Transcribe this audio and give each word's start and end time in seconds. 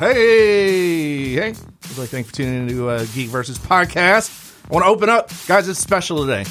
Hey, 0.00 1.34
hey. 1.34 1.48
I'd 1.50 1.98
like 1.98 2.08
thank 2.08 2.24
you 2.24 2.30
for 2.30 2.34
tuning 2.36 2.66
into 2.70 2.88
uh, 2.88 3.04
Geek 3.12 3.28
Versus 3.28 3.58
Podcast. 3.58 4.56
I 4.64 4.72
want 4.72 4.86
to 4.86 4.88
open 4.88 5.10
up. 5.10 5.30
Guys, 5.46 5.68
it's 5.68 5.78
special 5.78 6.24
today. 6.24 6.46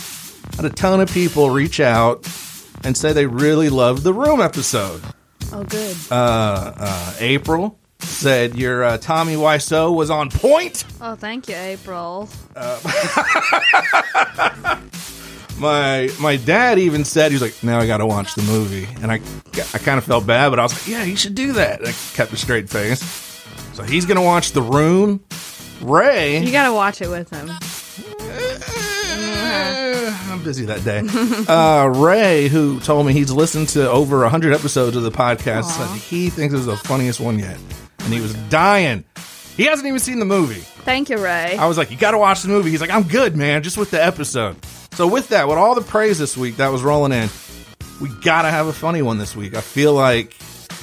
I 0.53 0.55
had 0.57 0.65
a 0.65 0.69
ton 0.69 1.01
of 1.01 1.11
people 1.11 1.49
reach 1.49 1.79
out 1.79 2.27
and 2.83 2.95
say 2.95 3.11
they 3.11 3.25
really 3.25 3.69
loved 3.69 4.03
the 4.03 4.13
Room 4.13 4.39
episode. 4.39 5.01
Oh, 5.51 5.63
good. 5.63 5.97
Uh, 6.11 6.73
uh, 6.77 7.15
April 7.19 7.79
said 7.97 8.55
your 8.55 8.83
uh, 8.83 8.99
Tommy 8.99 9.33
Wiseau 9.33 9.95
was 9.95 10.11
on 10.11 10.29
point. 10.29 10.85
oh, 11.01 11.15
thank 11.15 11.49
you, 11.49 11.55
April. 11.55 12.29
My 15.57 16.09
my 16.21 16.37
dad 16.37 16.79
even 16.79 17.03
said 17.03 17.31
he 17.31 17.35
was 17.35 17.41
like, 17.41 17.61
"Now 17.63 17.79
I 17.79 17.87
got 17.87 17.97
to 17.97 18.05
watch 18.05 18.33
the 18.33 18.43
movie," 18.43 18.87
and 19.01 19.11
I 19.11 19.15
I 19.73 19.77
kind 19.79 19.97
of 19.97 20.05
felt 20.05 20.25
bad, 20.25 20.51
but 20.51 20.59
I 20.59 20.63
was 20.63 20.71
like, 20.71 20.87
"Yeah, 20.87 21.03
you 21.03 21.17
should 21.17 21.35
do 21.35 21.51
that." 21.53 21.79
And 21.79 21.89
I 21.89 21.91
kept 22.13 22.31
a 22.31 22.37
straight 22.37 22.69
face. 22.69 23.28
So 23.73 23.83
he's 23.83 24.05
gonna 24.05 24.23
watch 24.23 24.51
The 24.51 24.61
Room. 24.61 25.23
Ray, 25.81 26.39
You 26.43 26.51
gotta 26.51 26.73
watch 26.73 27.01
it 27.01 27.09
with 27.09 27.29
him. 27.29 27.49
Eh, 29.11 30.17
I'm 30.29 30.43
busy 30.43 30.65
that 30.65 30.83
day. 30.83 31.01
uh, 31.47 31.87
Ray, 31.87 32.47
who 32.49 32.79
told 32.81 33.05
me 33.05 33.13
he's 33.13 33.31
listened 33.31 33.69
to 33.69 33.89
over 33.89 34.19
100 34.21 34.53
episodes 34.53 34.95
of 34.97 35.03
the 35.03 35.11
podcast, 35.11 35.65
said 35.65 35.87
he 35.97 36.29
thinks 36.29 36.53
it's 36.53 36.65
the 36.65 36.75
funniest 36.77 37.19
one 37.19 37.39
yet. 37.39 37.57
And 37.99 38.13
he 38.13 38.21
was 38.21 38.33
dying. 38.49 39.03
He 39.55 39.65
hasn't 39.65 39.87
even 39.87 39.99
seen 39.99 40.19
the 40.19 40.25
movie. 40.25 40.61
Thank 40.61 41.09
you, 41.09 41.17
Ray. 41.17 41.57
I 41.57 41.65
was 41.67 41.77
like, 41.77 41.91
you 41.91 41.97
got 41.97 42.11
to 42.11 42.17
watch 42.17 42.41
the 42.43 42.47
movie. 42.47 42.69
He's 42.71 42.81
like, 42.81 42.91
I'm 42.91 43.03
good, 43.03 43.35
man, 43.35 43.61
just 43.63 43.77
with 43.77 43.91
the 43.91 44.03
episode. 44.03 44.55
So, 44.93 45.05
with 45.07 45.29
that, 45.29 45.47
with 45.47 45.57
all 45.57 45.75
the 45.75 45.81
praise 45.81 46.17
this 46.17 46.35
week 46.37 46.57
that 46.57 46.69
was 46.71 46.81
rolling 46.81 47.11
in, 47.11 47.29
we 48.01 48.09
got 48.21 48.43
to 48.43 48.49
have 48.49 48.67
a 48.67 48.73
funny 48.73 49.01
one 49.01 49.17
this 49.17 49.35
week. 49.35 49.53
I 49.55 49.61
feel 49.61 49.93
like 49.93 50.35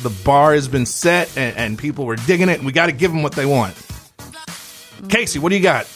the 0.02 0.10
bar 0.24 0.54
has 0.54 0.68
been 0.68 0.86
set 0.86 1.36
and, 1.36 1.56
and 1.56 1.78
people 1.78 2.06
were 2.06 2.16
digging 2.16 2.48
it, 2.48 2.58
and 2.58 2.66
we 2.66 2.72
got 2.72 2.86
to 2.86 2.92
give 2.92 3.10
them 3.10 3.22
what 3.22 3.32
they 3.32 3.46
want. 3.46 3.74
Casey, 5.08 5.38
what 5.38 5.50
do 5.50 5.56
you 5.56 5.62
got? 5.62 5.86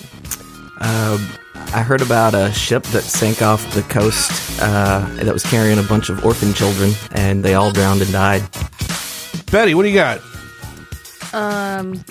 I 1.73 1.83
heard 1.83 2.03
about 2.03 2.35
a 2.35 2.53
ship 2.53 2.83
that 2.87 3.03
sank 3.03 3.43
off 3.43 3.75
the 3.75 3.83
coast 3.83 4.61
uh, 4.61 5.09
that 5.23 5.33
was 5.33 5.45
carrying 5.45 5.79
a 5.79 5.85
bunch 5.85 6.09
of 6.09 6.25
orphan 6.25 6.53
children, 6.53 6.91
and 7.13 7.45
they 7.45 7.55
all 7.55 7.71
drowned 7.71 8.03
and 8.03 8.11
died. 8.11 8.43
Betty, 9.53 9.77
what 9.77 9.85
do 9.85 9.89
you 9.89 9.95
got? 9.95 10.21
Um, 11.33 12.03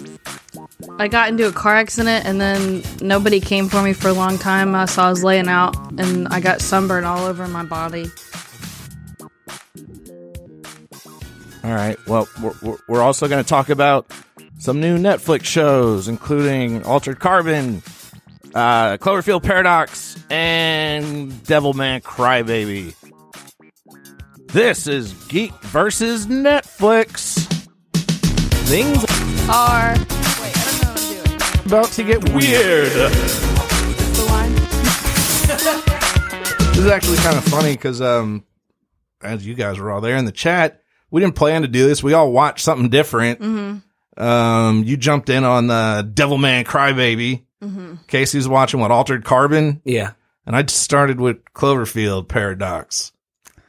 I 0.97 1.09
got 1.09 1.27
into 1.27 1.45
a 1.45 1.51
car 1.51 1.75
accident 1.75 2.25
and 2.25 2.39
then 2.39 2.83
nobody 3.01 3.41
came 3.41 3.67
for 3.67 3.81
me 3.81 3.91
for 3.91 4.07
a 4.07 4.13
long 4.13 4.37
time. 4.37 4.73
Uh, 4.73 4.85
so 4.85 5.03
I 5.03 5.09
was 5.09 5.25
laying 5.25 5.49
out 5.49 5.75
and 5.99 6.29
I 6.29 6.39
got 6.39 6.61
sunburn 6.61 7.03
all 7.03 7.25
over 7.25 7.45
my 7.49 7.63
body. 7.63 8.05
All 11.63 11.73
right. 11.73 11.97
Well, 12.07 12.27
we're, 12.41 12.53
we're- 12.61 12.77
we're 12.87 13.01
also 13.01 13.27
going 13.27 13.43
to 13.43 13.47
talk 13.47 13.69
about 13.69 14.11
some 14.59 14.79
new 14.81 14.97
Netflix 14.97 15.45
shows, 15.45 16.07
including 16.07 16.83
Altered 16.83 17.19
Carbon, 17.19 17.81
uh, 18.53 18.97
Cloverfield 18.97 19.43
Paradox, 19.43 20.17
and 20.29 21.31
Devilman 21.31 22.01
Crybaby. 22.01 22.95
This 24.47 24.87
is 24.87 25.13
Geek 25.27 25.53
versus 25.65 26.27
Netflix. 26.27 27.45
Things 28.67 28.97
Are 29.49 29.93
wait, 29.93 30.07
I 30.07 30.81
don't 30.81 30.81
know 30.81 30.91
what 30.91 31.29
I'm 31.29 31.37
doing. 31.37 31.65
About 31.67 31.91
to 31.93 32.03
get 32.03 32.29
weird. 32.33 32.91
The 32.91 34.25
line. 34.29 34.55
This 36.69 36.77
is 36.77 36.87
actually 36.87 37.17
kind 37.17 37.37
of 37.37 37.43
funny 37.45 37.73
because, 37.73 38.01
um, 38.01 38.43
as 39.21 39.45
you 39.45 39.53
guys 39.53 39.77
were 39.79 39.91
all 39.91 40.01
there 40.01 40.15
in 40.17 40.25
the 40.25 40.31
chat, 40.31 40.81
we 41.11 41.21
didn't 41.21 41.35
plan 41.35 41.61
to 41.63 41.67
do 41.67 41.87
this. 41.87 42.03
We 42.03 42.13
all 42.13 42.31
watched 42.31 42.63
something 42.63 42.89
different. 42.89 43.83
Um, 44.17 44.83
you 44.85 44.97
jumped 44.97 45.29
in 45.29 45.43
on 45.43 45.67
the 45.67 46.09
Devil 46.13 46.37
Devilman 46.37 46.65
Crybaby. 46.65 47.43
Casey's 48.07 48.47
watching 48.47 48.79
what 48.79 48.91
Altered 48.91 49.23
Carbon, 49.25 49.81
Yeah. 49.83 50.11
and 50.45 50.55
I 50.55 50.61
just 50.63 50.81
started 50.81 51.19
with 51.19 51.43
Cloverfield 51.53 52.27
Paradox. 52.27 53.11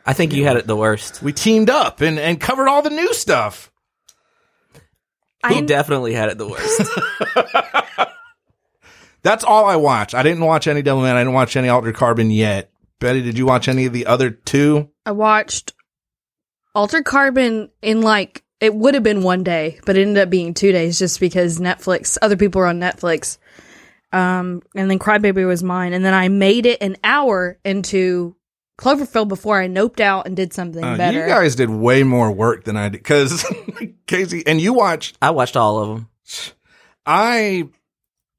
I 0.07 0.13
think 0.13 0.33
you 0.33 0.45
had 0.45 0.57
it 0.57 0.67
the 0.67 0.77
worst. 0.77 1.23
We 1.23 1.33
teamed 1.33 1.71
up 1.71 2.01
and 2.01 2.19
and 2.19 2.41
covered 2.41 2.69
all 2.69 2.83
the 2.83 2.91
new 2.91 3.13
stuff. 3.15 3.71
He 5.49 5.57
I 5.57 5.61
definitely 5.63 6.13
had 6.15 6.29
it 6.31 6.39
the 6.39 6.49
worst. 6.49 6.83
That's 9.23 9.45
all 9.45 9.67
I 9.67 9.77
watched. 9.77 10.15
I 10.15 10.23
didn't 10.23 10.45
watch 10.45 10.67
any 10.67 10.83
Devilman. 10.83 11.13
I 11.15 11.21
didn't 11.21 11.35
watch 11.35 11.57
any 11.57 11.69
Altered 11.69 11.95
Carbon 11.95 12.31
yet. 12.31 12.71
Betty, 13.01 13.23
did 13.23 13.37
you 13.37 13.47
watch 13.47 13.69
any 13.69 13.87
of 13.87 13.93
the 13.93 14.07
other 14.07 14.31
two? 14.31 14.89
I 15.05 15.13
watched 15.13 15.73
Altered 16.75 17.05
Carbon 17.05 17.71
in 17.83 18.01
like 18.03 18.43
it 18.61 18.75
would 18.75 18.95
have 18.95 19.03
been 19.03 19.23
one 19.23 19.43
day, 19.43 19.81
but 19.87 19.97
it 19.97 20.03
ended 20.03 20.23
up 20.23 20.31
being 20.31 20.55
two 20.55 20.71
days 20.73 20.99
just 20.99 21.19
because 21.19 21.59
Netflix, 21.59 22.19
other 22.21 22.37
people 22.37 22.61
were 22.61 22.67
on 22.67 22.79
Netflix. 22.79 23.39
Um, 24.13 24.63
and 24.75 24.91
then 24.91 24.99
Crybaby 24.99 25.47
was 25.47 25.63
mine, 25.63 25.93
and 25.93 26.05
then 26.05 26.15
I 26.15 26.29
made 26.29 26.67
it 26.67 26.83
an 26.83 26.97
hour 27.05 27.59
into 27.65 28.35
Cloverfield 28.79 29.29
before 29.29 29.61
I 29.61 29.69
noped 29.69 30.01
out 30.01 30.27
and 30.27 30.35
did 30.37 30.53
something 30.53 30.83
Uh, 30.85 30.97
better. 30.97 31.21
you 31.21 31.27
guys 31.27 31.55
did 31.55 31.71
way 31.71 32.03
more 32.03 32.31
work 32.33 32.65
than 32.65 32.77
I 32.77 32.89
did 32.89 32.99
because 32.99 33.45
Casey 34.07 34.45
and 34.47 34.61
you 34.61 34.73
watched 34.73 35.17
I 35.23 35.31
watched 35.31 35.57
all 35.57 35.79
of 35.81 35.89
them. 35.89 36.09
I 37.07 37.69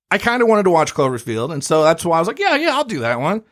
I 0.09 0.18
kind 0.18 0.41
of 0.41 0.47
wanted 0.50 0.64
to 0.64 0.72
watch 0.72 0.94
Cloverfield, 0.94 1.53
and 1.53 1.64
so 1.64 1.84
that's 1.84 2.03
why 2.03 2.18
I 2.18 2.20
was 2.20 2.28
like, 2.28 2.40
yeah, 2.40 2.56
yeah, 2.58 2.75
I'll 2.75 2.84
do 2.84 3.00
that 3.02 3.20
one. 3.20 3.44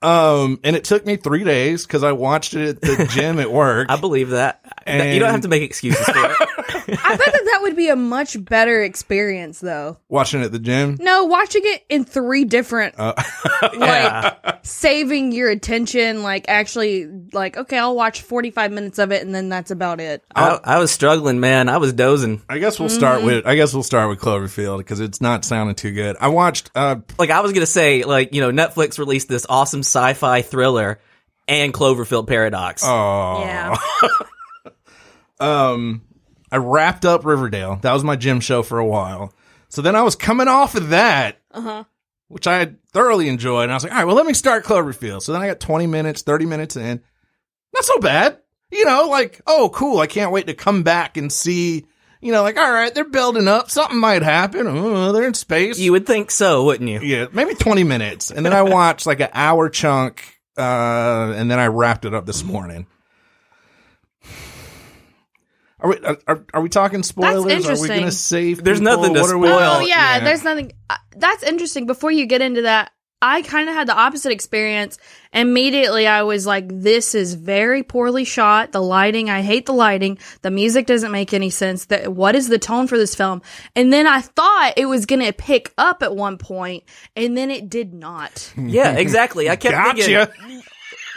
Um, 0.00 0.60
and 0.62 0.76
it 0.76 0.84
took 0.84 1.04
me 1.04 1.16
three 1.16 1.44
days 1.44 1.86
because 1.86 2.04
I 2.04 2.12
watched 2.12 2.54
it 2.54 2.68
at 2.68 2.80
the 2.80 3.06
gym 3.10 3.38
at 3.40 3.50
work. 3.50 3.88
I 3.90 3.96
believe 3.96 4.30
that. 4.30 4.60
That- 4.88 5.12
you 5.14 5.20
don't 5.20 5.30
have 5.30 5.42
to 5.42 5.48
make 5.48 5.62
excuses 5.62 6.04
for 6.04 6.12
it. 6.16 6.16
I 7.04 7.16
bet 7.16 7.32
that 7.32 7.42
that 7.44 7.58
would 7.62 7.76
be 7.76 7.88
a 7.88 7.96
much 7.96 8.42
better 8.44 8.82
experience, 8.82 9.60
though. 9.60 9.98
watching 10.08 10.40
it 10.40 10.44
at 10.46 10.52
the 10.52 10.58
gym. 10.58 10.96
No, 11.00 11.24
watching 11.24 11.62
it 11.64 11.84
in 11.88 12.04
three 12.04 12.44
different, 12.44 12.94
Uh, 12.98 13.12
like 13.76 14.58
saving 14.64 15.32
your 15.32 15.50
attention. 15.50 16.22
Like 16.22 16.46
actually, 16.48 17.06
like 17.32 17.56
okay, 17.56 17.78
I'll 17.78 17.94
watch 17.94 18.22
forty 18.22 18.50
five 18.50 18.72
minutes 18.72 18.98
of 18.98 19.12
it, 19.12 19.22
and 19.24 19.34
then 19.34 19.48
that's 19.48 19.70
about 19.70 20.00
it. 20.00 20.24
I, 20.34 20.58
I 20.64 20.78
was 20.78 20.90
struggling, 20.90 21.40
man. 21.40 21.68
I 21.68 21.76
was 21.78 21.92
dozing. 21.92 22.42
I 22.48 22.58
guess 22.58 22.78
we'll 22.80 22.88
start 22.88 23.22
with 23.22 23.46
I 23.46 23.54
guess 23.56 23.74
we'll 23.74 23.82
start 23.82 24.08
with 24.08 24.18
Cloverfield 24.20 24.78
because 24.78 25.00
it's 25.00 25.20
not 25.20 25.44
sounding 25.44 25.74
too 25.74 25.92
good. 25.92 26.16
I 26.20 26.28
watched. 26.28 26.70
Uh, 26.74 26.96
Like 27.18 27.30
I 27.30 27.40
was 27.40 27.52
gonna 27.52 27.66
say, 27.66 28.04
like 28.04 28.34
you 28.34 28.40
know, 28.40 28.50
Netflix 28.50 28.98
released 28.98 29.28
this 29.28 29.46
awesome 29.48 29.80
sci-fi 29.80 30.42
thriller 30.42 31.00
and 31.46 31.72
Cloverfield 31.72 32.26
Paradox. 32.26 32.82
oh, 32.84 33.40
Yeah, 33.40 33.76
um, 35.40 36.02
I 36.50 36.56
wrapped 36.56 37.04
up 37.04 37.24
Riverdale. 37.24 37.76
That 37.82 37.92
was 37.92 38.04
my 38.04 38.16
gym 38.16 38.40
show 38.40 38.62
for 38.62 38.78
a 38.78 38.86
while. 38.86 39.32
So 39.68 39.82
then 39.82 39.94
I 39.96 40.02
was 40.02 40.16
coming 40.16 40.48
off 40.48 40.74
of 40.74 40.90
that, 40.90 41.38
which 42.28 42.46
I 42.46 42.58
had 42.58 42.78
thoroughly 42.92 43.28
enjoyed. 43.28 43.64
And 43.64 43.72
I 43.72 43.74
was 43.76 43.82
like, 43.84 43.92
all 43.92 43.98
right, 43.98 44.04
well, 44.06 44.16
let 44.16 44.26
me 44.26 44.32
start 44.34 44.64
Cloverfield. 44.64 45.22
So 45.22 45.32
then 45.32 45.42
I 45.42 45.46
got 45.48 45.60
20 45.60 45.86
minutes, 45.86 46.22
30 46.22 46.46
minutes 46.46 46.76
in. 46.76 47.02
Not 47.74 47.84
so 47.84 47.98
bad. 47.98 48.38
You 48.70 48.84
know, 48.84 49.08
like, 49.08 49.40
oh, 49.46 49.70
cool. 49.72 49.98
I 50.00 50.06
can't 50.06 50.32
wait 50.32 50.46
to 50.46 50.54
come 50.54 50.82
back 50.82 51.16
and 51.16 51.32
see, 51.32 51.86
you 52.20 52.32
know, 52.32 52.42
like, 52.42 52.56
all 52.56 52.70
right, 52.70 52.94
they're 52.94 53.04
building 53.04 53.46
up. 53.48 53.70
Something 53.70 53.98
might 53.98 54.22
happen. 54.22 54.66
Oh, 54.66 55.12
they're 55.12 55.26
in 55.26 55.34
space. 55.34 55.78
You 55.78 55.92
would 55.92 56.06
think 56.06 56.30
so, 56.30 56.64
wouldn't 56.64 56.88
you? 56.88 57.00
yeah, 57.00 57.26
maybe 57.32 57.54
20 57.54 57.84
minutes. 57.84 58.30
And 58.30 58.44
then 58.44 58.52
I 58.52 58.62
watched 58.62 59.06
like 59.06 59.20
an 59.20 59.30
hour 59.32 59.68
chunk. 59.68 60.38
Uh, 60.56 61.32
and 61.36 61.50
then 61.50 61.58
I 61.60 61.66
wrapped 61.66 62.04
it 62.04 62.14
up 62.14 62.26
this 62.26 62.42
morning. 62.42 62.86
Are 65.80 65.90
we 65.90 65.96
are, 66.26 66.44
are 66.54 66.60
we 66.60 66.68
talking 66.68 67.02
spoilers? 67.02 67.66
Are 67.68 67.80
we 67.80 67.88
going 67.88 68.02
to 68.02 68.10
save? 68.10 68.64
There's 68.64 68.80
people? 68.80 68.96
nothing 68.96 69.14
to 69.14 69.20
What 69.20 69.30
are 69.30 69.38
we- 69.38 69.48
spoil. 69.48 69.58
Oh 69.60 69.80
yeah, 69.80 70.20
there's 70.20 70.42
nothing. 70.44 70.72
Uh, 70.90 70.96
that's 71.16 71.42
interesting. 71.42 71.86
Before 71.86 72.10
you 72.10 72.26
get 72.26 72.42
into 72.42 72.62
that, 72.62 72.90
I 73.22 73.42
kind 73.42 73.68
of 73.68 73.74
had 73.74 73.86
the 73.88 73.96
opposite 73.96 74.30
experience. 74.32 74.96
Immediately, 75.32 76.06
I 76.06 76.22
was 76.22 76.46
like, 76.46 76.66
"This 76.68 77.14
is 77.14 77.34
very 77.34 77.82
poorly 77.84 78.24
shot. 78.24 78.72
The 78.72 78.80
lighting, 78.80 79.28
I 79.30 79.42
hate 79.42 79.66
the 79.66 79.72
lighting. 79.72 80.18
The 80.42 80.50
music 80.50 80.86
doesn't 80.86 81.12
make 81.12 81.32
any 81.34 81.50
sense. 81.50 81.86
That 81.86 82.12
what 82.12 82.34
is 82.34 82.48
the 82.48 82.58
tone 82.58 82.86
for 82.88 82.96
this 82.98 83.14
film?" 83.14 83.42
And 83.76 83.92
then 83.92 84.06
I 84.08 84.20
thought 84.20 84.74
it 84.76 84.86
was 84.86 85.06
gonna 85.06 85.32
pick 85.32 85.72
up 85.78 86.02
at 86.02 86.14
one 86.16 86.38
point, 86.38 86.84
and 87.14 87.36
then 87.36 87.50
it 87.52 87.68
did 87.68 87.94
not. 87.94 88.52
Yeah, 88.58 88.92
exactly. 88.92 89.48
I 89.48 89.56
kept 89.56 89.74
Gotcha. 89.74 90.26
thinking 90.26 90.62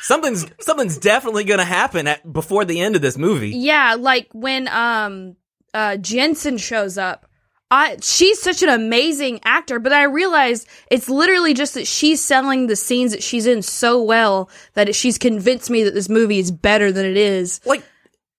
something's 0.01 0.45
something's 0.59 0.97
definitely 0.97 1.43
gonna 1.43 1.65
happen 1.65 2.07
at 2.07 2.31
before 2.31 2.65
the 2.65 2.79
end 2.81 2.95
of 2.95 3.01
this 3.01 3.17
movie. 3.17 3.49
Yeah, 3.51 3.95
like 3.99 4.27
when 4.33 4.67
um 4.67 5.35
uh 5.73 5.97
Jensen 5.97 6.57
shows 6.57 6.97
up. 6.97 7.27
I 7.73 7.95
she's 8.01 8.41
such 8.41 8.63
an 8.63 8.69
amazing 8.69 9.39
actor, 9.45 9.79
but 9.79 9.93
I 9.93 10.03
realized 10.03 10.67
it's 10.89 11.07
literally 11.07 11.53
just 11.53 11.73
that 11.75 11.87
she's 11.87 12.21
selling 12.21 12.67
the 12.67 12.75
scenes 12.75 13.11
that 13.13 13.23
she's 13.23 13.45
in 13.47 13.61
so 13.61 14.01
well 14.03 14.49
that 14.73 14.89
it, 14.89 14.95
she's 14.95 15.17
convinced 15.17 15.69
me 15.69 15.83
that 15.85 15.93
this 15.93 16.09
movie 16.09 16.39
is 16.39 16.51
better 16.51 16.91
than 16.91 17.05
it 17.05 17.15
is. 17.15 17.61
Like 17.65 17.85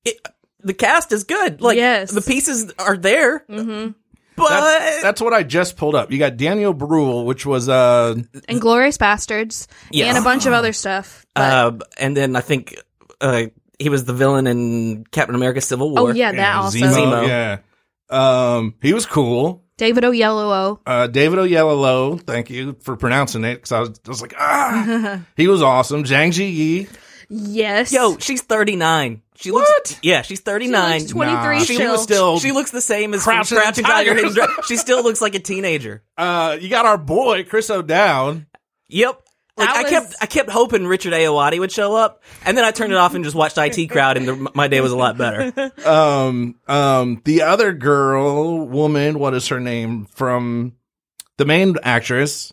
it, 0.05 0.19
the 0.61 0.75
cast 0.75 1.13
is 1.13 1.25
good. 1.25 1.63
Like 1.63 1.77
Yes. 1.79 2.11
the 2.11 2.21
pieces 2.21 2.75
are 2.79 2.97
there. 2.99 3.47
Mm-hmm. 3.49 3.93
But 4.37 4.49
That's, 4.49 5.03
that's 5.03 5.21
what 5.21 5.33
I 5.35 5.43
just 5.43 5.77
pulled 5.77 5.95
up. 5.95 6.11
You 6.11 6.19
got 6.19 6.37
Daniel 6.37 6.73
Bruhl, 6.73 7.25
which 7.27 7.45
was 7.45 7.69
uh 7.69 8.15
Inglourious 8.49 8.97
Basterds 8.99 9.67
Yes. 9.91 10.09
and 10.09 10.19
a 10.19 10.23
bunch 10.23 10.47
of 10.47 10.53
other 10.53 10.73
stuff. 10.73 11.27
But- 11.35 11.43
uh, 11.43 11.73
and 11.99 12.17
then 12.17 12.35
I 12.37 12.41
think 12.41 12.75
uh, 13.21 13.45
he 13.79 13.89
was 13.89 14.05
the 14.05 14.13
villain 14.15 14.47
in 14.47 15.05
Captain 15.11 15.35
America: 15.35 15.61
Civil 15.61 15.91
War. 15.91 16.01
oh 16.01 16.13
yeah, 16.13 16.33
that 16.33 16.57
also. 16.57 16.79
Zemo, 16.79 16.95
Zemo. 16.95 17.29
yeah. 17.29 17.59
Um, 18.11 18.75
he 18.83 18.93
was 18.93 19.07
cool. 19.07 19.65
David 19.79 20.05
Oyelowo. 20.05 20.79
Uh, 20.87 21.07
David 21.09 21.39
Oyelowo, 21.39 22.21
thank 22.21 22.51
you 22.51 22.77
for 22.83 22.97
pronouncing 22.97 23.45
it 23.45 23.55
because 23.57 23.73
I 23.73 23.81
was 23.81 23.99
just 24.01 24.23
like, 24.23 24.35
ah, 24.39 25.21
he 25.37 25.49
was 25.49 25.63
awesome. 25.63 26.05
Zhang 26.05 26.29
Ziyi 26.29 26.89
Yes. 27.29 27.93
Yo, 27.93 28.19
she's 28.19 28.43
39. 28.43 29.23
She 29.37 29.51
What? 29.51 29.69
looks 29.69 29.99
Yeah, 30.03 30.23
she's 30.23 30.41
39. 30.41 30.93
She 30.93 30.99
looks 31.01 31.13
23 31.13 31.35
Nah, 31.59 31.65
she 31.65 31.75
still. 31.75 31.93
was 31.93 32.03
still. 32.03 32.39
She 32.39 32.53
looks 32.53 32.71
the 32.71 32.81
same 32.81 33.15
as 33.15 33.23
Crouching 33.25 33.59
Crouching, 33.59 33.85
Crouching 33.85 33.85
Tiger. 33.85 34.11
Tiger. 34.11 34.29
Hidden 34.29 34.35
Dra- 34.35 34.65
she 34.67 34.77
still 34.77 35.03
looks 35.03 35.21
like 35.21 35.35
a 35.35 35.41
teenager. 35.41 36.03
uh, 36.19 36.57
you 36.61 36.69
got 36.69 36.85
our 36.87 36.99
boy 36.99 37.45
Chris 37.45 37.71
O'Dowd. 37.71 38.47
Yep. 38.89 39.23
Like 39.57 39.69
That 39.69 39.77
I 39.77 39.83
was- 39.83 39.91
kept, 39.91 40.15
I 40.23 40.27
kept 40.27 40.51
hoping 40.51 40.87
Richard 40.87 41.13
Ayoade 41.13 41.59
would 41.59 41.71
show 41.73 41.95
up, 41.95 42.23
and 42.45 42.57
then 42.57 42.65
I 42.65 42.71
turned 42.71 42.93
it 42.93 42.97
off 42.97 43.15
and 43.15 43.23
just 43.23 43.37
watched 43.37 43.59
IT 43.59 43.89
Crowd, 43.91 44.17
and 44.17 44.27
the, 44.29 44.51
my 44.55 44.67
day 44.69 44.81
was 44.81 44.93
a 44.93 44.97
lot 44.97 45.19
better. 45.19 45.73
Um, 45.87 46.55
um, 46.69 47.21
the 47.25 47.43
other 47.43 47.73
girl, 47.75 48.67
woman, 48.67 49.19
what 49.19 49.35
is 49.35 49.49
her 49.49 49.61
name 49.61 50.07
from 50.07 50.73
the 51.37 51.45
main 51.45 51.77
actress? 51.83 52.53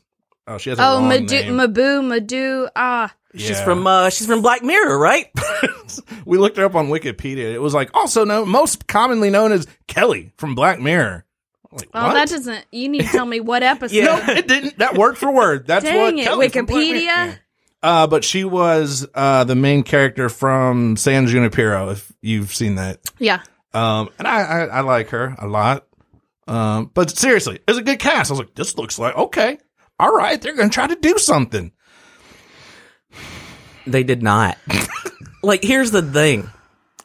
Oh, 0.49 0.57
she 0.57 0.71
has 0.71 0.79
a 0.79 0.85
Oh, 0.87 0.93
long 0.95 1.07
Madu, 1.07 1.25
name. 1.27 1.53
Mabu, 1.57 2.05
Madu. 2.07 2.67
Ah, 2.75 3.13
She's 3.35 3.51
Yeah. 3.51 3.63
from, 3.63 3.85
uh, 3.85 4.09
she's 4.09 4.25
from 4.25 4.41
Black 4.41 4.63
Mirror, 4.63 4.97
right? 4.97 5.27
we 6.25 6.39
looked 6.39 6.57
her 6.57 6.65
up 6.65 6.73
on 6.73 6.87
Wikipedia. 6.87 7.53
It 7.53 7.61
was 7.61 7.75
like 7.75 7.91
also 7.93 8.25
known, 8.25 8.49
most 8.49 8.87
commonly 8.87 9.29
known 9.29 9.51
as 9.51 9.67
Kelly 9.87 10.31
from 10.37 10.55
Black 10.55 10.79
Mirror. 10.79 11.25
I'm 11.71 11.77
Like, 11.77 11.89
well, 11.93 12.07
what? 12.07 12.13
that 12.15 12.29
doesn't. 12.29 12.65
You 12.71 12.89
need 12.89 13.01
to 13.03 13.07
tell 13.07 13.27
me 13.27 13.39
what 13.39 13.61
episode. 13.73 13.95
Yeah. 13.95 14.23
no, 14.27 14.33
it 14.33 14.47
didn't. 14.47 14.79
That 14.79 14.97
word 14.97 15.15
for 15.17 15.31
word. 15.31 15.67
That's 15.67 15.85
Dang 15.85 15.95
what 16.01 16.13
it, 16.15 16.23
Kelly 16.23 16.49
from 16.49 16.65
Black 16.65 16.79
Mirror- 16.79 16.99
Wikipedia? 16.99 17.37
Uh, 17.83 18.07
but 18.07 18.23
she 18.25 18.43
was 18.43 19.07
uh 19.13 19.43
the 19.43 19.55
main 19.55 19.83
character 19.83 20.27
from 20.27 20.97
San 20.97 21.27
Junipero. 21.27 21.91
If 21.91 22.11
you've 22.23 22.53
seen 22.53 22.75
that, 22.75 22.99
Yeah. 23.19 23.41
um, 23.75 24.09
and 24.17 24.27
I, 24.27 24.41
I 24.41 24.59
I 24.65 24.81
like 24.81 25.09
her 25.09 25.35
a 25.37 25.45
lot. 25.47 25.85
Um, 26.47 26.89
but 26.93 27.15
seriously, 27.15 27.55
it 27.57 27.63
was 27.67 27.77
a 27.77 27.83
good 27.83 27.99
cast. 27.99 28.31
I 28.31 28.33
was 28.33 28.39
like, 28.39 28.55
this 28.55 28.75
looks 28.75 28.97
like 28.97 29.15
okay, 29.15 29.59
all 29.99 30.11
right. 30.15 30.41
They're 30.41 30.55
gonna 30.55 30.69
try 30.69 30.87
to 30.87 30.95
do 30.95 31.17
something. 31.17 31.71
They 33.87 34.03
did 34.03 34.21
not. 34.21 34.57
like, 35.43 35.63
here's 35.63 35.91
the 35.91 36.01
thing. 36.01 36.49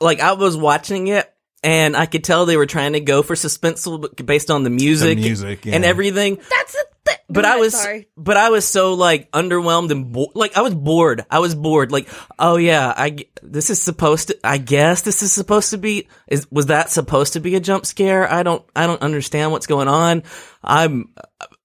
Like, 0.00 0.20
I 0.20 0.32
was 0.32 0.56
watching 0.56 1.06
it, 1.08 1.32
and 1.62 1.96
I 1.96 2.06
could 2.06 2.24
tell 2.24 2.44
they 2.46 2.56
were 2.58 2.66
trying 2.66 2.92
to 2.92 3.00
go 3.00 3.22
for 3.22 3.34
suspenseful 3.34 4.24
based 4.26 4.50
on 4.50 4.64
the 4.64 4.70
music, 4.70 5.18
music, 5.18 5.64
yeah. 5.64 5.76
and 5.76 5.84
everything. 5.84 6.36
That's 6.36 6.74
a 6.74 6.84
th- 7.06 7.18
But 7.30 7.44
Go 7.44 7.52
I 7.52 7.56
was, 7.56 7.80
sorry. 7.80 8.08
but 8.18 8.36
I 8.36 8.50
was 8.50 8.66
so 8.68 8.94
like 8.94 9.30
underwhelmed 9.30 9.90
and 9.90 10.12
bo- 10.12 10.32
like 10.34 10.58
I 10.58 10.60
was 10.60 10.74
bored. 10.74 11.24
I 11.30 11.38
was 11.38 11.54
bored. 11.54 11.90
Like, 11.90 12.08
oh 12.38 12.56
yeah, 12.56 12.92
I 12.94 13.24
this 13.42 13.70
is 13.70 13.80
supposed 13.80 14.28
to. 14.28 14.38
I 14.44 14.58
guess 14.58 15.02
this 15.02 15.22
is 15.22 15.32
supposed 15.32 15.70
to 15.70 15.78
be. 15.78 16.08
Is 16.28 16.46
was 16.50 16.66
that 16.66 16.90
supposed 16.90 17.32
to 17.32 17.40
be 17.40 17.54
a 17.54 17.60
jump 17.60 17.86
scare? 17.86 18.30
I 18.30 18.42
don't. 18.42 18.62
I 18.76 18.86
don't 18.86 19.00
understand 19.00 19.52
what's 19.52 19.66
going 19.66 19.88
on. 19.88 20.24
I'm. 20.62 21.14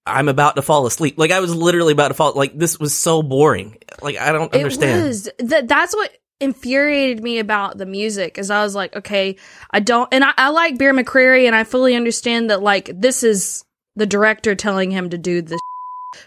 I'm 0.09 0.27
about 0.27 0.55
to 0.55 0.61
fall 0.61 0.85
asleep. 0.85 1.17
Like 1.17 1.31
I 1.31 1.39
was 1.39 1.55
literally 1.55 1.93
about 1.93 2.09
to 2.09 2.13
fall. 2.13 2.33
Like 2.33 2.57
this 2.57 2.79
was 2.79 2.93
so 2.93 3.21
boring. 3.23 3.77
Like 4.01 4.17
I 4.17 4.31
don't 4.31 4.53
understand. 4.53 5.01
It 5.01 5.07
was 5.07 5.29
that. 5.39 5.67
That's 5.67 5.95
what 5.95 6.11
infuriated 6.39 7.23
me 7.23 7.39
about 7.39 7.77
the 7.77 7.85
music. 7.85 8.37
Is 8.37 8.49
I 8.49 8.63
was 8.63 8.75
like, 8.75 8.95
okay, 8.95 9.35
I 9.71 9.79
don't, 9.79 10.07
and 10.13 10.23
I, 10.23 10.33
I 10.37 10.49
like 10.49 10.77
Bear 10.77 10.93
McCreary, 10.93 11.47
and 11.47 11.55
I 11.55 11.63
fully 11.63 11.95
understand 11.95 12.49
that. 12.49 12.61
Like 12.61 12.91
this 12.93 13.23
is 13.23 13.63
the 13.95 14.05
director 14.05 14.55
telling 14.55 14.91
him 14.91 15.09
to 15.09 15.17
do 15.17 15.41
this, 15.41 15.59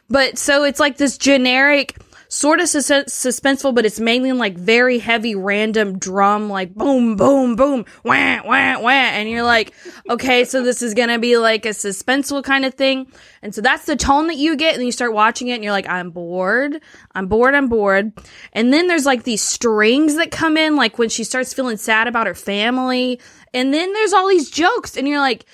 but 0.09 0.39
so 0.39 0.65
it's 0.65 0.81
like 0.81 0.97
this 0.97 1.19
generic. 1.19 1.97
Sort 2.35 2.61
of 2.61 2.69
sus- 2.71 2.89
suspenseful, 2.89 3.75
but 3.75 3.85
it's 3.85 4.01
mainly 4.01 4.33
like 4.33 4.57
very 4.57 4.99
heavy, 4.99 5.35
random 5.35 5.99
drum, 5.99 6.49
like 6.49 6.75
boom, 6.75 7.15
boom, 7.15 7.57
boom, 7.57 7.85
wah, 8.05 8.41
wah, 8.43 8.81
wah. 8.81 8.89
And 8.89 9.29
you're 9.29 9.43
like, 9.43 9.75
okay, 10.09 10.45
so 10.47 10.63
this 10.63 10.81
is 10.81 10.95
gonna 10.95 11.19
be 11.19 11.37
like 11.37 11.67
a 11.67 11.75
suspenseful 11.75 12.43
kind 12.43 12.65
of 12.65 12.73
thing. 12.73 13.13
And 13.43 13.55
so 13.55 13.61
that's 13.61 13.85
the 13.85 13.97
tone 13.97 14.29
that 14.29 14.39
you 14.39 14.57
get, 14.57 14.75
and 14.77 14.83
you 14.83 14.93
start 14.93 15.13
watching 15.13 15.49
it, 15.49 15.57
and 15.57 15.63
you're 15.63 15.75
like, 15.75 15.91
I'm 15.91 16.11
bored, 16.11 16.81
I'm 17.15 17.27
bored, 17.27 17.55
I'm 17.55 17.69
bored. 17.69 18.13
And 18.55 18.73
then 18.73 18.87
there's 18.87 19.05
like 19.05 19.25
these 19.25 19.43
strings 19.43 20.17
that 20.17 20.31
come 20.31 20.57
in, 20.57 20.75
like 20.75 20.99
when 20.99 21.11
she 21.11 21.25
starts 21.25 21.53
feeling 21.53 21.77
sad 21.77 22.09
about 22.09 22.27
her 22.27 22.35
family. 22.35 23.21
And 23.53 23.75
then 23.75 23.93
there's 23.93 24.15
all 24.15 24.31
these 24.31 24.49
jokes, 24.51 24.97
and 24.97 25.07
you're 25.07 25.21
like, 25.21 25.45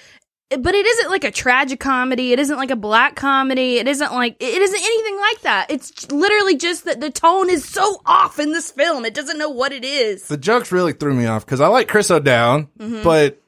but 0.50 0.74
it 0.74 0.86
isn't 0.86 1.10
like 1.10 1.24
a 1.24 1.30
tragic 1.30 1.78
comedy. 1.80 2.32
It 2.32 2.38
isn't 2.38 2.56
like 2.56 2.70
a 2.70 2.76
black 2.76 3.16
comedy. 3.16 3.76
It 3.78 3.86
isn't 3.88 4.12
like, 4.12 4.36
it 4.40 4.62
isn't 4.62 4.80
anything 4.80 5.16
like 5.18 5.40
that. 5.42 5.66
It's 5.70 6.10
literally 6.10 6.56
just 6.56 6.84
that 6.86 7.00
the 7.00 7.10
tone 7.10 7.50
is 7.50 7.64
so 7.68 8.00
off 8.06 8.38
in 8.38 8.52
this 8.52 8.70
film. 8.70 9.04
It 9.04 9.12
doesn't 9.14 9.38
know 9.38 9.50
what 9.50 9.72
it 9.72 9.84
is. 9.84 10.26
The 10.28 10.36
jokes 10.38 10.72
really 10.72 10.92
threw 10.94 11.12
me 11.14 11.26
off 11.26 11.44
because 11.44 11.60
I 11.60 11.66
like 11.68 11.88
Chris 11.88 12.10
O'Dowd, 12.10 12.68
Mm-hmm. 12.78 13.02
but 13.02 13.40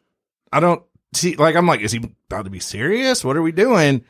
I 0.52 0.60
don't 0.60 0.82
see 1.14 1.36
like 1.36 1.56
I'm 1.56 1.66
like, 1.66 1.80
is 1.80 1.92
he 1.92 1.98
about 2.28 2.44
to 2.44 2.50
be 2.50 2.60
serious? 2.60 3.24
What 3.24 3.36
are 3.36 3.42
we 3.42 3.52
doing? 3.52 4.04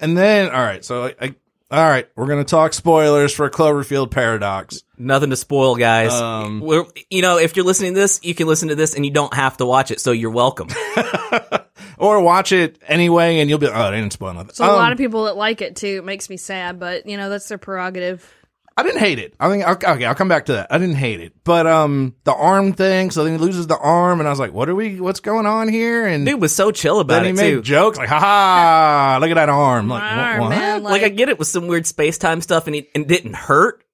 And 0.00 0.18
then, 0.18 0.50
all 0.50 0.62
right, 0.62 0.84
so 0.84 1.04
I, 1.04 1.14
I 1.20 1.34
all 1.70 1.88
right, 1.88 2.06
we're 2.14 2.26
gonna 2.26 2.44
talk 2.44 2.74
spoilers 2.74 3.32
for 3.32 3.48
Cloverfield 3.48 4.10
Paradox. 4.10 4.82
Nothing 4.98 5.30
to 5.30 5.36
spoil, 5.36 5.76
guys. 5.76 6.12
Um, 6.12 6.60
We're, 6.60 6.84
you 7.10 7.22
know, 7.22 7.38
if 7.38 7.56
you're 7.56 7.64
listening 7.64 7.94
to 7.94 8.00
this, 8.00 8.20
you 8.22 8.34
can 8.34 8.46
listen 8.46 8.68
to 8.68 8.74
this, 8.74 8.94
and 8.94 9.04
you 9.04 9.10
don't 9.12 9.32
have 9.34 9.56
to 9.56 9.66
watch 9.66 9.90
it. 9.90 9.98
So 10.00 10.12
you're 10.12 10.30
welcome. 10.30 10.68
Or 11.98 12.20
watch 12.20 12.52
it 12.52 12.78
anyway, 12.86 13.38
and 13.40 13.48
you'll 13.48 13.58
be, 13.58 13.68
oh, 13.68 13.90
they 13.90 14.00
didn't 14.00 14.12
spoil 14.12 14.34
nothing. 14.34 14.54
So 14.54 14.64
a 14.64 14.68
lot 14.68 14.86
Um, 14.86 14.92
of 14.92 14.98
people 14.98 15.24
that 15.24 15.36
like 15.36 15.60
it 15.62 15.76
too. 15.76 15.98
It 15.98 16.04
makes 16.04 16.28
me 16.30 16.36
sad, 16.36 16.78
but 16.80 17.06
you 17.06 17.16
know, 17.16 17.28
that's 17.30 17.48
their 17.48 17.58
prerogative. 17.58 18.28
I 18.76 18.82
didn't 18.82 18.98
hate 18.98 19.20
it. 19.20 19.34
I 19.38 19.48
think 19.50 19.64
okay, 19.64 19.86
okay, 19.92 20.04
I'll 20.04 20.16
come 20.16 20.26
back 20.26 20.46
to 20.46 20.54
that. 20.54 20.66
I 20.72 20.78
didn't 20.78 20.96
hate 20.96 21.20
it, 21.20 21.32
but 21.44 21.64
um, 21.68 22.16
the 22.24 22.34
arm 22.34 22.72
thing. 22.72 23.12
So 23.12 23.22
then 23.22 23.34
he 23.34 23.38
loses 23.38 23.68
the 23.68 23.78
arm, 23.78 24.18
and 24.18 24.26
I 24.26 24.30
was 24.32 24.40
like, 24.40 24.52
what 24.52 24.68
are 24.68 24.74
we? 24.74 24.98
What's 25.00 25.20
going 25.20 25.46
on 25.46 25.68
here? 25.68 26.04
And 26.08 26.26
Dude 26.26 26.40
was 26.40 26.52
so 26.52 26.72
chill 26.72 26.98
about 26.98 27.22
then 27.22 27.24
he 27.26 27.30
it 27.30 27.36
made 27.36 27.50
too. 27.50 27.62
jokes 27.62 27.98
like, 27.98 28.08
ha 28.08 28.18
ha, 28.18 29.18
look 29.20 29.30
at 29.30 29.34
that 29.34 29.48
arm. 29.48 29.88
Like, 29.88 30.02
arm, 30.02 30.40
what? 30.40 30.48
man, 30.50 30.82
like, 30.82 31.04
I 31.04 31.08
get 31.08 31.28
it 31.28 31.38
with 31.38 31.46
some 31.46 31.68
weird 31.68 31.86
space 31.86 32.18
time 32.18 32.40
stuff, 32.40 32.66
and 32.66 32.74
it, 32.74 32.88
and 32.96 33.06
didn't 33.06 33.34
hurt. 33.36 33.84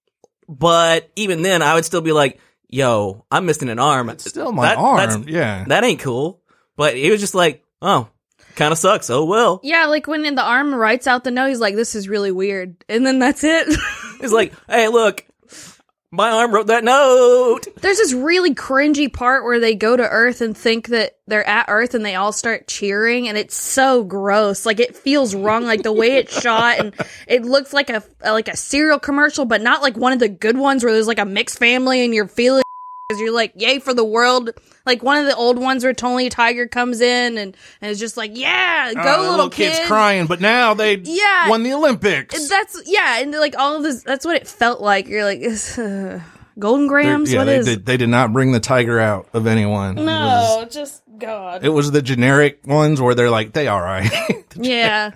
But 0.48 1.10
even 1.14 1.42
then, 1.42 1.60
I 1.62 1.74
would 1.74 1.84
still 1.84 2.00
be 2.00 2.12
like, 2.12 2.40
"Yo, 2.68 3.24
I'm 3.30 3.44
missing 3.46 3.68
an 3.68 3.78
arm. 3.78 4.08
It's 4.08 4.24
still 4.28 4.50
my 4.50 4.68
That- 4.68 4.78
arm. 4.78 4.96
that's- 4.96 5.24
Yeah. 5.28 5.64
That 5.68 5.84
ain't 5.84 6.00
cool." 6.00 6.40
But 6.76 6.96
it 6.96 7.10
was 7.10 7.20
just 7.20 7.34
like, 7.34 7.62
"Oh, 7.82 8.08
kind 8.56 8.72
of 8.72 8.78
sucks. 8.78 9.10
Oh 9.10 9.24
well." 9.24 9.60
Yeah, 9.62 9.86
like 9.86 10.06
when 10.06 10.24
in 10.24 10.34
the 10.34 10.44
arm 10.44 10.74
writes 10.74 11.06
out 11.06 11.24
the 11.24 11.30
note, 11.30 11.48
he's 11.48 11.60
like, 11.60 11.76
"This 11.76 11.94
is 11.94 12.08
really 12.08 12.32
weird," 12.32 12.76
and 12.88 13.06
then 13.06 13.18
that's 13.18 13.44
it. 13.44 13.68
It's 14.22 14.34
like, 14.34 14.52
"Hey, 14.68 14.86
look, 14.88 15.24
my 16.12 16.30
arm 16.30 16.52
wrote 16.52 16.66
that 16.66 16.84
note." 16.84 17.60
There's 17.80 17.96
this 17.96 18.12
really 18.12 18.54
cringy 18.54 19.10
part 19.10 19.44
where 19.44 19.58
they 19.58 19.74
go 19.74 19.96
to 19.96 20.02
Earth 20.06 20.42
and 20.42 20.54
think 20.54 20.88
that 20.88 21.16
they're 21.26 21.46
at 21.48 21.66
Earth 21.68 21.94
and 21.94 22.04
they 22.04 22.16
all 22.16 22.32
start 22.32 22.68
cheering 22.68 23.28
and 23.28 23.38
it's 23.38 23.56
so 23.56 24.04
gross. 24.04 24.66
Like 24.66 24.78
it 24.78 24.94
feels 24.94 25.34
wrong, 25.34 25.64
like 25.64 25.82
the 25.82 25.92
way 25.92 26.16
it's 26.16 26.38
shot 26.38 26.80
and 26.80 26.94
it 27.26 27.46
looks 27.46 27.72
like 27.72 27.88
a 27.88 28.02
like 28.22 28.48
a 28.48 28.56
cereal 28.56 28.98
commercial, 28.98 29.46
but 29.46 29.62
not 29.62 29.80
like 29.80 29.96
one 29.96 30.12
of 30.12 30.18
the 30.18 30.28
good 30.28 30.58
ones 30.58 30.84
where 30.84 30.92
there's 30.92 31.06
like 31.06 31.18
a 31.18 31.24
mixed 31.24 31.58
family 31.58 32.04
and 32.04 32.14
you're 32.14 32.28
feeling 32.28 32.62
because 33.10 33.20
you're 33.20 33.34
like, 33.34 33.52
yay 33.56 33.78
for 33.80 33.92
the 33.92 34.04
world. 34.04 34.50
Like 34.86 35.02
one 35.02 35.18
of 35.18 35.26
the 35.26 35.34
old 35.36 35.58
ones 35.58 35.84
where 35.84 35.92
Tony 35.92 36.28
Tiger 36.30 36.66
comes 36.68 37.00
in 37.00 37.36
and, 37.38 37.56
and 37.80 37.90
is 37.90 37.98
just 37.98 38.16
like, 38.16 38.30
yeah, 38.34 38.92
go 38.94 39.00
Uh, 39.00 39.22
the 39.24 39.30
little, 39.30 39.50
kid's 39.50 39.78
kid. 39.78 39.86
crying, 39.88 40.26
but 40.26 40.40
now 40.40 40.74
they 40.74 40.96
Yeah. 40.96 41.48
won 41.48 41.62
the 41.64 41.72
Olympics. 41.74 42.48
That's 42.48 42.80
yeah, 42.86 43.18
and 43.20 43.32
like 43.32 43.56
all 43.58 43.76
of 43.76 43.82
this. 43.82 44.02
That's 44.02 44.24
what 44.24 44.36
it 44.36 44.46
felt 44.48 44.80
like. 44.80 45.08
You're 45.08 45.24
like 45.24 45.42
uh, 45.78 46.20
Golden 46.58 46.86
Grahams. 46.86 47.32
yeah, 47.32 47.40
what 47.40 47.44
they 47.44 47.56
is? 47.56 47.66
did. 47.66 47.86
They 47.86 47.96
did 47.96 48.08
not 48.08 48.32
bring 48.32 48.52
the 48.52 48.60
tiger 48.60 48.98
out 49.00 49.28
of 49.32 49.46
anyone. 49.46 49.98
It 49.98 50.04
was, 50.04 50.56
no, 50.60 50.64
just 50.70 51.02
God. 51.18 51.64
it 51.64 51.68
was 51.70 51.90
the 51.90 52.02
generic 52.02 52.60
ones 52.66 53.00
where 53.00 53.14
they're 53.14 53.30
like, 53.30 53.52
they 53.52 53.68
all 53.68 53.80
right. 53.82 54.10
yeah. 54.56 55.12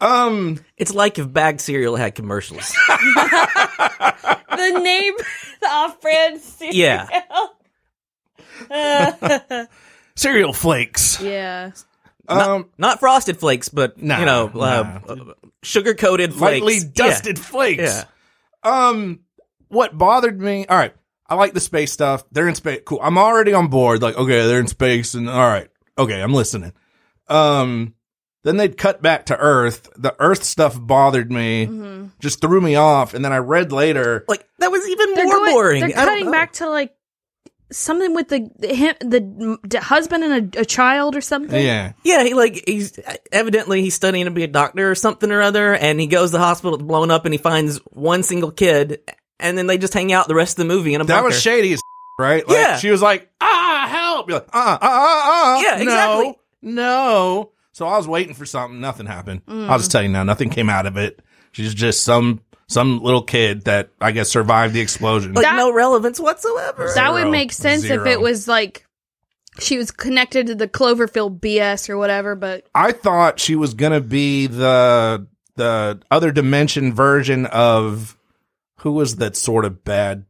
um, 0.00 0.58
It's 0.76 0.92
like 0.92 1.18
if 1.18 1.32
bagged 1.32 1.60
cereal 1.60 1.94
had 1.96 2.14
commercials. 2.16 2.74
the 4.56 4.80
name, 4.80 5.12
the 5.60 5.66
off-brand 5.68 6.40
cereal. 6.40 6.74
yeah, 8.70 9.66
cereal 10.16 10.52
flakes. 10.52 11.20
Yeah. 11.20 11.72
Um, 12.26 12.70
not 12.78 13.00
frosted 13.00 13.38
flakes, 13.38 13.68
but 13.68 14.00
Nah, 14.00 14.18
you 14.20 14.24
know, 14.26 14.50
nah. 14.54 15.00
uh, 15.06 15.34
sugar 15.62 15.94
coated 15.94 16.32
flakes. 16.32 16.62
lightly 16.64 16.76
Yeah. 16.78 16.90
dusted 16.94 17.38
flakes. 17.38 17.82
Yeah. 17.82 18.04
Um, 18.62 19.20
what 19.68 19.96
bothered 19.98 20.40
me? 20.40 20.64
All 20.66 20.76
right, 20.76 20.94
I 21.28 21.34
like 21.34 21.52
the 21.52 21.60
space 21.60 21.92
stuff. 21.92 22.24
They're 22.32 22.48
in 22.48 22.54
space. 22.54 22.80
Cool. 22.86 23.00
I'm 23.02 23.18
already 23.18 23.52
on 23.52 23.68
board. 23.68 24.00
Like, 24.00 24.16
okay, 24.16 24.46
they're 24.46 24.60
in 24.60 24.68
space, 24.68 25.12
and 25.14 25.28
all 25.28 25.46
right, 25.46 25.68
okay, 25.98 26.20
I'm 26.22 26.32
listening. 26.32 26.72
Um, 27.28 27.94
then 28.44 28.56
they'd 28.56 28.76
cut 28.76 29.02
back 29.02 29.26
to 29.26 29.36
Earth. 29.36 29.88
The 29.96 30.14
Earth 30.20 30.44
stuff 30.44 30.78
bothered 30.80 31.32
me, 31.32 31.66
Mm-hmm. 31.66 32.06
just 32.20 32.40
threw 32.40 32.60
me 32.60 32.76
off. 32.76 33.12
And 33.14 33.24
then 33.24 33.32
I 33.32 33.38
read 33.38 33.72
later. 33.72 34.24
Like 34.28 34.46
that 34.60 34.70
was 34.70 34.86
even 34.88 35.14
They're 35.14 35.24
more 35.24 35.32
going, 35.38 35.52
boring. 35.52 35.80
They're 35.80 35.98
I 35.98 36.04
don't 36.04 36.14
cutting 36.18 36.30
back 36.30 36.52
to 36.54 36.68
like 36.70 36.94
something 37.72 38.14
with 38.14 38.28
the 38.28 38.48
the, 38.58 38.68
him, 38.74 38.94
the, 39.00 39.58
the 39.66 39.80
husband 39.80 40.22
and 40.22 40.54
a, 40.54 40.60
a 40.60 40.64
child 40.64 41.16
or 41.16 41.20
something. 41.20 41.60
Yeah, 41.60 41.92
Yeah, 42.04 42.22
he 42.22 42.34
like 42.34 42.62
he's 42.66 42.98
evidently 43.32 43.82
he's 43.82 43.94
studying 43.94 44.26
to 44.26 44.30
be 44.30 44.44
a 44.44 44.48
doctor 44.48 44.90
or 44.90 44.94
something 44.94 45.30
or 45.32 45.40
other, 45.42 45.74
and 45.74 45.98
he 45.98 46.06
goes 46.06 46.30
to 46.30 46.36
the 46.36 46.38
hospital, 46.44 46.74
it's 46.74 46.84
blown 46.84 47.10
up, 47.10 47.24
and 47.24 47.34
he 47.34 47.38
finds 47.38 47.78
one 47.90 48.22
single 48.22 48.50
kid, 48.52 49.00
and 49.40 49.56
then 49.58 49.66
they 49.66 49.78
just 49.78 49.94
hang 49.94 50.12
out 50.12 50.28
the 50.28 50.34
rest 50.34 50.58
of 50.58 50.68
the 50.68 50.72
movie 50.72 50.94
in 50.94 51.00
a 51.00 51.04
that 51.04 51.14
bunker. 51.14 51.26
was 51.28 51.40
shady 51.40 51.72
as 51.72 51.80
right. 52.18 52.46
Like, 52.46 52.56
Yeah. 52.58 52.76
she 52.76 52.90
was 52.90 53.02
like, 53.02 53.28
ah, 53.40 53.86
help. 53.90 54.28
You're 54.28 54.38
like, 54.38 54.48
ah, 54.52 54.78
ah, 54.80 54.88
ah, 54.88 55.22
ah. 55.56 55.62
Yeah, 55.62 55.78
exactly. 55.80 56.36
No, 56.62 56.72
no. 56.74 57.50
So 57.74 57.88
I 57.88 57.96
was 57.96 58.06
waiting 58.06 58.34
for 58.34 58.46
something. 58.46 58.80
Nothing 58.80 59.06
happened. 59.06 59.42
I'll 59.48 59.78
just 59.78 59.90
tell 59.90 60.00
you 60.00 60.08
now, 60.08 60.22
nothing 60.22 60.48
came 60.48 60.70
out 60.70 60.86
of 60.86 60.96
it. 60.96 61.20
She's 61.50 61.74
just 61.74 62.04
some 62.04 62.40
some 62.68 63.02
little 63.02 63.22
kid 63.22 63.64
that 63.64 63.90
I 64.00 64.12
guess 64.12 64.30
survived 64.30 64.74
the 64.74 64.80
explosion. 64.80 65.34
Like 65.34 65.42
That- 65.42 65.56
no 65.56 65.72
relevance 65.72 66.20
whatsoever. 66.20 66.92
that 66.94 67.12
would 67.12 67.28
make 67.30 67.52
sense 67.52 67.82
if 67.82 68.06
it 68.06 68.20
was 68.20 68.46
like 68.46 68.86
she 69.58 69.76
was 69.76 69.90
connected 69.90 70.46
to 70.46 70.54
the 70.54 70.68
Cloverfield 70.68 71.40
BS 71.40 71.90
or 71.90 71.98
whatever, 71.98 72.36
but 72.36 72.64
I 72.76 72.92
thought 72.92 73.40
she 73.40 73.56
was 73.56 73.74
gonna 73.74 74.00
be 74.00 74.46
the 74.46 75.26
the 75.56 76.00
other 76.12 76.30
dimension 76.30 76.94
version 76.94 77.46
of 77.46 78.16
who 78.78 78.92
was 78.92 79.16
that 79.16 79.34
sort 79.34 79.64
of 79.64 79.82
bad 79.84 80.26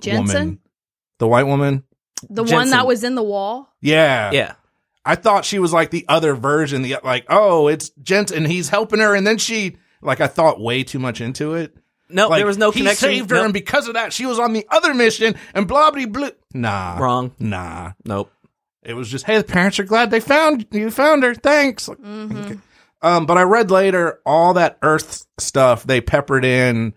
Jensen, 0.00 0.26
woman? 0.26 0.58
The 1.18 1.28
white 1.28 1.46
woman? 1.46 1.84
the 2.28 2.42
one 2.44 2.70
that 2.70 2.86
was 2.86 3.04
in 3.04 3.14
the 3.14 3.22
wall. 3.22 3.70
Yeah. 3.80 4.30
yeah. 4.32 4.54
I 5.04 5.14
thought 5.14 5.44
she 5.44 5.58
was 5.58 5.72
like 5.72 5.90
the 5.90 6.04
other 6.08 6.34
version, 6.34 6.82
the 6.82 6.96
like, 7.02 7.24
oh, 7.28 7.68
it's 7.68 7.90
Jensen 8.02 8.38
and 8.38 8.46
he's 8.46 8.68
helping 8.68 9.00
her, 9.00 9.14
and 9.14 9.26
then 9.26 9.38
she 9.38 9.76
like 10.02 10.20
I 10.20 10.26
thought 10.26 10.60
way 10.60 10.82
too 10.84 10.98
much 10.98 11.20
into 11.20 11.54
it. 11.54 11.76
No, 12.08 12.28
Like 12.28 12.40
there 12.40 12.46
was 12.46 12.58
no 12.58 12.70
he 12.70 12.80
connection. 12.80 13.08
saved 13.08 13.30
her, 13.30 13.36
Nope. 13.36 13.44
and 13.46 13.54
because 13.54 13.86
of 13.86 13.94
that, 13.94 14.12
she 14.12 14.26
was 14.26 14.38
on 14.40 14.52
the 14.52 14.66
other 14.68 14.92
mission, 14.94 15.36
and 15.54 15.66
blah 15.68 15.90
blah 15.90 16.06
blah. 16.06 16.30
Nah, 16.52 16.98
Wrong. 16.98 17.32
Nah, 17.38 17.92
Nope. 18.04 18.32
it 18.82 18.94
was 18.94 19.08
just 19.08 19.24
hey, 19.26 19.38
the 19.38 19.44
parents 19.44 19.78
are 19.78 19.84
glad 19.84 20.10
they 20.10 20.20
found 20.20 20.66
you 20.72 20.90
found 20.90 21.22
her. 21.22 21.34
Thanks. 21.34 21.88
Mm-hmm. 21.88 22.36
okay. 22.36 22.58
Um, 23.02 23.24
but 23.26 23.38
I 23.38 23.42
read 23.42 23.70
later 23.70 24.20
all 24.26 24.52
that 24.54 24.76
Earth 24.82 25.26
stuff 25.38 25.84
they 25.84 26.00
peppered 26.02 26.44
in 26.44 26.92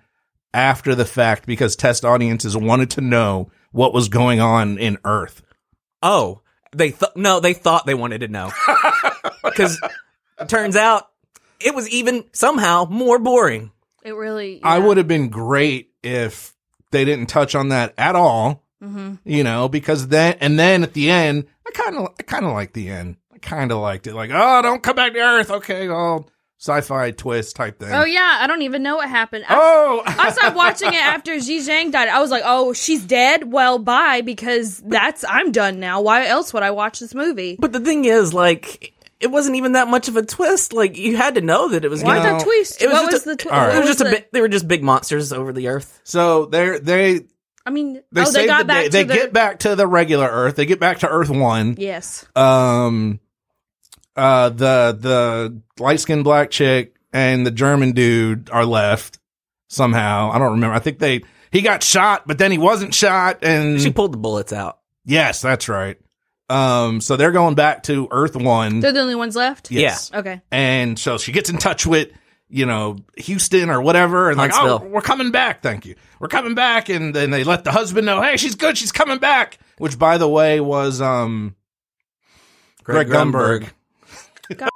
after 0.53 0.95
the 0.95 1.05
fact 1.05 1.45
because 1.45 1.75
test 1.77 2.03
audiences 2.03 2.57
wanted 2.57 2.89
to 2.91 3.01
know 3.01 3.50
what 3.72 3.93
was 3.93 4.10
going 4.10 4.41
on 4.41 4.77
in 4.77 4.98
Earth. 5.05 5.41
Oh, 6.01 6.41
they 6.74 6.92
th- 6.92 7.12
no, 7.15 7.39
they 7.39 7.53
thought 7.53 7.86
they 7.86 7.94
wanted 7.94 8.20
to 8.22 8.27
know 8.27 8.51
because 9.44 9.80
turns 10.48 10.75
out 10.75 11.10
it 11.60 11.74
was 11.75 11.88
even 11.89 12.25
somehow 12.34 12.86
more 12.89 13.20
boring. 13.20 13.72
It 14.03 14.13
really. 14.15 14.60
I 14.63 14.80
would 14.80 14.98
have 14.98 15.08
been 15.08 15.30
great 15.30 15.92
if 16.03 16.53
they 16.92 17.06
didn't 17.06 17.27
touch 17.27 17.56
on 17.56 17.70
that 17.70 17.94
at 17.98 18.15
all. 18.15 18.63
Mhm. 18.84 19.20
You 19.24 19.44
know, 19.46 19.70
because 19.70 20.10
then 20.10 20.36
and 20.42 20.60
then 20.60 20.84
at 20.84 20.94
the 20.94 21.10
end, 21.10 21.46
I 21.65 21.72
kind 21.72 21.96
of 21.98 22.08
I 22.20 22.24
kind 22.24 22.46
of 22.46 22.51
liked 22.51 22.74
the 22.74 22.89
end. 22.89 23.15
I 23.34 23.38
kind 23.38 23.72
of 23.72 23.77
liked 23.80 24.08
it. 24.08 24.13
Like, 24.13 24.32
oh, 24.34 24.62
don't 24.62 24.84
come 24.84 24.96
back 24.98 25.13
to 25.13 25.20
Earth. 25.20 25.50
Okay, 25.50 25.88
all 25.88 26.27
sci-fi 26.63 27.12
twist 27.12 27.55
type 27.58 27.77
thing. 27.79 27.91
Oh 27.91 28.05
yeah, 28.05 28.38
I 28.41 28.48
don't 28.48 28.62
even 28.62 28.84
know 28.84 28.96
what 28.96 29.10
happened. 29.10 29.43
I, 29.50 29.55
Oh, 29.55 30.01
I 30.05 30.32
stopped 30.32 30.55
watching 30.55 30.93
it 30.93 30.96
after 31.01 31.34
Ziyi 31.34 31.60
Zhang 31.67 31.91
died. 31.91 32.08
I 32.08 32.20
was 32.22 32.32
like, 32.32 32.43
oh, 32.46 32.72
she's 32.72 33.03
dead. 33.03 33.51
Well, 33.51 33.79
bye, 33.79 34.22
because 34.22 34.77
that's 34.79 35.25
I'm 35.27 35.51
done 35.51 35.79
now. 35.82 36.01
Why 36.01 36.25
else 36.27 36.53
would 36.53 36.63
I 36.63 36.72
watch 36.72 37.00
this 37.00 37.13
movie? 37.13 37.58
But 37.60 37.74
the 37.74 37.82
thing 37.82 38.05
is, 38.05 38.34
like, 38.34 38.93
it 39.20 39.27
wasn't 39.27 39.58
even 39.58 39.74
that 39.74 39.88
much 39.89 40.08
of 40.08 40.15
a 40.15 40.22
twist. 40.25 40.72
Like, 40.72 40.98
you 40.98 41.17
had 41.17 41.36
to 41.36 41.41
know 41.41 41.67
that 41.70 41.84
it 41.84 41.89
was 41.89 42.01
Why 42.03 42.17
gonna. 42.24 42.38
the 42.39 42.43
twist? 42.46 42.82
It 42.82 42.88
was 42.88 42.93
what 42.93 43.12
was 43.12 43.25
a- 43.27 43.29
the 43.32 43.36
twist? 43.36 43.53
All 43.53 43.65
right. 43.67 43.75
It 43.75 43.79
was 43.79 43.88
just 43.89 44.01
a 44.01 44.05
bit. 44.05 44.32
They 44.32 44.39
were 44.41 44.48
just 44.50 44.67
big 44.67 44.84
monsters 44.84 45.34
over 45.34 45.51
the 45.51 45.67
earth. 45.67 46.00
so 46.05 46.46
they're 46.46 46.79
they 46.79 47.22
I 47.65 47.70
mean, 47.72 48.01
they 48.12 48.22
oh, 48.24 48.32
they 48.32 48.46
got 48.46 48.60
the 48.60 48.65
back 48.65 48.77
day. 48.77 48.86
to 48.86 48.91
They 48.91 49.03
the 49.03 49.13
get 49.13 49.34
back 49.34 49.60
to 49.60 49.75
the 49.75 49.88
regular 49.88 50.27
Earth. 50.27 50.55
They 50.58 50.65
get 50.65 50.79
back 50.82 51.00
to 51.00 51.08
Earth 51.10 51.29
One. 51.29 51.75
yes. 51.77 52.25
um 52.36 53.20
uh 54.15 54.50
the 54.50 54.98
the 55.00 55.62
light 55.84 56.00
skinned 56.00 56.24
black 56.24 56.51
chick 56.51 56.96
and 57.12 57.46
the 57.46 57.51
German 57.51 57.91
dude 57.93 58.50
are 58.51 58.65
left 58.65 59.20
somehow. 59.70 60.32
I 60.32 60.39
don't 60.39 60.51
remember. 60.51 60.75
I 60.75 60.79
think 60.79 61.00
they 61.00 61.24
he 61.51 61.62
got 61.62 61.84
shot, 61.84 62.27
but 62.27 62.38
then 62.38 62.51
he 62.51 62.58
wasn't 62.58 62.93
shot 62.93 63.39
and 63.43 63.79
She 63.82 63.91
pulled 63.91 64.13
the 64.13 64.17
bullets 64.17 64.53
out. 64.53 64.79
yes, 65.05 65.41
that's 65.41 65.67
right. 65.70 65.98
Um 66.50 67.01
so 67.01 67.15
they're 67.15 67.32
going 67.32 67.55
back 67.55 67.84
to 67.84 68.08
Earth 68.12 68.36
1. 68.36 68.79
They're 68.82 68.91
the 68.91 69.00
only 69.01 69.15
ones 69.15 69.36
left. 69.36 69.72
yes. 69.72 70.12
Okay. 70.13 70.41
And 70.51 70.98
so 71.00 71.17
she 71.17 71.32
gets 71.32 71.50
in 71.50 71.58
touch 71.58 71.86
with 71.86 72.10
you 72.50 72.67
know, 72.67 72.98
Houston 73.17 73.72
or 73.72 73.82
whatever, 73.82 74.29
and 74.29 74.38
like, 74.38 74.51
oh, 74.53 74.77
we're 74.77 75.01
coming 75.01 75.32
back. 75.32 75.63
Thank 75.63 75.88
you. 75.88 75.96
We're 76.20 76.27
coming 76.27 76.53
back, 76.53 76.88
and 76.88 77.12
then 77.12 77.32
they 77.32 77.43
let 77.43 77.63
the 77.63 77.72
husband 77.72 78.05
know, 78.05 78.22
hey, 78.22 78.38
she's 78.38 78.53
good. 78.53 78.77
She's 78.77 78.91
coming 78.91 79.17
back. 79.17 79.58
Which, 79.79 79.98
by 79.98 80.20
the 80.20 80.29
way, 80.29 80.60
was 80.60 81.01
um 81.01 81.55
Greg, 82.84 83.08
Gumberg. 83.08 83.70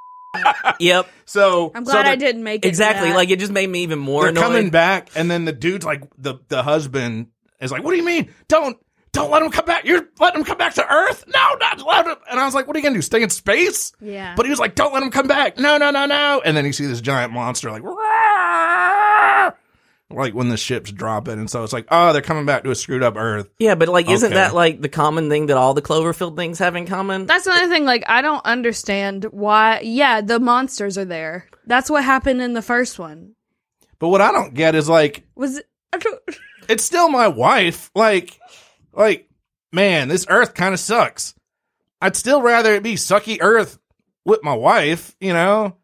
Yep, 0.79 1.09
So 1.25 1.71
I'm 1.73 1.83
glad 1.83 2.05
they're- 2.05 2.11
I 2.13 2.15
didn't 2.15 2.43
make 2.43 2.63
it. 2.63 2.67
exactly. 2.67 3.11
Like, 3.13 3.29
it 3.31 3.39
just 3.39 3.51
made 3.51 3.67
me 3.69 3.81
even 3.83 3.97
more 3.99 4.21
they're 4.23 4.29
annoyed. 4.31 4.43
coming 4.43 4.69
back, 4.69 5.09
and 5.15 5.31
then 5.31 5.45
the 5.45 5.51
dude's 5.53 5.85
like, 5.85 6.03
the 6.17 6.35
the 6.49 6.61
husband 6.61 7.27
is 7.59 7.71
like, 7.71 7.83
"What 7.83 7.91
do 7.91 7.97
you 7.97 8.05
mean? 8.05 8.31
Don't 8.47 8.77
don't 9.13 9.31
let 9.31 9.41
him 9.41 9.49
come 9.49 9.65
back. 9.65 9.85
You're 9.85 10.07
letting 10.19 10.41
him 10.41 10.45
come 10.45 10.59
back 10.59 10.75
to 10.75 10.85
Earth? 10.87 11.23
No, 11.27 11.55
not 11.59 11.83
let 11.83 12.05
him." 12.05 12.17
And 12.29 12.39
I 12.39 12.45
was 12.45 12.53
like, 12.53 12.67
"What 12.67 12.75
are 12.75 12.79
you 12.79 12.83
gonna 12.83 12.95
do? 12.95 13.01
Stay 13.01 13.23
in 13.23 13.31
space?" 13.31 13.93
Yeah. 13.99 14.35
But 14.35 14.45
he 14.45 14.51
was 14.51 14.59
like, 14.59 14.75
"Don't 14.75 14.93
let 14.93 15.01
him 15.01 15.09
come 15.09 15.25
back. 15.27 15.57
No, 15.57 15.77
no, 15.77 15.89
no, 15.89 16.05
no." 16.05 16.41
And 16.45 16.55
then 16.55 16.65
you 16.65 16.73
see 16.73 16.85
this 16.85 17.01
giant 17.01 17.33
monster 17.33 17.71
like, 17.71 17.81
"Roar!" 17.81 17.97
Like 20.09 20.33
when 20.33 20.49
the 20.49 20.57
ship's 20.57 20.91
dropping, 20.91 21.33
and 21.39 21.49
so 21.49 21.63
it's 21.63 21.73
like, 21.73 21.87
oh, 21.91 22.13
they're 22.13 22.21
coming 22.21 22.45
back 22.45 22.63
to 22.63 22.71
a 22.71 22.75
screwed 22.75 23.03
up 23.03 23.15
Earth. 23.17 23.49
Yeah, 23.59 23.75
but 23.75 23.89
like, 23.89 24.09
isn't 24.09 24.27
Okay. 24.27 24.35
that 24.35 24.53
like 24.55 24.81
the 24.81 24.89
common 24.89 25.29
thing 25.29 25.47
that 25.47 25.57
all 25.57 25.73
the 25.73 25.81
Cloverfield 25.81 26.35
things 26.37 26.59
have 26.59 26.75
in 26.75 26.85
common? 26.87 27.25
That's 27.25 27.45
another 27.47 27.67
thing. 27.69 27.85
Like, 27.85 28.03
I 28.07 28.21
don't 28.21 28.45
understand 28.45 29.25
why. 29.25 29.81
Yeah, 29.83 30.21
the 30.21 30.39
monsters 30.39 30.97
are 30.97 31.05
there. 31.05 31.47
That's 31.65 31.89
what 31.89 32.03
happened 32.03 32.41
in 32.41 32.53
the 32.53 32.61
first 32.61 32.97
one. 32.99 33.33
But 33.99 34.09
what 34.09 34.21
I 34.21 34.31
don't 34.31 34.53
get 34.53 34.75
is 34.75 34.87
like, 34.87 35.25
Was 35.35 35.57
it? 35.57 35.65
It's 36.69 36.83
still 36.83 37.07
my 37.09 37.29
wife. 37.29 37.89
Like, 37.95 38.37
like, 38.91 39.29
man, 39.71 40.09
this 40.09 40.25
Earth 40.29 40.53
kind 40.53 40.73
of 40.73 40.79
sucks. 40.81 41.33
I'd 42.01 42.15
still 42.17 42.41
rather 42.41 42.73
it 42.73 42.83
be 42.83 42.95
sucky 42.95 43.37
Earth 43.39 43.79
with 44.25 44.43
my 44.43 44.53
wife. 44.53 45.15
You 45.21 45.31
know, 45.33 45.77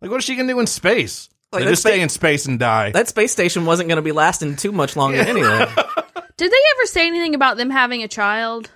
like, 0.00 0.10
what 0.10 0.18
is 0.18 0.24
she 0.24 0.36
gonna 0.36 0.52
do 0.52 0.60
in 0.60 0.66
space? 0.68 1.28
Like, 1.52 1.64
They 1.64 1.70
just 1.70 1.82
that's 1.82 1.94
stay 1.94 2.00
in 2.02 2.08
space 2.10 2.46
and 2.46 2.58
die. 2.58 2.90
that 2.92 3.08
space 3.08 3.32
station 3.32 3.64
wasn't 3.64 3.88
going 3.88 3.96
to 3.96 4.02
be 4.02 4.12
lasting 4.12 4.56
too 4.56 4.70
much 4.72 4.96
longer 4.96 5.18
anyway. 5.18 5.66
did 6.36 6.52
they 6.52 6.56
ever 6.76 6.86
say 6.86 7.06
anything 7.06 7.34
about 7.34 7.56
them 7.56 7.70
having 7.70 8.02
a 8.02 8.08
child? 8.08 8.70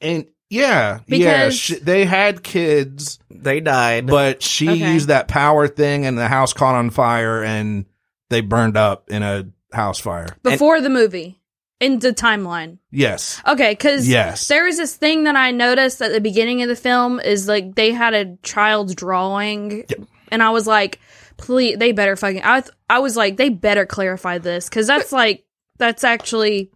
And 0.00 0.26
yeah, 0.48 1.00
yeah, 1.06 1.44
Because- 1.46 1.58
sh- 1.58 1.72
they 1.82 2.04
had 2.04 2.42
kids, 2.42 3.18
they 3.30 3.60
died. 3.60 4.06
but 4.06 4.42
she 4.42 4.68
Okay. 4.68 4.92
used 4.92 5.08
that 5.08 5.28
power 5.28 5.68
thing, 5.68 6.06
and 6.06 6.18
the 6.18 6.28
house 6.28 6.52
caught 6.52 6.74
on 6.74 6.90
fire, 6.90 7.42
and 7.42 7.86
they 8.30 8.40
burned 8.40 8.76
up 8.76 9.10
in 9.10 9.22
a 9.22 9.46
house 9.72 9.98
fire. 10.00 10.26
Before 10.42 10.80
the 10.80 10.90
movie, 10.90 11.40
in 11.78 12.00
the 12.00 12.12
timeline. 12.12 12.78
Yes, 12.90 13.40
Okay, 13.46 13.70
because 13.72 14.06
Yes. 14.08 14.48
there 14.48 14.64
was 14.64 14.76
this 14.76 14.94
thing 14.94 15.24
that 15.24 15.36
I 15.36 15.50
noticed 15.52 16.02
at 16.02 16.12
the 16.12 16.20
beginning 16.20 16.62
of 16.62 16.68
the 16.68 16.76
film 16.76 17.18
is 17.20 17.48
like 17.48 17.74
they 17.76 17.92
had 17.92 18.12
a 18.12 18.36
child's 18.42 18.94
drawing, 18.94 19.84
and 20.30 20.42
I 20.42 20.50
was 20.50 20.66
like, 20.66 20.98
please, 21.40 21.76
they 21.78 21.92
better 21.92 22.16
fucking. 22.16 22.42
I 22.44 22.60
th- 22.60 22.72
I 22.88 22.98
was 23.00 23.16
like, 23.16 23.36
they 23.36 23.48
better 23.48 23.86
clarify 23.86 24.38
this 24.38 24.68
because 24.68 24.86
that's 24.86 25.12
like 25.12 25.44
that's 25.78 26.04
actually 26.04 26.70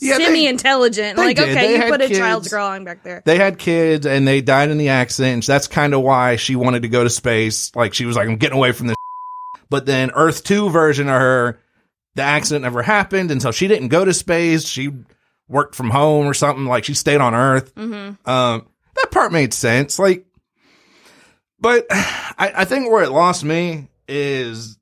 Yeah, 0.00 0.16
semi 0.16 0.46
intelligent. 0.46 1.18
Like, 1.18 1.36
did. 1.36 1.50
okay, 1.50 1.76
They 1.78 1.84
you 1.84 1.90
put 1.90 2.00
a 2.02 2.06
kids. 2.08 2.18
child's 2.18 2.48
drawing 2.48 2.84
back 2.84 3.02
there. 3.02 3.22
they 3.24 3.36
had 3.38 3.58
kids, 3.58 4.06
and 4.06 4.26
they 4.26 4.40
died 4.40 4.70
in 4.70 4.78
the 4.78 4.88
accident. 4.90 5.46
That's 5.46 5.66
kind 5.68 5.94
of 5.94 6.00
why 6.02 6.36
she 6.36 6.56
wanted 6.56 6.82
to 6.82 6.88
go 6.88 7.04
to 7.04 7.10
space. 7.10 7.74
Like 7.76 7.94
she 7.94 8.06
was 8.06 8.16
like, 8.16 8.28
I'm 8.28 8.36
getting 8.36 8.56
away 8.58 8.72
from 8.72 8.86
this. 8.88 8.96
But 9.68 9.86
then 9.86 10.10
Earth 10.12 10.42
Two 10.44 10.70
version 10.70 11.08
of 11.08 11.14
her, 11.20 11.60
the 12.16 12.22
accident 12.22 12.62
never 12.64 12.82
happened, 12.82 13.30
and 13.30 13.40
so 13.40 13.52
she 13.52 13.68
didn't 13.68 13.88
go 13.88 14.04
to 14.04 14.12
space. 14.14 14.66
She 14.66 14.90
worked 15.48 15.74
from 15.74 15.90
home 15.90 16.26
or 16.26 16.34
something. 16.34 16.64
Like 16.64 16.84
she 16.84 16.94
stayed 16.94 17.20
on 17.20 17.34
Earth. 17.34 17.74
Mm-hmm. 17.74 18.28
Um, 18.30 18.66
that 18.96 19.10
part 19.12 19.30
made 19.32 19.54
sense. 19.54 19.98
Like, 19.98 20.24
but 21.60 21.86
I, 21.90 22.52
I 22.56 22.64
think 22.64 22.90
where 22.90 23.02
it 23.02 23.10
lost 23.10 23.44
me 23.44 23.88
is 24.08 24.78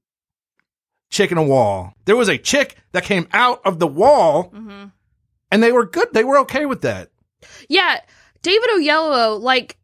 chick 1.11 1.33
in 1.33 1.39
a 1.39 1.43
wall. 1.43 1.95
There 2.05 2.17
was 2.17 2.29
a 2.29 2.39
chick 2.39 2.77
that 2.93 3.05
came 3.05 3.27
out 3.33 3.61
of 3.65 3.79
the 3.79 3.87
wall, 3.87 4.51
Mm-hmm. 4.55 4.87
and 5.51 5.63
they 5.63 5.73
were 5.73 5.87
good. 5.87 6.09
They 6.13 6.25
were 6.25 6.39
okay 6.41 6.67
with 6.67 6.83
that. 6.83 7.11
Yeah, 7.69 8.01
David 8.43 8.69
Oyelowo, 8.77 9.41
like 9.41 9.77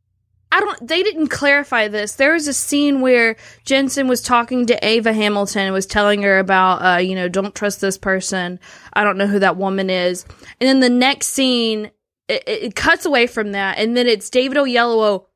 I 0.52 0.60
don't 0.60 0.86
they 0.86 1.02
didn't 1.02 1.28
clarify 1.28 1.88
this. 1.88 2.14
There 2.14 2.32
was 2.34 2.46
a 2.46 2.54
scene 2.54 3.00
where 3.00 3.36
Jensen 3.64 4.06
was 4.06 4.22
talking 4.22 4.66
to 4.66 4.86
Ava 4.86 5.12
Hamilton 5.12 5.62
and 5.62 5.74
was 5.74 5.86
telling 5.86 6.22
her 6.22 6.38
about 6.38 6.76
uh, 6.84 6.98
you 6.98 7.14
know, 7.14 7.28
don't 7.28 7.54
trust 7.54 7.80
this 7.80 7.98
person. 7.98 8.60
I 8.92 9.02
don't 9.04 9.18
know 9.18 9.26
who 9.26 9.40
that 9.40 9.56
woman 9.56 9.90
is. 9.90 10.24
And 10.60 10.68
then 10.68 10.80
the 10.80 10.90
next 10.90 11.28
scene 11.28 11.90
it, 12.28 12.42
it 12.46 12.74
cuts 12.76 13.04
away 13.04 13.26
from 13.26 13.52
that 13.52 13.78
and 13.78 13.96
then 13.96 14.06
it's 14.06 14.30
David 14.30 14.56
Oyelowo, 14.56 15.26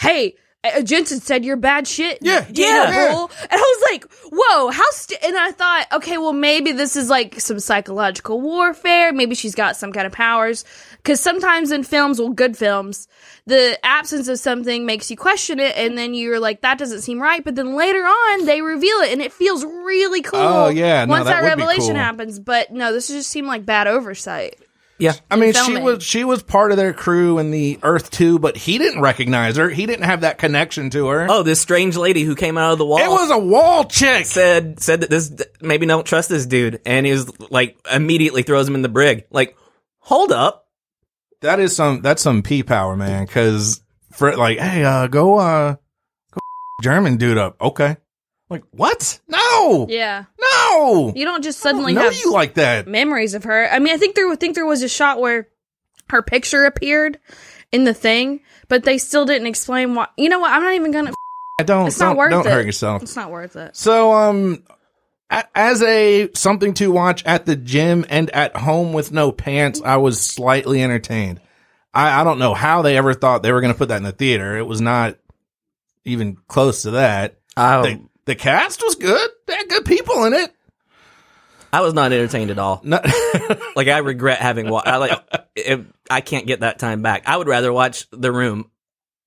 "Hey, 0.00 0.36
Jensen 0.84 1.20
said 1.20 1.42
you're 1.44 1.56
bad 1.56 1.88
shit. 1.88 2.18
Yeah, 2.20 2.40
Daniel 2.40 2.58
yeah. 2.58 3.26
And 3.50 3.52
I 3.52 3.56
was 3.56 3.90
like, 3.90 4.12
"Whoa, 4.30 4.70
how?" 4.70 4.84
St-? 4.90 5.22
And 5.24 5.34
I 5.36 5.52
thought, 5.52 5.86
okay, 5.92 6.18
well, 6.18 6.34
maybe 6.34 6.72
this 6.72 6.96
is 6.96 7.08
like 7.08 7.40
some 7.40 7.58
psychological 7.60 8.42
warfare. 8.42 9.10
Maybe 9.12 9.34
she's 9.34 9.54
got 9.54 9.76
some 9.76 9.90
kind 9.90 10.06
of 10.06 10.12
powers. 10.12 10.66
Because 10.98 11.18
sometimes 11.18 11.70
in 11.70 11.82
films, 11.82 12.18
well, 12.20 12.28
good 12.28 12.58
films, 12.58 13.08
the 13.46 13.78
absence 13.82 14.28
of 14.28 14.38
something 14.38 14.84
makes 14.84 15.10
you 15.10 15.16
question 15.16 15.58
it, 15.58 15.74
and 15.78 15.96
then 15.96 16.12
you're 16.12 16.38
like, 16.38 16.60
"That 16.60 16.76
doesn't 16.76 17.00
seem 17.00 17.22
right." 17.22 17.42
But 17.42 17.54
then 17.54 17.74
later 17.74 18.02
on, 18.02 18.44
they 18.44 18.60
reveal 18.60 18.98
it, 18.98 19.12
and 19.12 19.22
it 19.22 19.32
feels 19.32 19.64
really 19.64 20.20
cool. 20.20 20.40
Oh, 20.40 20.68
yeah, 20.68 21.06
no, 21.06 21.12
once 21.12 21.24
that 21.24 21.40
that, 21.40 21.48
revelation 21.48 21.94
cool. 21.94 22.02
happens. 22.02 22.38
But 22.38 22.70
no, 22.70 22.92
this 22.92 23.08
just 23.08 23.30
seemed 23.30 23.48
like 23.48 23.64
bad 23.64 23.86
oversight. 23.86 24.58
Yeah. 25.00 25.14
I 25.30 25.36
mean, 25.36 25.52
she 25.52 25.60
filming. 25.60 25.82
was 25.82 26.02
she 26.04 26.24
was 26.24 26.42
part 26.42 26.70
of 26.70 26.76
their 26.76 26.92
crew 26.92 27.38
in 27.38 27.50
the 27.50 27.78
Earth 27.82 28.10
Two, 28.10 28.38
but 28.38 28.56
he 28.56 28.78
didn't 28.78 29.00
recognize 29.00 29.56
her. 29.56 29.68
He 29.70 29.86
didn't 29.86 30.04
have 30.04 30.20
that 30.20 30.38
connection 30.38 30.90
to 30.90 31.08
her. 31.08 31.26
Oh, 31.28 31.42
this 31.42 31.60
strange 31.60 31.96
lady 31.96 32.22
who 32.22 32.34
came 32.34 32.58
out 32.58 32.72
of 32.72 32.78
the 32.78 32.86
wall. 32.86 32.98
it 32.98 33.08
was 33.08 33.30
a 33.30 33.38
wall 33.38 33.84
chick. 33.84 34.26
said 34.26 34.80
said 34.80 35.00
that 35.00 35.10
this 35.10 35.32
maybe 35.60 35.86
don't 35.86 36.06
trust 36.06 36.28
this 36.28 36.46
dude, 36.46 36.80
and 36.84 37.06
he 37.06 37.12
was 37.12 37.30
like 37.50 37.78
immediately 37.90 38.42
throws 38.42 38.68
him 38.68 38.74
in 38.74 38.82
the 38.82 38.88
brig. 38.88 39.24
Like, 39.30 39.56
hold 39.98 40.32
up, 40.32 40.68
That 41.40 41.60
is 41.60 41.74
some 41.74 42.02
that's 42.02 42.22
some 42.22 42.42
p 42.42 42.62
power, 42.62 42.94
man. 42.96 43.24
Because 43.24 43.80
for 44.12 44.36
like, 44.36 44.58
hey, 44.58 44.84
uh, 44.84 45.06
go 45.06 45.38
uh, 45.38 45.76
go 46.32 46.40
German 46.82 47.16
dude 47.16 47.38
up. 47.38 47.56
Okay, 47.60 47.96
like 48.50 48.64
what? 48.72 49.20
No, 49.28 49.86
Yeah. 49.88 50.24
no. 50.40 51.12
You 51.14 51.24
don't 51.24 51.42
just 51.42 51.64
I 51.64 51.70
don't 51.70 51.78
suddenly 51.78 51.94
know 51.94 52.02
have 52.02 52.14
you 52.14 52.32
like 52.32 52.54
that. 52.54 52.86
memories 52.88 53.34
of 53.34 53.44
her. 53.44 53.68
I 53.70 53.78
mean, 53.78 53.94
I 53.94 53.96
think 53.96 54.16
there 54.16 54.28
I 54.30 54.36
think 54.36 54.54
there 54.56 54.66
was 54.66 54.82
a 54.82 54.88
shot 54.88 55.20
where 55.20 55.48
her 56.10 56.20
picture 56.22 56.64
appeared 56.64 57.18
in 57.72 57.84
the 57.84 57.94
thing, 57.94 58.40
but 58.68 58.82
they 58.84 58.98
still 58.98 59.24
didn't 59.24 59.46
explain 59.46 59.94
why. 59.94 60.08
You 60.16 60.28
know 60.28 60.40
what? 60.40 60.50
I'm 60.50 60.62
not 60.62 60.74
even 60.74 60.90
gonna. 60.90 61.12
I 61.60 61.62
don't. 61.62 61.86
It's 61.86 62.00
not 62.00 62.08
don't, 62.08 62.16
worth 62.16 62.30
don't 62.30 62.46
it. 62.46 62.50
hurt 62.50 62.66
yourself. 62.66 63.02
It's 63.02 63.16
not 63.16 63.30
worth 63.30 63.54
it. 63.54 63.76
So, 63.76 64.12
um, 64.12 64.64
as 65.54 65.80
a 65.82 66.28
something 66.34 66.74
to 66.74 66.90
watch 66.90 67.24
at 67.24 67.46
the 67.46 67.54
gym 67.54 68.04
and 68.08 68.30
at 68.30 68.56
home 68.56 68.92
with 68.92 69.12
no 69.12 69.30
pants, 69.30 69.80
I 69.84 69.98
was 69.98 70.20
slightly 70.20 70.82
entertained. 70.82 71.40
I, 71.94 72.20
I 72.20 72.24
don't 72.24 72.38
know 72.40 72.54
how 72.54 72.82
they 72.82 72.96
ever 72.96 73.14
thought 73.14 73.42
they 73.44 73.52
were 73.52 73.60
going 73.60 73.72
to 73.72 73.78
put 73.78 73.88
that 73.90 73.98
in 73.98 74.02
the 74.02 74.10
theater. 74.12 74.56
It 74.56 74.66
was 74.66 74.80
not 74.80 75.16
even 76.04 76.36
close 76.48 76.82
to 76.82 76.92
that. 76.92 77.36
I, 77.56 77.82
The, 77.82 78.00
the 78.30 78.36
cast 78.36 78.80
was 78.84 78.94
good. 78.94 79.28
They 79.46 79.54
had 79.56 79.68
good 79.68 79.84
people 79.84 80.24
in 80.24 80.32
it. 80.34 80.54
I 81.72 81.80
was 81.80 81.94
not 81.94 82.12
entertained 82.12 82.50
at 82.52 82.58
all. 82.58 82.80
No, 82.84 83.00
Like, 83.76 83.88
I 83.88 83.98
regret 83.98 84.38
having 84.38 84.68
watched. 84.70 84.86
I 84.88 84.96
like, 84.98 85.20
if, 85.56 85.80
I 86.08 86.20
can't 86.20 86.46
get 86.46 86.60
that 86.60 86.78
time 86.78 87.02
back. 87.02 87.24
I 87.26 87.36
would 87.36 87.46
rather 87.48 87.72
watch 87.72 88.06
The 88.12 88.30
Room 88.32 88.70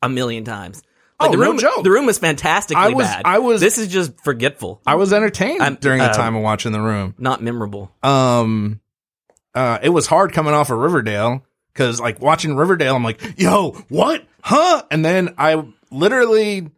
a 0.01 0.07
million 0.09 0.43
times. 0.45 0.81
Like, 1.19 1.29
Oh, 1.29 1.31
the 1.31 1.37
no 1.37 1.47
room, 1.51 1.57
joke. 1.57 1.83
The 1.83 1.91
room 1.91 2.05
was 2.05 2.17
fantastically 2.17 2.81
I 2.83 2.89
was- 2.89 3.05
bad. 3.07 3.21
I 3.25 3.39
was- 3.39 3.61
This 3.61 3.77
is 3.77 3.87
just 3.89 4.19
forgetful, 4.23 4.81
I 4.85 4.95
was 4.95 5.11
entertained 5.13 5.61
I'm- 5.61 5.77
during 5.79 5.99
the 5.99 6.05
uh, 6.11 6.13
time 6.13 6.35
of 6.35 6.43
watching 6.43 6.71
the 6.71 6.81
room. 6.81 7.13
not 7.17 7.41
memorable. 7.43 7.91
Um, 8.03 8.79
uh, 9.53 9.79
it 9.81 9.89
was 9.89 10.07
hard 10.07 10.33
coming 10.33 10.53
off 10.53 10.69
of 10.69 10.79
Riverdale 10.79 11.45
because 11.73 11.99
like 11.99 12.19
watching 12.21 12.55
Riverdale, 12.55 12.95
I'm 12.95 13.03
like, 13.03 13.39
yo, 13.39 13.71
what? 13.89 14.25
Huh? 14.41 14.83
And 14.91 15.05
then 15.05 15.35
I 15.37 15.63
literally 15.91 16.71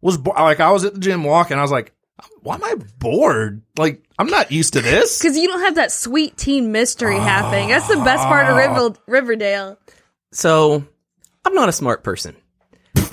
was 0.00 0.18
bo- 0.18 0.32
like, 0.32 0.60
I 0.60 0.70
was 0.70 0.84
at 0.84 0.94
the 0.94 1.00
gym 1.00 1.24
walking. 1.24 1.58
I 1.58 1.62
was 1.62 1.70
like, 1.70 1.92
why 2.40 2.54
am 2.54 2.64
I 2.64 2.74
bored? 2.98 3.62
Like, 3.76 4.02
I'm 4.18 4.28
not 4.28 4.50
used 4.52 4.72
to 4.74 4.80
this. 4.80 5.18
Because 5.22 5.36
you 5.36 5.48
don't 5.48 5.60
have 5.60 5.74
that 5.76 5.92
sweet 5.92 6.36
teen 6.36 6.72
mystery 6.72 7.18
happening. 7.18 7.68
That's 7.68 7.88
the 7.88 7.96
best 7.96 8.24
part 8.24 8.46
of 8.46 8.54
ah. 8.54 8.56
River- 8.56 8.98
Riverdale. 9.06 9.78
So, 10.32 10.84
I'm 11.44 11.54
not 11.54 11.68
a 11.68 11.72
smart 11.72 12.02
person. 12.04 12.36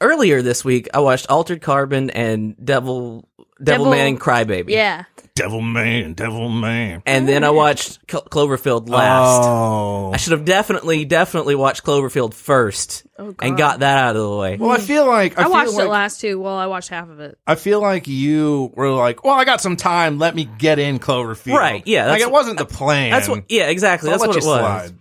Earlier 0.00 0.42
this 0.42 0.64
week, 0.64 0.88
I 0.92 1.00
watched 1.00 1.30
Altered 1.30 1.60
Carbon 1.62 2.10
and 2.10 2.56
Devil 2.62 3.28
Devil, 3.62 3.84
Devil- 3.86 3.90
Man 3.90 4.06
and 4.08 4.20
Crybaby. 4.20 4.70
Yeah. 4.70 5.04
Devil 5.36 5.62
man, 5.62 6.12
devil 6.14 6.48
man. 6.48 7.02
And 7.06 7.26
then 7.26 7.42
I 7.42 7.50
watched 7.50 8.06
Clo- 8.06 8.20
Cloverfield 8.20 8.88
last. 8.88 9.42
Oh. 9.44 10.12
I 10.14 10.16
should 10.16 10.30
have 10.30 10.44
definitely, 10.44 11.04
definitely 11.04 11.56
watched 11.56 11.82
Cloverfield 11.82 12.34
first 12.34 13.04
Oh, 13.18 13.34
and 13.40 13.56
God. 13.56 13.58
got 13.58 13.78
that 13.80 13.98
out 13.98 14.14
of 14.14 14.22
the 14.22 14.36
way. 14.36 14.56
Well, 14.58 14.70
I 14.70 14.78
feel 14.78 15.04
like 15.08 15.36
I, 15.36 15.40
I, 15.40 15.44
feel 15.46 15.52
watched 15.52 15.72
like, 15.72 15.86
it 15.86 15.90
last 15.90 16.20
too. 16.20 16.38
Well, 16.38 16.54
I 16.54 16.68
watched 16.68 16.88
half 16.88 17.08
of 17.08 17.18
it. 17.18 17.36
I 17.48 17.56
feel 17.56 17.80
like 17.80 18.06
you 18.06 18.70
were 18.76 18.90
like, 18.92 19.24
well, 19.24 19.34
I 19.34 19.44
got 19.44 19.60
some 19.60 19.74
time. 19.74 20.20
Let 20.20 20.36
me 20.36 20.44
get 20.44 20.78
in 20.78 21.00
Cloverfield. 21.00 21.58
Right, 21.58 21.82
yeah, 21.84 22.02
Like 22.06 22.20
that's- 22.20 22.28
it 22.28 22.32
wasn't 22.32 22.58
the 22.58 22.66
plan. 22.66 23.10
That's 23.10 23.28
what, 23.28 23.42
yeah, 23.48 23.64
exactly. 23.70 24.06
So 24.10 24.12
I'll 24.12 24.18
That's 24.20 24.28
let 24.28 24.28
what 24.28 24.36
it 24.36 24.42
you 24.44 24.48
was. 24.50 24.86
slide. 24.86 24.98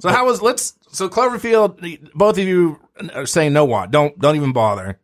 So 0.00 0.08
how 0.10 0.26
was 0.26 0.42
let's 0.42 0.74
so 0.92 1.08
Cloverfield? 1.08 2.12
Both 2.14 2.36
of 2.36 2.44
you 2.46 2.78
are 3.14 3.24
saying 3.24 3.54
no. 3.54 3.64
What? 3.64 3.90
Don't 3.90 4.18
don't 4.18 4.36
even 4.36 4.52
bother. 4.52 5.00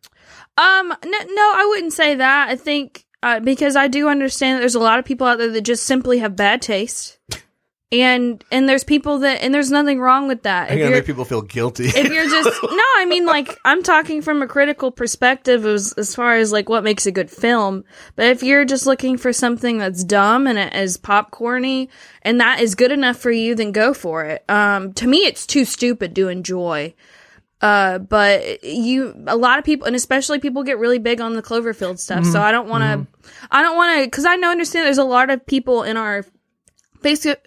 Um, 0.55 0.89
no, 0.89 0.95
no, 1.03 1.53
I 1.55 1.65
wouldn't 1.69 1.93
say 1.93 2.13
that. 2.15 2.49
I 2.49 2.55
think 2.55 3.05
uh, 3.23 3.39
because 3.39 3.75
I 3.75 3.87
do 3.87 4.09
understand 4.09 4.57
that 4.57 4.59
there's 4.61 4.75
a 4.75 4.79
lot 4.79 4.99
of 4.99 5.05
people 5.05 5.27
out 5.27 5.37
there 5.37 5.51
that 5.51 5.61
just 5.61 5.83
simply 5.83 6.19
have 6.19 6.35
bad 6.35 6.61
taste, 6.61 7.17
and 7.91 8.43
and 8.51 8.67
there's 8.67 8.83
people 8.83 9.19
that 9.19 9.41
and 9.41 9.53
there's 9.53 9.71
nothing 9.71 9.99
wrong 9.99 10.27
with 10.27 10.43
that. 10.43 10.69
I'm 10.69 10.77
gonna 10.77 10.91
make 10.91 11.05
people 11.05 11.25
feel 11.25 11.41
guilty. 11.41 11.85
if 11.85 12.11
you're 12.11 12.29
just 12.29 12.63
no, 12.63 12.83
I 12.97 13.05
mean 13.07 13.25
like 13.25 13.57
I'm 13.63 13.81
talking 13.81 14.21
from 14.21 14.41
a 14.41 14.47
critical 14.47 14.91
perspective 14.91 15.65
as 15.65 15.93
as 15.93 16.13
far 16.13 16.35
as 16.35 16.51
like 16.51 16.69
what 16.69 16.83
makes 16.83 17.05
a 17.05 17.11
good 17.11 17.31
film. 17.31 17.85
But 18.15 18.27
if 18.27 18.43
you're 18.43 18.65
just 18.65 18.85
looking 18.85 19.17
for 19.17 19.31
something 19.31 19.77
that's 19.77 20.03
dumb 20.03 20.45
and 20.45 20.59
it 20.59 20.75
is 20.75 20.97
popcorny 20.97 21.87
and 22.21 22.39
that 22.41 22.59
is 22.59 22.75
good 22.75 22.91
enough 22.91 23.17
for 23.17 23.31
you, 23.31 23.55
then 23.55 23.71
go 23.71 23.93
for 23.93 24.25
it. 24.25 24.43
Um, 24.49 24.93
to 24.93 25.07
me, 25.07 25.19
it's 25.19 25.47
too 25.47 25.65
stupid 25.65 26.15
to 26.17 26.27
enjoy. 26.27 26.93
Uh, 27.59 27.97
but 27.97 28.63
you, 28.63 29.13
a 29.25 29.35
lot 29.35 29.57
of 29.57 29.65
people, 29.65 29.87
and 29.87 29.95
especially 29.95 30.39
people 30.39 30.63
get 30.63 30.77
really 30.77 30.99
big 30.99 31.19
on 31.19 31.33
the 31.33 31.41
Cloverfield 31.41 31.97
stuff. 31.97 32.23
So 32.23 32.33
mm-hmm. 32.33 32.37
I 32.37 32.51
don't 32.51 32.69
want 32.69 32.83
to, 32.83 32.87
mm-hmm. 32.87 33.45
I 33.49 33.63
don't 33.63 33.75
want 33.75 33.99
to, 33.99 34.05
because 34.05 34.25
I 34.25 34.35
know 34.35 34.51
understand 34.51 34.85
there's 34.85 34.99
a 34.99 35.03
lot 35.03 35.29
of 35.29 35.45
people 35.45 35.83
in 35.83 35.97
our 35.97 36.23
Facebook 37.01 37.37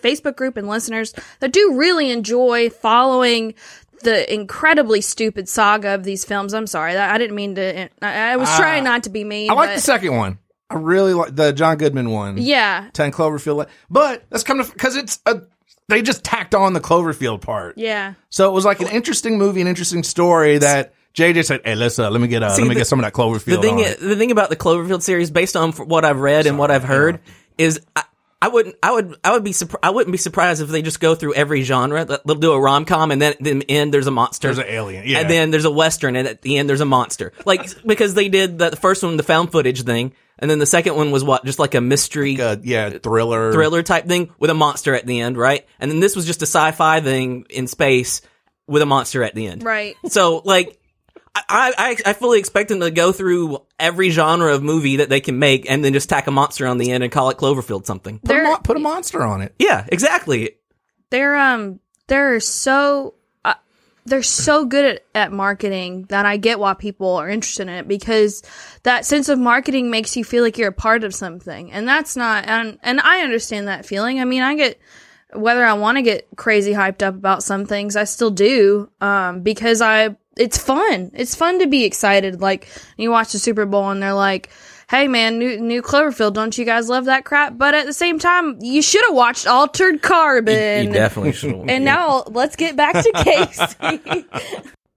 Facebook 0.00 0.36
group 0.36 0.56
and 0.56 0.68
listeners 0.68 1.14
that 1.40 1.52
do 1.52 1.74
really 1.76 2.10
enjoy 2.10 2.70
following 2.70 3.54
the 4.02 4.32
incredibly 4.32 5.00
stupid 5.00 5.48
saga 5.48 5.94
of 5.94 6.04
these 6.04 6.24
films. 6.24 6.54
I'm 6.54 6.66
sorry, 6.66 6.94
that 6.94 7.14
I 7.14 7.18
didn't 7.18 7.36
mean 7.36 7.54
to. 7.56 7.88
I, 8.02 8.32
I 8.32 8.36
was 8.36 8.48
ah. 8.48 8.56
trying 8.58 8.84
not 8.84 9.04
to 9.04 9.10
be 9.10 9.24
mean. 9.24 9.50
I 9.50 9.54
like 9.54 9.74
the 9.74 9.80
second 9.80 10.16
one. 10.16 10.38
I 10.70 10.74
really 10.74 11.14
like 11.14 11.34
the 11.34 11.52
John 11.52 11.78
Goodman 11.78 12.10
one. 12.10 12.36
Yeah, 12.38 12.90
Ten 12.92 13.10
Cloverfield. 13.10 13.66
But 13.90 14.24
that's 14.30 14.48
of 14.48 14.72
because 14.72 14.96
it's 14.96 15.20
a 15.26 15.42
they 15.88 16.02
just 16.02 16.22
tacked 16.24 16.54
on 16.54 16.72
the 16.74 16.80
Cloverfield 16.80 17.40
part. 17.40 17.78
yeah. 17.78 18.14
So 18.30 18.48
it 18.48 18.52
was 18.52 18.64
like 18.64 18.80
an 18.80 18.88
interesting 18.88 19.38
movie, 19.38 19.60
an 19.60 19.66
interesting 19.66 20.02
story 20.02 20.58
that 20.58 20.92
JJ 21.14 21.44
said, 21.44 21.60
"Hey, 21.64 21.74
let's 21.74 21.98
uh, 21.98 22.10
let 22.10 22.20
me 22.20 22.28
get 22.28 22.42
uh, 22.42 22.48
let 22.50 22.60
me 22.62 22.68
the- 22.68 22.74
get 22.76 22.86
some 22.86 22.98
of 22.98 23.04
that 23.04 23.12
Cloverfield." 23.14 23.44
the 23.56 23.62
thing, 23.62 23.74
on 23.78 23.84
i- 23.84 23.94
the 23.94 24.16
thing 24.16 24.30
about 24.30 24.50
the 24.50 24.56
Cloverfield 24.56 25.02
series, 25.02 25.30
based 25.30 25.56
on 25.56 25.72
what 25.72 26.04
I've 26.04 26.20
read 26.20 26.46
and 26.46 26.58
what 26.58 26.70
I've 26.70 26.84
heard, 26.84 27.20
is 27.56 27.80
I, 27.96 28.04
I 28.40 28.48
wouldn't, 28.48 28.76
I 28.82 28.92
would, 28.92 29.16
I 29.24 29.32
would 29.32 29.42
be, 29.42 29.50
surpri- 29.50 29.80
I 29.82 29.90
wouldn't 29.90 30.12
be 30.12 30.18
surprised 30.18 30.62
if 30.62 30.68
they 30.68 30.80
just 30.80 31.00
go 31.00 31.16
through 31.16 31.34
every 31.34 31.62
genre. 31.62 32.04
They'll 32.04 32.20
they'll 32.24 32.36
do 32.36 32.52
a 32.52 32.60
rom 32.60 32.84
com, 32.84 33.10
and 33.10 33.20
then 33.20 33.32
at 33.32 33.42
the 33.42 33.64
end 33.68 33.92
there's 33.92 34.06
a 34.06 34.12
monster, 34.12 34.48
There's 34.48 34.58
an 34.58 34.72
alien, 34.72 35.04
yeah. 35.06 35.18
and 35.20 35.30
then 35.30 35.50
there's 35.50 35.64
a 35.64 35.70
western, 35.70 36.14
and 36.14 36.28
at 36.28 36.42
the 36.42 36.56
end 36.56 36.68
there's 36.68 36.80
a 36.80 36.84
monster. 36.84 37.32
Like 37.44 37.68
because 37.86 38.14
they 38.14 38.28
did 38.28 38.58
the, 38.58 38.70
the 38.70 38.76
first 38.76 39.02
one, 39.02 39.16
the 39.16 39.24
found 39.24 39.50
footage 39.50 39.82
thing, 39.82 40.12
and 40.38 40.48
then 40.48 40.60
the 40.60 40.66
second 40.66 40.94
one 40.94 41.10
was 41.10 41.24
what, 41.24 41.44
just 41.44 41.58
like 41.58 41.74
a 41.74 41.80
mystery 41.80 42.40
uh, 42.40 42.56
yeah, 42.62 42.90
thriller, 42.90 43.52
thriller 43.52 43.82
type 43.82 44.06
thing 44.06 44.32
with 44.38 44.50
a 44.50 44.54
monster 44.54 44.94
at 44.94 45.04
the 45.04 45.20
end, 45.20 45.36
right? 45.36 45.66
And 45.80 45.90
then 45.90 45.98
this 45.98 46.14
was 46.14 46.24
just 46.24 46.40
a 46.42 46.46
sci-fi 46.46 47.00
thing 47.00 47.46
in 47.50 47.66
space 47.66 48.20
with 48.68 48.82
a 48.82 48.86
monster 48.86 49.24
at 49.24 49.34
the 49.34 49.46
end, 49.48 49.64
Right. 49.64 49.96
So 50.08 50.42
like, 50.44 50.77
I, 51.48 51.72
I 51.78 51.96
I 52.10 52.12
fully 52.12 52.38
expect 52.38 52.68
them 52.68 52.80
to 52.80 52.90
go 52.90 53.12
through 53.12 53.58
every 53.78 54.10
genre 54.10 54.54
of 54.54 54.62
movie 54.62 54.96
that 54.96 55.08
they 55.08 55.20
can 55.20 55.38
make, 55.38 55.70
and 55.70 55.84
then 55.84 55.92
just 55.92 56.08
tack 56.08 56.26
a 56.26 56.30
monster 56.30 56.66
on 56.66 56.78
the 56.78 56.90
end 56.90 57.02
and 57.04 57.12
call 57.12 57.30
it 57.30 57.36
Cloverfield 57.38 57.86
something. 57.86 58.18
Put 58.20 58.36
a, 58.36 58.42
mo- 58.42 58.58
put 58.62 58.76
a 58.76 58.80
monster 58.80 59.22
on 59.22 59.42
it. 59.42 59.54
Yeah, 59.58 59.86
exactly. 59.88 60.56
they're 61.10 61.36
um 61.36 61.80
they're 62.06 62.40
so 62.40 63.14
uh, 63.44 63.54
they're 64.06 64.22
so 64.22 64.64
good 64.64 64.84
at, 64.84 65.04
at 65.14 65.32
marketing 65.32 66.06
that 66.08 66.24
I 66.26 66.36
get 66.38 66.58
why 66.58 66.74
people 66.74 67.16
are 67.16 67.28
interested 67.28 67.62
in 67.62 67.74
it 67.74 67.88
because 67.88 68.42
that 68.84 69.04
sense 69.04 69.28
of 69.28 69.38
marketing 69.38 69.90
makes 69.90 70.16
you 70.16 70.24
feel 70.24 70.42
like 70.42 70.56
you're 70.58 70.68
a 70.68 70.72
part 70.72 71.04
of 71.04 71.14
something 71.14 71.70
and 71.72 71.86
that's 71.86 72.16
not 72.16 72.46
and 72.48 72.78
and 72.82 73.00
I 73.00 73.20
understand 73.20 73.68
that 73.68 73.84
feeling. 73.86 74.20
I 74.20 74.24
mean, 74.24 74.42
I 74.42 74.54
get 74.54 74.78
whether 75.34 75.62
I 75.64 75.74
want 75.74 75.98
to 75.98 76.02
get 76.02 76.26
crazy 76.36 76.72
hyped 76.72 77.02
up 77.02 77.14
about 77.14 77.42
some 77.42 77.66
things, 77.66 77.96
I 77.96 78.04
still 78.04 78.30
do 78.30 78.90
um 79.00 79.42
because 79.42 79.82
I 79.82 80.16
it's 80.38 80.58
fun. 80.58 81.10
It's 81.14 81.34
fun 81.34 81.58
to 81.60 81.66
be 81.66 81.84
excited 81.84 82.40
like 82.40 82.68
you 82.96 83.10
watch 83.10 83.32
the 83.32 83.38
Super 83.38 83.66
Bowl 83.66 83.90
and 83.90 84.02
they're 84.02 84.12
like 84.14 84.50
Hey 84.88 85.06
man, 85.06 85.38
new 85.38 85.60
new 85.60 85.82
Cloverfield, 85.82 86.32
don't 86.32 86.56
you 86.56 86.64
guys 86.64 86.88
love 86.88 87.04
that 87.04 87.26
crap? 87.26 87.58
But 87.58 87.74
at 87.74 87.84
the 87.84 87.92
same 87.92 88.18
time, 88.18 88.58
you 88.62 88.80
should 88.80 89.04
have 89.06 89.14
watched 89.14 89.46
Altered 89.46 90.00
Carbon. 90.00 90.86
You 90.86 90.92
definitely 90.94 91.32
should. 91.32 91.54
And 91.68 91.84
now 91.84 92.24
let's 92.28 92.56
get 92.56 92.74
back 92.74 92.94
to 92.94 93.12
Casey. 93.22 94.24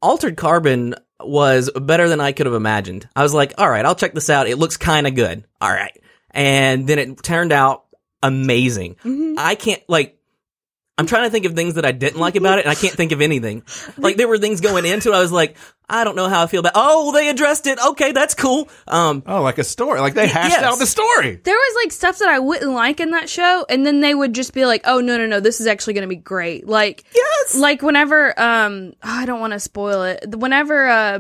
Altered 0.01 0.37
Carbon 0.37 0.95
was 1.19 1.69
better 1.75 2.07
than 2.07 2.21
I 2.21 2.31
could 2.31 2.45
have 2.45 2.55
imagined. 2.55 3.09
I 3.17 3.23
was 3.23 3.33
like, 3.33 3.53
all 3.57 3.69
right, 3.69 3.85
I'll 3.85 3.95
check 3.95 4.13
this 4.13 4.29
out. 4.29 4.47
It 4.47 4.57
looks 4.57 4.77
kind 4.77 5.07
of 5.07 5.13
good. 5.13 5.43
All 5.59 5.69
right. 5.69 5.95
And 6.31 6.87
then 6.87 6.97
it 6.97 7.21
turned 7.21 7.51
out 7.51 7.83
amazing. 8.23 8.95
Mm-hmm. 9.03 9.35
I 9.37 9.55
can't, 9.55 9.83
like, 9.89 10.17
I'm 10.97 11.07
trying 11.07 11.23
to 11.23 11.29
think 11.31 11.45
of 11.45 11.53
things 11.53 11.75
that 11.75 11.85
I 11.85 11.93
didn't 11.93 12.19
like 12.19 12.35
about 12.35 12.59
it, 12.59 12.65
and 12.65 12.71
I 12.71 12.75
can't 12.75 12.93
think 12.93 13.11
of 13.11 13.21
anything. 13.21 13.63
Like, 13.97 14.17
there 14.17 14.27
were 14.27 14.37
things 14.37 14.61
going 14.61 14.85
into 14.85 15.09
it. 15.09 15.15
I 15.15 15.21
was 15.21 15.31
like, 15.31 15.57
I 15.89 16.03
don't 16.03 16.15
know 16.15 16.29
how 16.29 16.43
I 16.43 16.47
feel 16.47 16.59
about 16.59 16.73
Oh, 16.75 17.11
they 17.11 17.29
addressed 17.29 17.65
it. 17.65 17.79
Okay, 17.83 18.11
that's 18.11 18.33
cool. 18.35 18.69
Um, 18.87 19.23
Oh, 19.25 19.41
like 19.41 19.57
a 19.57 19.63
story. 19.63 19.99
Like 19.99 20.13
they 20.13 20.27
hashed 20.27 20.51
yes. 20.51 20.63
out 20.63 20.79
the 20.79 20.85
story. 20.85 21.35
there 21.43 21.55
was 21.55 21.83
like 21.83 21.91
stuff 21.91 22.19
that 22.19 22.29
I 22.29 22.39
wouldn't 22.39 22.71
like 22.71 22.99
in 22.99 23.11
that 23.11 23.29
show, 23.29 23.65
and 23.67 23.85
then 23.85 23.99
they 24.01 24.13
would 24.13 24.33
just 24.33 24.53
be 24.53 24.65
like, 24.65 24.81
"Oh 24.85 24.99
no, 25.01 25.17
no, 25.17 25.25
no, 25.25 25.39
this 25.39 25.59
is 25.59 25.67
actually 25.67 25.93
going 25.93 26.03
to 26.03 26.07
be 26.07 26.15
great." 26.21 26.67
Like, 26.67 27.03
yes. 27.15 27.55
like 27.57 27.81
whenever 27.81 28.39
um, 28.39 28.93
I 29.01 29.25
don't 29.25 29.39
want 29.39 29.53
to 29.53 29.59
spoil 29.59 30.03
it. 30.03 30.35
Whenever 30.35 30.87
uh, 30.87 31.19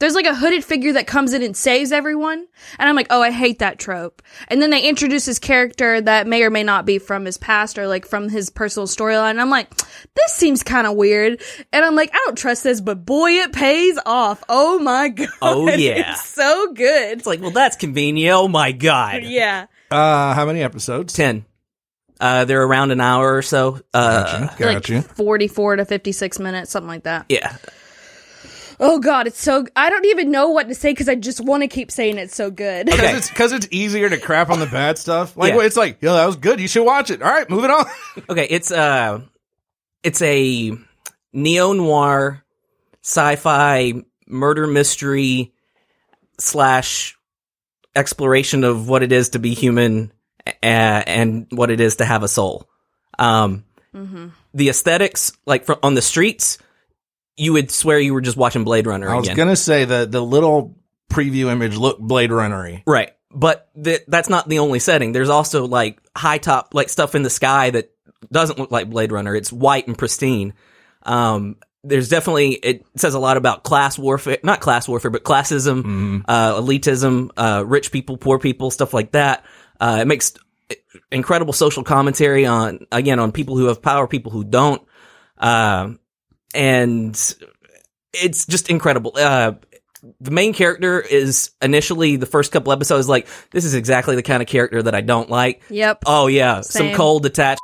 there's 0.00 0.14
like 0.14 0.26
a 0.26 0.34
hooded 0.34 0.64
figure 0.64 0.94
that 0.94 1.06
comes 1.06 1.32
in 1.32 1.42
and 1.42 1.56
saves 1.56 1.92
everyone. 1.92 2.46
And 2.78 2.88
I'm 2.88 2.96
like, 2.96 3.06
oh, 3.10 3.22
I 3.22 3.30
hate 3.30 3.60
that 3.60 3.78
trope. 3.78 4.20
And 4.48 4.60
then 4.60 4.70
they 4.70 4.82
introduce 4.82 5.26
this 5.26 5.38
character 5.38 6.00
that 6.00 6.26
may 6.26 6.42
or 6.42 6.50
may 6.50 6.64
not 6.64 6.86
be 6.86 6.98
from 6.98 7.24
his 7.24 7.38
past 7.38 7.78
or 7.78 7.86
like 7.86 8.06
from 8.06 8.28
his 8.28 8.50
personal 8.50 8.86
storyline. 8.88 9.38
I'm 9.40 9.50
like, 9.50 9.72
this 9.76 10.32
seems 10.34 10.62
kind 10.64 10.86
of 10.86 10.96
weird. 10.96 11.40
And 11.72 11.84
I'm 11.84 11.94
like, 11.94 12.10
I 12.12 12.22
don't 12.26 12.36
trust 12.36 12.64
this, 12.64 12.80
but 12.80 13.04
boy, 13.06 13.30
it 13.30 13.52
pays 13.52 13.98
off. 14.04 14.42
Oh 14.48 14.78
my 14.80 15.08
God. 15.10 15.28
Oh, 15.40 15.68
yeah. 15.68 16.12
It's 16.14 16.24
so 16.24 16.72
good. 16.72 17.18
It's 17.18 17.26
like, 17.26 17.40
well, 17.40 17.50
that's 17.52 17.76
convenient. 17.76 18.34
Oh 18.36 18.48
my 18.48 18.72
god. 18.72 19.22
Yeah. 19.30 19.66
Uh, 19.90 20.34
how 20.34 20.46
many 20.46 20.62
episodes? 20.62 21.12
Ten. 21.12 21.44
Uh, 22.18 22.44
they're 22.44 22.62
around 22.62 22.90
an 22.90 23.00
hour 23.00 23.34
or 23.36 23.42
so. 23.42 23.80
Uh, 23.94 24.48
Gotcha. 24.56 24.94
like 24.94 25.04
44 25.16 25.76
to 25.76 25.84
56 25.84 26.38
minutes, 26.38 26.70
something 26.70 26.88
like 26.88 27.04
that. 27.04 27.26
yeah. 27.28 27.56
Oh 28.82 28.98
God, 28.98 29.26
it's 29.26 29.40
so, 29.40 29.66
I 29.76 29.90
don't 29.90 30.06
even 30.06 30.30
know 30.30 30.48
what 30.48 30.68
to 30.68 30.74
say 30.74 30.92
because 30.92 31.08
I 31.08 31.14
just 31.14 31.38
want 31.44 31.62
to 31.62 31.68
keep 31.68 31.90
saying 31.90 32.16
it's 32.16 32.34
so 32.34 32.50
good. 32.50 32.86
Because 32.86 33.00
Okay. 33.00 33.16
it's, 33.16 33.30
'cause 33.30 33.52
it's 33.52 33.68
easier 33.70 34.08
to 34.08 34.16
crap 34.16 34.48
on 34.48 34.58
the 34.58 34.66
bad 34.66 34.96
stuff. 34.96 35.36
Like, 35.36 35.52
Yeah. 35.52 35.60
it's 35.60 35.76
like, 35.76 35.98
yo, 36.00 36.14
that 36.14 36.24
was 36.24 36.36
good. 36.36 36.58
You 36.60 36.66
should 36.68 36.84
watch 36.86 37.10
it. 37.10 37.20
All 37.22 37.30
right, 37.30 37.48
moving 37.50 37.70
on. 37.70 37.84
Okay, 38.30 38.46
it's 38.48 38.70
uh 38.72 39.20
it's 40.02 40.22
a 40.22 40.72
neo 41.34 41.72
noir 41.74 42.42
sci-fi 43.02 43.94
murder 44.26 44.66
mystery 44.66 45.52
slash 46.38 47.16
exploration 47.94 48.64
of 48.64 48.88
what 48.88 49.02
it 49.02 49.12
is 49.12 49.30
to 49.30 49.38
be 49.38 49.52
human 49.54 50.12
uh, 50.46 50.52
and 50.62 51.46
what 51.50 51.70
it 51.70 51.80
is 51.80 51.96
to 51.96 52.04
have 52.04 52.22
a 52.22 52.28
soul. 52.28 52.68
Um, 53.18 53.64
the 54.54 54.68
aesthetics, 54.70 55.32
like 55.46 55.64
from, 55.66 55.78
on 55.82 55.94
the 55.94 56.02
streets, 56.02 56.58
you 57.40 57.54
would 57.54 57.70
swear 57.70 57.98
you 57.98 58.12
were 58.12 58.20
just 58.20 58.36
watching 58.36 58.64
Blade 58.64 58.86
Runner 58.86 59.08
I 59.08 59.16
was 59.16 59.26
again. 59.26 59.36
gonna 59.36 59.56
say 59.56 59.84
that 59.86 60.12
the 60.12 60.20
little 60.20 60.76
preview 61.10 61.50
image 61.50 61.76
looked 61.76 62.00
Blade 62.00 62.30
Runnery. 62.30 62.82
Right. 62.86 63.12
But 63.32 63.68
th- 63.82 64.02
that's 64.08 64.28
not 64.28 64.48
the 64.48 64.58
only 64.58 64.78
setting. 64.78 65.12
There's 65.12 65.28
also 65.28 65.66
like 65.66 66.00
high 66.16 66.38
top, 66.38 66.74
like 66.74 66.88
stuff 66.88 67.14
in 67.14 67.22
the 67.22 67.30
sky 67.30 67.70
that 67.70 67.92
doesn't 68.30 68.58
look 68.58 68.70
like 68.70 68.90
Blade 68.90 69.10
Runner. 69.12 69.34
It's 69.34 69.52
white 69.52 69.86
and 69.86 69.96
pristine. 69.96 70.52
Um, 71.04 71.56
there's 71.82 72.08
definitely, 72.08 72.50
it 72.50 72.84
says 72.96 73.14
a 73.14 73.18
lot 73.18 73.36
about 73.38 73.62
class 73.64 73.98
warfare, 73.98 74.38
not 74.42 74.60
class 74.60 74.86
warfare, 74.86 75.10
but 75.10 75.22
classism, 75.24 76.24
uh, 76.28 76.60
elitism, 76.60 77.30
uh, 77.36 77.64
rich 77.64 77.90
people, 77.90 78.18
poor 78.18 78.38
people, 78.38 78.70
stuff 78.70 78.92
like 78.92 79.12
that. 79.12 79.44
Uh, 79.80 79.98
it 80.02 80.06
makes 80.06 80.34
incredible 81.10 81.52
social 81.54 81.84
commentary 81.84 82.44
on, 82.44 82.86
again, 82.92 83.18
on 83.18 83.32
people 83.32 83.56
who 83.56 83.66
have 83.66 83.80
power, 83.80 84.06
people 84.06 84.30
who 84.32 84.44
don't. 84.44 84.82
Um, 85.38 85.99
and 86.54 87.14
it's 88.12 88.46
just 88.46 88.70
incredible. 88.70 89.12
Uh, 89.16 89.52
the 90.20 90.30
main 90.30 90.52
character 90.54 91.00
is 91.00 91.50
initially 91.60 92.16
the 92.16 92.26
first 92.26 92.52
couple 92.52 92.72
episodes 92.72 93.08
like 93.08 93.28
this 93.50 93.64
is 93.64 93.74
exactly 93.74 94.16
the 94.16 94.22
kind 94.22 94.42
of 94.42 94.48
character 94.48 94.82
that 94.82 94.94
I 94.94 95.00
don't 95.02 95.28
like. 95.28 95.62
Yep. 95.70 96.04
Oh 96.06 96.26
yeah, 96.26 96.62
some 96.62 96.92
cold 96.92 97.22
detached 97.22 97.60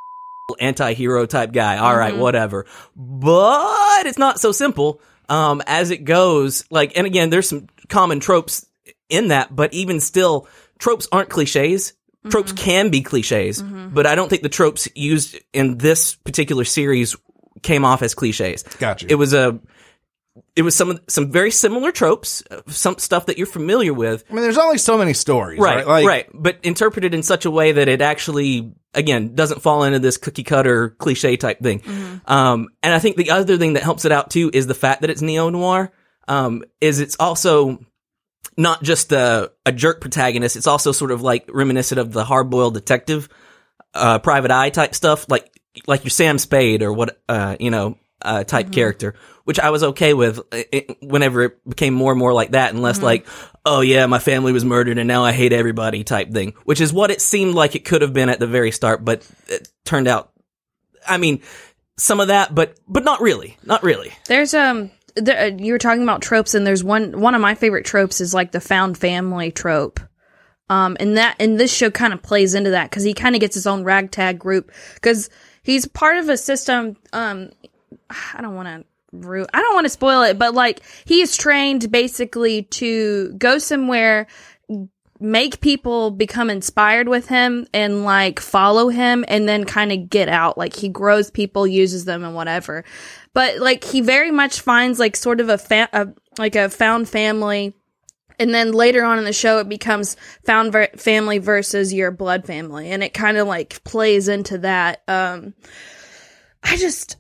anti-hero 0.61 1.27
type 1.27 1.53
guy. 1.53 1.79
All 1.79 1.97
right, 1.97 2.17
whatever. 2.17 2.67
But 2.95 4.07
it's 4.07 4.19
not 4.19 4.39
so 4.39 4.53
simple 4.53 5.01
um 5.29 5.63
as 5.67 5.91
it 5.91 6.05
goes. 6.05 6.65
Like 6.71 6.97
and 6.97 7.07
again 7.07 7.31
there's 7.31 7.49
some 7.49 7.69
common 7.89 8.21
tropes 8.21 8.67
in 9.09 9.29
that, 9.29 9.55
but 9.55 9.73
even 9.73 10.01
still 10.01 10.47
tropes 10.79 11.09
aren't 11.11 11.31
clichés. 11.31 11.95
Tropes 12.29 12.51
can 12.51 12.91
be 12.91 13.03
cliches, 13.03 13.63
but 13.63 14.05
I 14.05 14.17
don't 14.17 14.29
think 14.29 14.43
the 14.43 14.49
tropes 14.49 14.89
used 14.97 15.39
in 15.53 15.79
this 15.79 16.17
particular 16.17 16.65
series 16.65 17.15
came 17.67 17.85
off 17.85 18.03
as 18.03 18.15
cliches. 18.15 18.63
Gotcha. 18.79 19.07
It 19.11 19.17
was 19.17 19.35
a 19.35 19.61
it 20.55 20.63
was 20.63 20.75
some 20.75 20.99
some 21.09 21.31
very 21.31 21.51
similar 21.51 21.93
tropes, 21.93 22.43
some 22.69 22.99
stuff 22.99 23.27
that 23.27 23.39
you're 23.39 23.47
familiar 23.47 23.93
with, 23.93 24.25
I 24.31 24.35
mean, 24.35 24.43
there's 24.43 24.59
only 24.59 24.79
so 24.79 24.99
many 24.99 25.13
stories, 25.13 25.59
right? 25.59 25.79
right, 25.79 25.87
Like, 25.87 26.07
right, 26.07 26.27
but 26.33 26.59
interpreted 26.63 27.15
in 27.15 27.23
such 27.23 27.45
a 27.45 27.51
way 27.51 27.73
that 27.73 27.89
it 27.89 28.01
actually, 28.01 28.73
again, 28.95 29.35
doesn't 29.35 29.63
fall 29.63 29.85
into 29.85 29.99
this 29.99 30.17
cookie 30.17 30.45
cutter 30.45 30.91
cliche 30.91 31.37
type 31.37 31.61
thing. 31.61 31.83
Um, 32.27 32.69
and 32.83 32.95
I 32.95 32.99
think 32.99 33.17
the 33.17 33.31
other 33.31 33.57
thing 33.57 33.75
that 33.75 33.83
helps 33.83 34.05
it 34.05 34.13
out 34.13 34.31
too 34.31 34.51
is 34.53 34.67
the 34.67 34.75
fact 34.75 35.03
that 35.03 35.11
it's 35.11 35.23
neo 35.23 35.51
noir. 35.51 35.93
Um, 36.29 36.65
is 36.81 36.99
it's 36.99 37.17
also 37.21 37.79
not 38.57 38.83
just 38.83 39.13
a, 39.13 39.53
a 39.65 39.73
jerk 39.73 40.01
protagonist. 40.01 40.57
It's 40.57 40.67
also 40.67 40.91
sort 40.93 41.13
of 41.13 41.23
like 41.23 41.49
reminiscent 41.53 42.01
of 42.01 42.13
the 42.13 42.25
hard 42.25 42.51
boiled 42.51 42.75
detective, 42.75 43.29
uh, 43.95 44.19
private 44.19 44.51
eye 44.51 44.71
type 44.71 44.95
stuff, 44.95 45.27
like 45.29 45.51
like 45.87 46.05
your 46.05 46.11
Sam 46.11 46.39
Spade 46.39 46.83
or 46.83 46.93
what, 46.93 47.21
uh, 47.29 47.57
you 47.59 47.71
know, 47.71 47.99
uh, 48.23 48.45
type 48.45 48.73
character, 48.73 49.15
which 49.45 49.61
I 49.61 49.71
was 49.71 49.83
okay 49.83 50.15
with 50.15 50.39
uh, 50.39 50.63
it, 50.73 50.97
whenever 51.03 51.43
it 51.43 51.69
became 51.69 51.95
more 51.95 52.13
and 52.13 52.19
more 52.19 52.33
like 52.33 52.53
that 52.53 52.73
and 52.73 52.83
less 52.83 53.01
like, 53.01 53.27
oh 53.65 53.83
yeah, 53.83 54.07
my 54.07 54.19
family 54.19 54.53
was 54.53 54.65
murdered 54.65 54.99
and 54.99 55.07
now 55.07 55.25
I 55.25 55.33
hate 55.33 55.53
everybody 55.53 56.03
type 56.03 56.31
thing, 56.33 56.55
which 56.65 56.81
is 56.81 56.93
what 56.93 57.11
it 57.11 57.21
seemed 57.21 57.55
like 57.55 57.77
it 57.77 57.85
could 57.85 58.03
have 58.03 58.13
been 58.13 58.29
at 58.29 58.41
the 58.41 58.47
very 58.47 58.71
start, 58.73 59.05
but 59.05 59.29
it 59.49 59.69
turned 59.85 60.09
out, 60.09 60.33
I 61.07 61.19
mean, 61.19 61.43
some 61.99 62.21
of 62.21 62.29
that, 62.29 62.55
but, 62.55 62.79
but 62.89 63.05
not 63.05 63.21
really, 63.21 63.57
not 63.63 63.83
really. 63.83 64.13
There's 64.27 64.55
um 64.55 64.91
there, 65.15 65.47
uh, 65.47 65.57
you 65.57 65.73
were 65.73 65.79
talking 65.79 66.03
about 66.03 66.23
tropes 66.23 66.55
and 66.55 66.67
there's 66.67 66.85
one 66.85 67.21
one 67.21 67.35
of 67.35 67.41
my 67.41 67.55
favorite 67.55 67.85
tropes 67.87 68.21
is 68.21 68.35
like 68.35 68.53
the 68.53 68.61
found 68.61 68.99
family 68.99 69.51
trope. 69.51 70.01
Um 70.69 70.97
and 71.01 71.17
that 71.17 71.37
and 71.39 71.61
this 71.61 71.73
show 71.73 71.91
kind 71.91 72.13
of 72.13 72.23
plays 72.23 72.55
into 72.55 72.71
that 72.71 72.91
cuz 72.91 73.03
he 73.03 73.15
kind 73.15 73.35
of 73.35 73.41
gets 73.41 73.55
his 73.55 73.67
own 73.67 73.85
ragtag 73.85 74.39
group 74.39 74.73
cuz 75.01 75.31
he's 75.67 75.87
part 75.87 76.17
of 76.17 76.29
a 76.29 76.37
system 76.37 76.97
um 77.13 77.51
I 78.09 78.41
don't 78.41 78.55
want 78.55 78.69
to 78.69 78.85
ru- 79.13 79.47
I 79.53 79.61
don't 79.61 79.75
want 79.75 79.85
to 79.85 79.91
spoil 79.91 80.23
it 80.23 80.39
but 80.39 80.55
like 80.55 80.81
he 81.05 81.21
is 81.21 81.37
trained 81.37 81.91
basically 81.91 82.63
to 82.63 83.33
go 83.35 83.59
somewhere 83.59 84.27
make 85.19 85.61
people 85.61 86.11
become 86.11 86.51
inspired 86.51 87.09
with 87.09 87.29
him 87.29 87.67
and 87.73 88.05
like 88.05 88.41
follow 88.41 88.89
him 88.89 89.25
and 89.29 89.49
then 89.49 89.65
kind 89.65 89.93
of 89.93 90.11
get 90.11 90.29
out. 90.29 90.59
Like 90.59 90.75
he 90.77 90.89
grows 90.89 91.31
people 91.31 91.67
uses 91.67 92.05
them 92.05 92.25
and 92.25 92.35
whatever. 92.35 92.85
But 93.33 93.59
like 93.59 93.85
he 93.85 94.01
very 94.01 94.31
much 94.31 94.61
finds 94.61 94.99
like 94.99 95.17
sort 95.17 95.41
of 95.41 95.49
a, 95.49 95.59
fa- 95.59 95.89
a 95.93 96.09
like 96.39 96.55
a 96.57 96.69
found 96.69 97.09
family 97.09 97.75
and 98.39 98.55
then 98.55 98.73
later 98.73 99.05
on 99.05 99.19
in 99.19 99.25
the 99.25 99.33
show 99.33 99.59
it 99.59 99.69
becomes 99.69 100.17
found 100.45 100.73
ver- 100.73 100.89
family 100.97 101.39
versus 101.39 101.93
your 101.93 102.11
blood 102.11 102.47
family. 102.47 102.91
And 102.91 103.03
it 103.03 103.15
kind 103.15 103.37
of 103.37 103.47
like 103.47 103.83
plays 103.85 104.29
into 104.29 104.59
that. 104.59 105.03
Um 105.09 105.55
i 106.63 106.77
just 106.77 107.17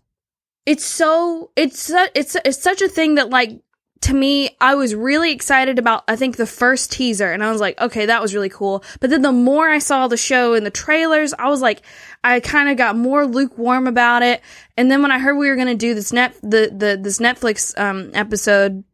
it's 0.65 0.85
so 0.85 1.51
it's 1.57 1.91
it's 2.15 2.37
it's 2.45 2.61
such 2.63 2.83
a 2.83 2.89
thing 2.89 3.15
that 3.15 3.31
like 3.31 3.61
to 4.03 4.13
me 4.13 4.51
i 4.61 4.75
was 4.75 4.95
really 4.95 5.33
excited 5.33 5.79
about 5.79 6.05
i 6.09 6.17
think 6.17 6.37
the 6.37 6.47
first 6.47 6.93
teaser. 6.93 7.33
And 7.33 7.43
i 7.43 7.51
was 7.51 7.61
like 7.61 7.81
okay 7.81 8.07
that 8.07 8.21
was 8.21 8.35
really 8.35 8.49
cool. 8.49 8.85
But 9.01 9.11
then 9.11 9.23
the 9.23 9.33
more 9.33 9.69
i 9.69 9.79
saw 9.79 10.09
the 10.09 10.17
show 10.17 10.55
and 10.55 10.67
the 10.67 10.71
trailers 10.71 11.33
i 11.35 11.49
was 11.49 11.63
like 11.63 11.83
i 12.25 12.41
kind 12.41 12.69
of 12.69 12.77
got 12.77 12.97
more 12.97 13.27
lukewarm 13.27 13.87
about 13.87 14.23
it. 14.23 14.43
And 14.77 14.91
then 14.91 15.03
when 15.03 15.13
i 15.13 15.19
heard 15.19 15.37
we 15.37 15.49
were 15.49 15.57
going 15.57 15.69
to 15.69 15.75
do 15.75 15.95
this 15.95 16.13
net 16.13 16.35
the, 16.43 16.71
the 16.77 16.99
this 17.01 17.19
netflix 17.19 17.79
um 17.79 18.11
episode 18.13 18.85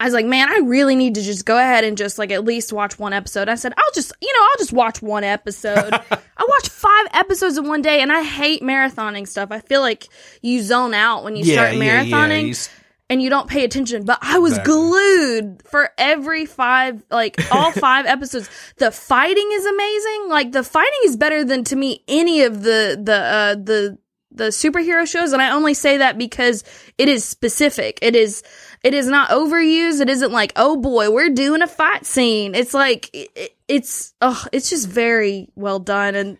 I 0.00 0.04
was 0.04 0.14
like, 0.14 0.24
man, 0.26 0.48
I 0.48 0.60
really 0.64 0.96
need 0.96 1.14
to 1.16 1.22
just 1.22 1.44
go 1.44 1.58
ahead 1.58 1.84
and 1.84 1.96
just 1.98 2.18
like 2.18 2.30
at 2.32 2.42
least 2.44 2.72
watch 2.72 2.98
one 2.98 3.12
episode. 3.12 3.48
I 3.50 3.54
said, 3.54 3.74
I'll 3.76 3.92
just, 3.94 4.12
you 4.22 4.32
know, 4.32 4.40
I'll 4.42 4.58
just 4.58 4.72
watch 4.72 5.02
one 5.02 5.22
episode. 5.24 5.92
I 6.38 6.46
watched 6.48 6.70
five 6.70 7.06
episodes 7.12 7.58
in 7.58 7.68
one 7.68 7.82
day 7.82 8.00
and 8.00 8.10
I 8.10 8.22
hate 8.22 8.62
marathoning 8.62 9.28
stuff. 9.28 9.50
I 9.52 9.60
feel 9.60 9.82
like 9.82 10.08
you 10.40 10.62
zone 10.62 10.94
out 10.94 11.22
when 11.22 11.36
you 11.36 11.44
Yeah, 11.44 11.52
start 11.54 11.74
yeah, 11.74 12.02
yeah. 12.02 12.04
marathoning 12.04 12.44
You 12.46 12.50
s- 12.52 12.70
and 13.10 13.20
you 13.20 13.28
don't 13.28 13.46
pay 13.48 13.62
attention. 13.64 14.04
But 14.06 14.20
I 14.22 14.38
was 14.38 14.52
Exactly. 14.52 14.72
glued 14.72 15.62
for 15.66 15.90
every 15.98 16.46
five, 16.46 17.04
like 17.10 17.36
all 17.50 17.70
five 17.86 18.06
episodes. 18.06 18.48
The 18.78 18.90
fighting 18.90 19.50
is 19.52 19.66
amazing. 19.66 20.28
Like 20.30 20.52
the 20.52 20.64
fighting 20.64 21.00
is 21.04 21.16
better 21.18 21.44
than 21.44 21.62
to 21.64 21.76
me 21.76 22.02
any 22.08 22.40
of 22.42 22.62
the, 22.62 22.98
the, 23.02 23.14
uh, 23.16 23.54
the, 23.56 23.98
the 24.32 24.44
superhero 24.44 25.06
shows. 25.06 25.32
And 25.32 25.42
I 25.42 25.50
only 25.50 25.74
say 25.74 25.98
that 25.98 26.16
because 26.16 26.62
it 26.96 27.08
is 27.08 27.24
specific. 27.24 27.98
It 28.00 28.14
is, 28.14 28.42
it 28.82 28.94
is 28.94 29.06
not 29.06 29.30
overused. 29.30 30.00
It 30.00 30.08
isn't 30.08 30.32
like, 30.32 30.52
oh 30.56 30.76
boy, 30.76 31.10
we're 31.10 31.30
doing 31.30 31.62
a 31.62 31.66
fight 31.66 32.06
scene. 32.06 32.54
It's 32.54 32.74
like, 32.74 33.10
it, 33.12 33.54
it's, 33.68 34.14
oh, 34.20 34.44
it's 34.52 34.70
just 34.70 34.88
very 34.88 35.48
well 35.54 35.78
done 35.78 36.14
and 36.14 36.38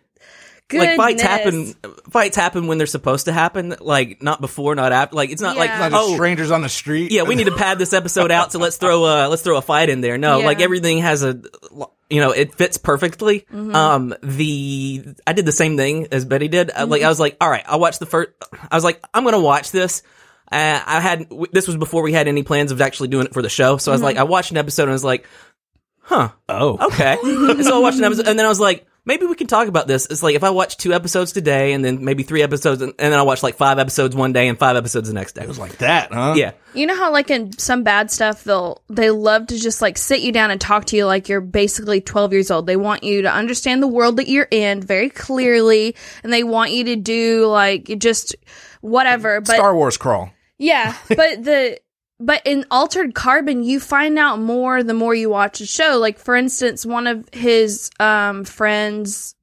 Like 0.72 0.96
fights 0.96 1.20
happen, 1.22 1.74
fights 2.10 2.36
happen 2.36 2.66
when 2.68 2.78
they're 2.78 2.86
supposed 2.86 3.24
to 3.26 3.32
happen. 3.32 3.74
Like 3.80 4.22
not 4.22 4.40
before, 4.40 4.74
not 4.76 4.92
after. 4.92 5.16
Like 5.16 5.30
it's 5.30 5.42
not 5.42 5.56
like 5.56 5.68
Yeah. 5.70 5.78
Not 5.80 5.90
just 5.92 6.08
oh 6.10 6.14
strangers 6.14 6.50
on 6.52 6.62
the 6.62 6.68
street. 6.68 7.10
yeah, 7.10 7.22
we 7.24 7.34
need 7.34 7.44
to 7.48 7.56
pad 7.56 7.78
this 7.80 7.92
episode 7.92 8.30
out, 8.30 8.52
so 8.52 8.58
let's 8.60 8.76
throw 8.76 9.04
a 9.04 9.26
let's 9.28 9.42
throw 9.42 9.56
a 9.56 9.62
fight 9.62 9.88
in 9.88 10.00
there. 10.00 10.16
No, 10.16 10.38
Yeah. 10.38 10.46
like 10.46 10.60
everything 10.60 10.98
has 10.98 11.24
a 11.24 11.40
you 12.08 12.20
know 12.20 12.30
it 12.30 12.54
fits 12.54 12.76
perfectly. 12.78 13.40
Mm-hmm. 13.52 13.74
Um, 13.74 14.14
the 14.22 15.06
I 15.26 15.32
did 15.32 15.44
the 15.44 15.50
same 15.52 15.76
thing 15.76 16.06
as 16.12 16.24
Betty 16.24 16.46
did. 16.48 16.70
Uh, 16.70 16.74
Mm-hmm. 16.82 16.90
Like 16.92 17.02
I 17.02 17.08
was 17.08 17.18
like, 17.18 17.36
all 17.40 17.50
right, 17.50 17.64
I'll 17.66 17.80
watch 17.80 17.98
the 17.98 18.06
first. 18.06 18.30
I 18.70 18.76
was 18.76 18.84
like, 18.84 19.02
I'm 19.12 19.24
gonna 19.24 19.40
watch 19.40 19.72
this. 19.72 20.02
Uh, 20.52 20.80
I 20.84 21.00
had 21.00 21.28
w- 21.28 21.46
this 21.52 21.66
was 21.66 21.76
before 21.76 22.02
we 22.02 22.12
had 22.12 22.26
any 22.28 22.42
plans 22.42 22.72
of 22.72 22.80
actually 22.80 23.08
doing 23.08 23.26
it 23.26 23.32
for 23.34 23.42
the 23.42 23.48
show, 23.48 23.76
so 23.76 23.92
I 23.92 23.94
was 23.94 24.02
like, 24.02 24.16
Mm-hmm. 24.16 24.20
I 24.20 24.24
watched 24.24 24.50
an 24.50 24.56
episode 24.56 24.84
and 24.84 24.90
I 24.90 24.94
was 24.94 25.04
like, 25.04 25.26
huh, 26.00 26.30
Oh. 26.48 26.86
okay. 26.92 27.16
and 27.22 27.64
so 27.64 27.76
I 27.76 27.78
watched 27.80 27.98
an 27.98 28.04
episode, 28.04 28.26
and 28.26 28.38
then 28.38 28.46
I 28.46 28.48
was 28.48 28.58
like, 28.60 28.86
maybe 29.04 29.26
we 29.26 29.34
can 29.34 29.46
talk 29.46 29.68
about 29.68 29.86
this. 29.86 30.06
It's 30.06 30.22
like 30.22 30.34
if 30.34 30.42
I 30.44 30.50
watch 30.50 30.76
two 30.76 30.92
episodes 30.92 31.32
today 31.32 31.72
and 31.72 31.84
then 31.84 32.04
maybe 32.04 32.22
three 32.22 32.42
episodes 32.42 32.82
and, 32.82 32.92
and 32.98 33.12
then 33.12 33.18
I 33.18 33.22
watch 33.22 33.42
like 33.42 33.56
five 33.56 33.78
episodes 33.78 34.14
one 34.14 34.32
day 34.32 34.46
and 34.48 34.58
five 34.58 34.76
episodes 34.76 35.08
the 35.08 35.14
next 35.14 35.32
day. 35.36 35.42
It 35.42 35.48
was 35.48 35.58
like 35.58 35.78
that, 35.78 36.12
huh? 36.12 36.34
yeah. 36.36 36.52
You 36.74 36.86
know 36.86 36.94
how 36.96 37.10
like 37.10 37.30
in 37.30 37.56
some 37.58 37.82
bad 37.82 38.10
stuff 38.10 38.44
they'll 38.44 38.82
they 38.88 39.10
love 39.10 39.46
to 39.48 39.58
just 39.58 39.80
like 39.80 39.96
sit 39.98 40.20
you 40.20 40.32
down 40.32 40.50
and 40.50 40.60
talk 40.60 40.84
to 40.86 40.96
you 40.96 41.06
like 41.06 41.28
you're 41.30 41.40
basically 41.40 42.00
12 42.02 42.32
years 42.34 42.50
old. 42.50 42.66
They 42.66 42.76
want 42.76 43.02
you 43.02 43.22
to 43.22 43.32
understand 43.32 43.82
the 43.82 43.88
world 43.88 44.18
that 44.18 44.28
you're 44.28 44.48
in 44.50 44.82
very 44.82 45.08
clearly 45.08 45.96
and 46.22 46.30
they 46.32 46.44
want 46.44 46.72
you 46.72 46.84
to 46.84 46.96
do 46.96 47.46
like 47.46 47.84
just 47.98 48.36
whatever. 48.82 49.40
But 49.40 49.54
Star 49.54 49.74
Wars 49.74 49.96
crawl. 49.96 50.30
Yeah, 50.60 50.94
but 51.08 51.42
the 51.42 51.80
but 52.20 52.42
in 52.44 52.66
Altered 52.70 53.14
Carbon, 53.14 53.64
you 53.64 53.80
find 53.80 54.18
out 54.18 54.38
more 54.38 54.82
the 54.82 54.94
more 54.94 55.14
you 55.14 55.30
watch 55.30 55.58
the 55.58 55.66
show. 55.66 55.98
Like 55.98 56.18
for 56.18 56.36
instance, 56.36 56.86
one 56.86 57.06
of 57.06 57.28
his 57.32 57.90
um 57.98 58.44
friends 58.44 59.34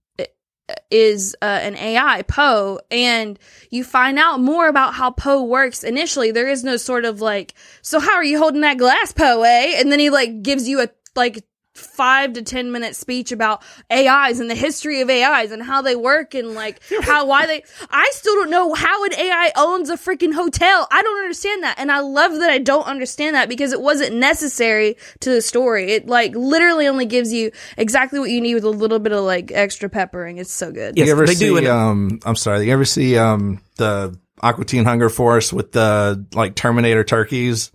is 0.91 1.36
uh, 1.41 1.45
an 1.45 1.75
AI 1.75 2.21
Poe, 2.23 2.80
and 2.91 3.39
you 3.71 3.84
find 3.84 4.19
out 4.19 4.39
more 4.39 4.67
about 4.67 4.93
how 4.93 5.12
Poe 5.12 5.43
works. 5.43 5.84
Initially, 5.84 6.32
there 6.32 6.47
is 6.47 6.63
no 6.63 6.77
sort 6.77 7.06
of 7.06 7.21
like, 7.21 7.53
so 7.82 7.99
how 7.99 8.13
are 8.13 8.23
you 8.23 8.38
holding 8.38 8.62
that 8.62 8.77
glass, 8.77 9.12
Poe? 9.12 9.43
Eh? 9.43 9.80
And 9.80 9.91
then 9.91 9.99
he 9.99 10.10
like 10.10 10.43
gives 10.43 10.67
you 10.67 10.82
a 10.82 10.89
like 11.15 11.43
five 11.77 12.33
to 12.33 12.41
ten 12.41 12.71
minute 12.71 12.95
speech 12.95 13.31
about 13.31 13.63
AIs 13.91 14.39
and 14.39 14.49
the 14.49 14.55
history 14.55 15.01
of 15.01 15.09
AIs 15.09 15.51
and 15.51 15.61
how 15.61 15.81
they 15.81 15.95
work 15.95 16.33
and 16.33 16.53
like 16.53 16.81
how 17.03 17.25
why 17.25 17.45
they 17.45 17.63
I 17.89 18.09
still 18.13 18.35
don't 18.35 18.49
know 18.49 18.73
how 18.73 19.03
an 19.05 19.13
AI 19.13 19.51
owns 19.55 19.89
a 19.89 19.97
freaking 19.97 20.33
hotel. 20.33 20.87
I 20.91 21.01
don't 21.01 21.19
understand 21.19 21.63
that. 21.63 21.75
And 21.77 21.91
I 21.91 21.99
love 21.99 22.33
that 22.39 22.49
I 22.49 22.57
don't 22.57 22.85
understand 22.85 23.35
that 23.35 23.49
because 23.49 23.71
it 23.71 23.81
wasn't 23.81 24.15
necessary 24.15 24.97
to 25.21 25.29
the 25.29 25.41
story. 25.41 25.91
It 25.91 26.07
like 26.07 26.35
literally 26.35 26.87
only 26.87 27.05
gives 27.05 27.31
you 27.31 27.51
exactly 27.77 28.19
what 28.19 28.29
you 28.29 28.41
need 28.41 28.55
with 28.55 28.63
a 28.63 28.69
little 28.69 28.99
bit 28.99 29.13
of 29.13 29.23
like 29.23 29.51
extra 29.51 29.89
peppering. 29.89 30.37
It's 30.37 30.51
so 30.53 30.71
good. 30.71 30.97
Yes, 30.97 31.07
you 31.07 31.11
ever 31.11 31.25
they 31.25 31.35
see? 31.35 31.45
do 31.45 31.57
in- 31.57 31.67
um, 31.67 32.19
I'm 32.25 32.35
sorry. 32.35 32.65
You 32.65 32.73
ever 32.73 32.85
see 32.85 33.17
um 33.17 33.61
the 33.75 34.17
Aqua 34.41 34.65
Teen 34.65 34.85
Hunger 34.85 35.09
Force 35.09 35.51
with 35.51 35.71
the 35.71 36.25
like 36.33 36.55
Terminator 36.55 37.03
turkeys? 37.03 37.71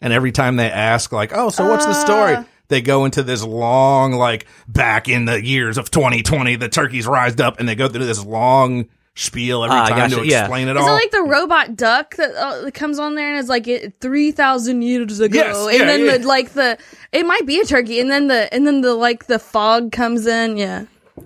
And 0.00 0.12
every 0.12 0.30
time 0.30 0.56
they 0.56 0.70
ask, 0.70 1.10
like, 1.10 1.32
"Oh, 1.34 1.48
so 1.48 1.68
what's 1.68 1.86
the 1.86 1.94
story?" 1.94 2.36
Uh. 2.68 2.68
They 2.68 2.80
go 2.82 3.04
into 3.04 3.22
this 3.22 3.42
long, 3.44 4.12
like, 4.12 4.46
back 4.68 5.08
in 5.08 5.24
the 5.24 5.44
years 5.44 5.78
of 5.78 5.90
2020, 5.90 6.56
the 6.56 6.68
turkeys 6.68 7.06
rised 7.06 7.40
up, 7.40 7.60
and 7.60 7.68
they 7.68 7.74
go 7.74 7.88
through 7.88 8.06
this 8.06 8.24
long 8.24 8.86
spiel 9.14 9.64
every 9.64 9.76
Ah, 9.76 9.86
time 9.88 10.10
gotcha, 10.10 10.16
to 10.22 10.26
yeah. 10.26 10.40
explain 10.40 10.68
it 10.68 10.72
Is 10.76 10.82
all. 10.82 10.88
Is 10.88 10.90
it 10.90 11.04
like 11.04 11.10
the 11.10 11.22
robot 11.22 11.74
duck 11.76 12.16
that, 12.16 12.34
uh, 12.34 12.70
comes 12.72 12.98
on 12.98 13.14
there 13.14 13.30
and 13.30 13.38
is 13.38 13.48
like 13.48 13.66
three 14.00 14.30
thousand 14.30 14.82
years 14.82 15.20
ago, 15.20 15.34
Yes, 15.38 15.56
and 15.68 15.74
yeah, 15.78 15.84
then 15.86 16.04
yeah. 16.04 16.16
the 16.18 16.26
like 16.26 16.50
the 16.50 16.76
it 17.12 17.24
might 17.24 17.46
be 17.46 17.58
a 17.60 17.64
turkey, 17.64 17.98
and 18.00 18.10
then 18.10 18.26
the 18.26 18.52
and 18.52 18.66
then 18.66 18.82
the 18.82 18.92
like 18.94 19.24
the 19.26 19.38
fog 19.38 19.90
comes 19.90 20.26
in. 20.26 20.58
Yeah, 20.58 20.84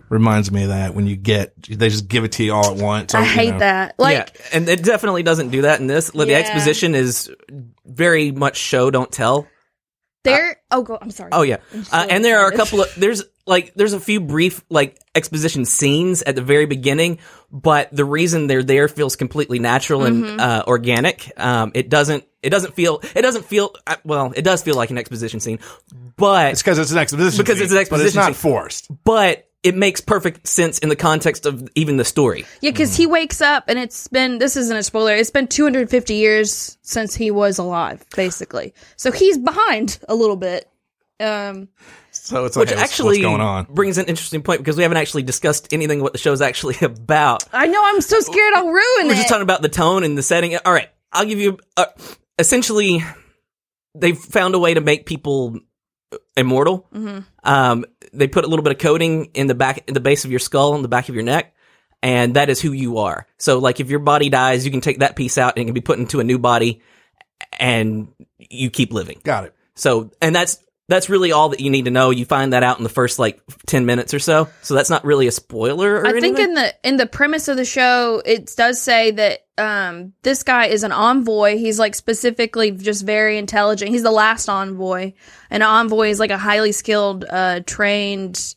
Reminds 0.09 0.53
me 0.53 0.63
of 0.63 0.69
that 0.69 0.95
when 0.95 1.09
you 1.09 1.17
get 1.17 1.53
they 1.65 1.89
just 1.89 2.07
give 2.07 2.23
it 2.23 2.31
to 2.33 2.45
you 2.45 2.53
all 2.55 2.71
at 2.71 2.77
once. 2.77 3.13
I 3.13 3.23
you 3.23 3.27
hate 3.27 3.51
know. 3.55 3.59
that. 3.59 3.99
Like 3.99 4.15
yeah, 4.39 4.47
and 4.53 4.69
it 4.69 4.85
definitely 4.85 5.25
doesn't 5.25 5.49
do 5.49 5.63
that 5.63 5.81
in 5.81 5.89
this. 5.89 6.15
Like, 6.15 6.29
Yeah. 6.29 6.39
The 6.43 6.47
exposition 6.47 6.95
is 6.95 7.29
very 7.87 8.31
much 8.31 8.57
show 8.57 8.93
don't 8.93 9.11
tell. 9.11 9.49
There. 10.25 10.61
oh, 10.71 10.83
go. 10.83 10.99
I'm 11.01 11.11
sorry. 11.11 11.31
Oh 11.33 11.43
yeah, 11.43 11.59
so 11.73 11.97
uh, 11.97 12.07
and 12.09 12.25
there 12.25 12.41
are 12.41 12.49
a 12.51 12.57
couple 12.57 12.83
of 12.83 12.95
there's 12.97 13.25
like 13.47 13.75
there's 13.75 13.93
a 13.95 14.01
few 14.01 14.21
brief 14.21 14.63
like 14.71 14.99
exposition 15.15 15.65
scenes 15.65 16.23
at 16.23 16.35
the 16.35 16.43
very 16.43 16.67
beginning, 16.67 17.19
but 17.51 17.89
the 17.91 18.05
reason 18.05 18.47
they're 18.47 18.63
there 18.63 18.87
feels 18.89 19.17
completely 19.17 19.59
natural 19.59 20.05
and 20.05 20.25
Mm-hmm. 20.25 20.41
uh, 20.41 20.63
organic. 20.67 21.33
Um, 21.37 21.73
it 21.75 21.89
doesn't 21.89 22.25
it 22.43 22.51
doesn't 22.51 22.75
feel 22.75 23.01
it 23.15 23.23
doesn't 23.23 23.45
feel 23.45 23.75
uh, 23.87 23.97
well 24.05 24.33
it 24.37 24.43
does 24.43 24.63
feel 24.63 24.75
like 24.77 24.91
an 24.91 24.99
exposition 24.99 25.41
scene, 25.41 25.59
but 26.17 26.53
It's 26.53 26.63
because 26.63 26.79
it's 26.79 26.93
an 26.93 26.99
exposition. 26.99 27.43
Because 27.43 27.57
scene, 27.57 27.65
it's 27.65 27.73
an 27.73 27.79
exposition. 27.79 28.05
but 28.05 28.07
it's 28.07 28.15
not 28.17 28.27
scene. 28.27 28.53
forced. 28.53 29.05
but 29.05 29.47
it 29.63 29.75
makes 29.75 30.01
perfect 30.01 30.47
sense 30.47 30.79
in 30.79 30.89
the 30.89 30.97
context 30.97 31.45
of 31.47 31.69
even 31.75 31.97
the 31.99 32.05
story. 32.05 32.47
Yeah, 32.63 32.71
because 32.71 32.97
he 32.97 33.07
wakes 33.07 33.41
up 33.41 33.65
and 33.69 33.79
it's 33.79 34.09
been 34.09 34.39
this 34.39 34.57
isn't 34.57 34.77
a 34.77 34.83
spoiler. 34.83 35.15
It's 35.15 35.31
been 35.31 35.49
250 35.49 36.15
years 36.15 36.79
since 36.83 37.15
he 37.15 37.31
was 37.31 37.59
alive, 37.59 38.05
basically. 38.17 38.73
So 38.97 39.13
he's 39.13 39.37
behind 39.39 39.99
a 40.09 40.15
little 40.15 40.37
bit. 40.37 40.67
Um, 41.21 41.69
So 42.13 42.47
it's 42.47 42.57
like, 42.57 42.63
Which 42.63 42.71
hey, 42.71 42.77
what's- 42.77 42.91
actually 42.93 43.19
what's 43.19 43.21
going 43.21 43.41
on? 43.43 43.67
brings 43.69 43.99
an 43.99 44.07
interesting 44.07 44.43
point 44.43 44.61
because 44.61 44.77
we 44.79 44.83
haven't 44.83 44.97
actually 44.97 45.23
discussed 45.25 45.73
anything 45.73 46.01
what 46.03 46.13
the 46.13 46.19
show's 46.19 46.41
actually 46.41 46.77
about. 46.83 47.45
I 47.53 47.67
know 47.67 47.83
I'm 47.85 48.01
so 48.01 48.19
scared 48.21 48.55
I'll 48.55 48.67
ruin 48.69 48.81
it. 49.01 49.07
We're 49.09 49.13
it. 49.13 49.17
just 49.17 49.29
talking 49.29 49.43
about 49.43 49.61
the 49.61 49.69
tone 49.69 50.03
and 50.05 50.17
the 50.17 50.23
setting. 50.23 50.57
All 50.57 50.73
right, 50.73 50.89
I'll 51.13 51.27
give 51.27 51.39
you. 51.39 51.59
Uh, 51.77 51.85
essentially, 52.39 53.05
they've 53.95 54.17
found 54.19 54.55
a 54.55 54.59
way 54.59 54.73
to 54.75 54.81
make 54.81 55.05
people 55.05 55.59
immortal. 56.37 56.87
Mm-hmm. 56.95 57.21
Um, 57.45 57.85
they 58.13 58.29
put 58.29 58.45
a 58.45 58.49
little 58.49 58.63
bit 58.63 58.73
of 58.73 58.79
coating 58.79 59.27
in 59.35 59.47
the 59.47 59.55
back, 59.55 59.85
in 59.89 59.95
the 59.95 60.01
base 60.01 60.25
of 60.25 60.31
your 60.31 60.41
skull, 60.41 60.75
and 60.75 60.85
the 60.85 60.89
back 60.89 61.09
of 61.09 61.15
your 61.15 61.25
neck, 61.25 61.55
and 62.03 62.35
that 62.35 62.51
is 62.51 62.61
who 62.61 62.73
you 62.73 62.99
are. 62.99 63.27
So, 63.39 63.59
like, 63.59 63.81
if 63.81 63.91
your 63.91 64.01
body 64.01 64.29
dies, 64.29 64.65
you 64.65 64.71
can 64.71 64.81
take 64.81 65.01
that 65.01 65.17
piece 65.17 65.39
out 65.39 65.55
and 65.57 65.63
it 65.63 65.65
can 65.67 65.75
be 65.75 65.81
put 65.81 65.99
into 65.99 66.21
a 66.21 66.25
new 66.25 66.39
body, 66.39 66.83
and 67.59 68.09
you 68.39 68.71
keep 68.71 68.93
living. 68.93 69.21
Got 69.23 69.45
it. 69.45 69.55
So, 69.75 70.11
and 70.21 70.35
that's 70.35 70.59
that's 70.89 71.09
really 71.09 71.31
all 71.31 71.51
that 71.51 71.61
you 71.61 71.71
need 71.71 71.85
to 71.85 71.91
know. 71.91 72.11
You 72.11 72.25
find 72.25 72.53
that 72.53 72.65
out 72.65 72.79
in 72.79 72.83
the 72.83 72.91
first 72.91 73.19
like 73.19 73.41
ten 73.67 73.87
minutes 73.87 74.13
or 74.13 74.19
so. 74.19 74.49
So 74.63 74.75
that's 74.75 74.91
not 74.91 75.05
really 75.05 75.29
a 75.29 75.33
spoiler. 75.33 76.01
Or 76.01 76.07
I 76.07 76.21
think 76.21 76.39
in 76.39 76.55
the 76.55 76.75
in 76.83 76.97
the 76.97 77.07
premise 77.07 77.49
of 77.49 77.57
the 77.57 77.65
show, 77.65 78.21
it 78.25 78.53
does 78.57 78.83
say 78.83 79.13
that 79.13 79.47
um, 79.61 80.15
this 80.23 80.43
guy 80.43 80.67
is 80.67 80.83
an 80.83 80.93
envoy. 80.93 81.59
He's 81.59 81.79
like 81.79 81.95
specifically 81.95 82.71
just 82.71 83.05
very 83.05 83.37
intelligent. 83.37 83.91
He's 83.91 84.03
the 84.03 84.11
last 84.11 84.49
envoy. 84.49 85.13
An 85.51 85.63
envoy 85.63 86.09
is 86.09 86.19
like 86.19 86.31
a 86.31 86.39
highly 86.39 86.73
skilled, 86.73 87.25
uh, 87.29 87.61
trained, 87.67 88.55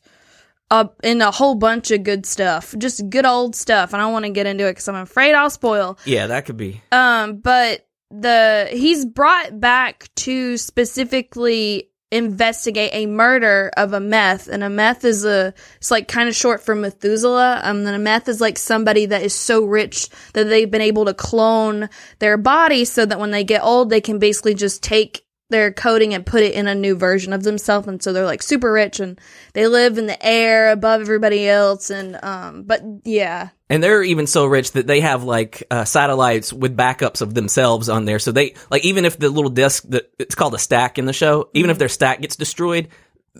uh, 0.70 0.86
in 1.02 1.20
a 1.20 1.30
whole 1.30 1.54
bunch 1.54 1.90
of 1.90 2.02
good 2.02 2.24
stuff. 2.24 2.74
Just 2.78 3.08
good 3.10 3.26
old 3.26 3.54
stuff. 3.54 3.92
I 3.92 3.98
don't 3.98 4.12
want 4.12 4.24
to 4.24 4.30
get 4.30 4.46
into 4.46 4.66
it 4.66 4.72
because 4.72 4.88
I'm 4.88 4.94
afraid 4.96 5.34
I'll 5.34 5.50
spoil. 5.50 5.98
yeah, 6.04 6.26
that 6.28 6.46
could 6.46 6.56
be. 6.56 6.82
Um, 6.90 7.36
but 7.36 7.86
the 8.10 8.68
he's 8.70 9.04
brought 9.04 9.60
back 9.60 10.08
to 10.14 10.56
specifically 10.56 11.90
investigate 12.14 12.90
a 12.92 13.06
murder 13.06 13.72
of 13.76 13.92
a 13.92 14.00
meth, 14.00 14.48
and 14.48 14.62
a 14.62 14.70
meth 14.70 15.04
is 15.04 15.24
a 15.24 15.52
it's 15.76 15.90
like 15.90 16.06
kind 16.06 16.28
of 16.28 16.34
short 16.34 16.62
for 16.62 16.74
Methuselah. 16.74 17.60
Um, 17.64 17.78
and 17.78 17.96
a 17.96 17.98
meth 17.98 18.28
is 18.28 18.40
like 18.40 18.56
somebody 18.56 19.06
that 19.06 19.22
is 19.22 19.34
so 19.34 19.64
rich 19.64 20.08
that 20.32 20.44
they've 20.44 20.70
been 20.70 20.80
able 20.80 21.04
to 21.06 21.14
clone 21.14 21.88
their 22.20 22.36
body 22.36 22.84
so 22.84 23.04
that 23.04 23.18
when 23.18 23.32
they 23.32 23.42
get 23.42 23.62
old, 23.62 23.90
they 23.90 24.00
can 24.00 24.18
basically 24.18 24.54
just 24.54 24.82
take 24.82 25.23
their 25.50 25.72
coding 25.72 26.14
and 26.14 26.24
put 26.24 26.42
it 26.42 26.54
in 26.54 26.66
a 26.66 26.74
new 26.74 26.96
version 26.96 27.32
of 27.32 27.42
themselves 27.42 27.86
and 27.86 28.02
so 28.02 28.12
they're 28.12 28.24
like 28.24 28.42
super 28.42 28.72
rich 28.72 28.98
and 28.98 29.20
they 29.52 29.66
live 29.66 29.98
in 29.98 30.06
the 30.06 30.26
air 30.26 30.70
above 30.72 31.00
everybody 31.00 31.48
else 31.48 31.90
and 31.90 32.18
um 32.22 32.62
but 32.64 32.82
yeah 33.04 33.50
And 33.68 33.82
they're 33.82 34.02
even 34.02 34.26
so 34.26 34.46
rich 34.46 34.72
that 34.72 34.86
they 34.86 35.00
have 35.00 35.22
like 35.24 35.62
uh, 35.70 35.84
satellites 35.84 36.52
with 36.52 36.76
backups 36.76 37.20
of 37.22 37.34
themselves 37.34 37.88
on 37.88 38.04
there. 38.04 38.18
So 38.18 38.30
they 38.32 38.54
like 38.70 38.84
even 38.84 39.04
if 39.04 39.18
the 39.18 39.28
little 39.28 39.50
disk 39.50 39.84
that 39.88 40.10
it's 40.18 40.34
called 40.34 40.54
a 40.54 40.58
stack 40.58 40.98
in 40.98 41.06
the 41.06 41.12
show, 41.12 41.50
even 41.54 41.70
if 41.70 41.78
their 41.78 41.88
stack 41.88 42.20
gets 42.20 42.36
destroyed, 42.36 42.88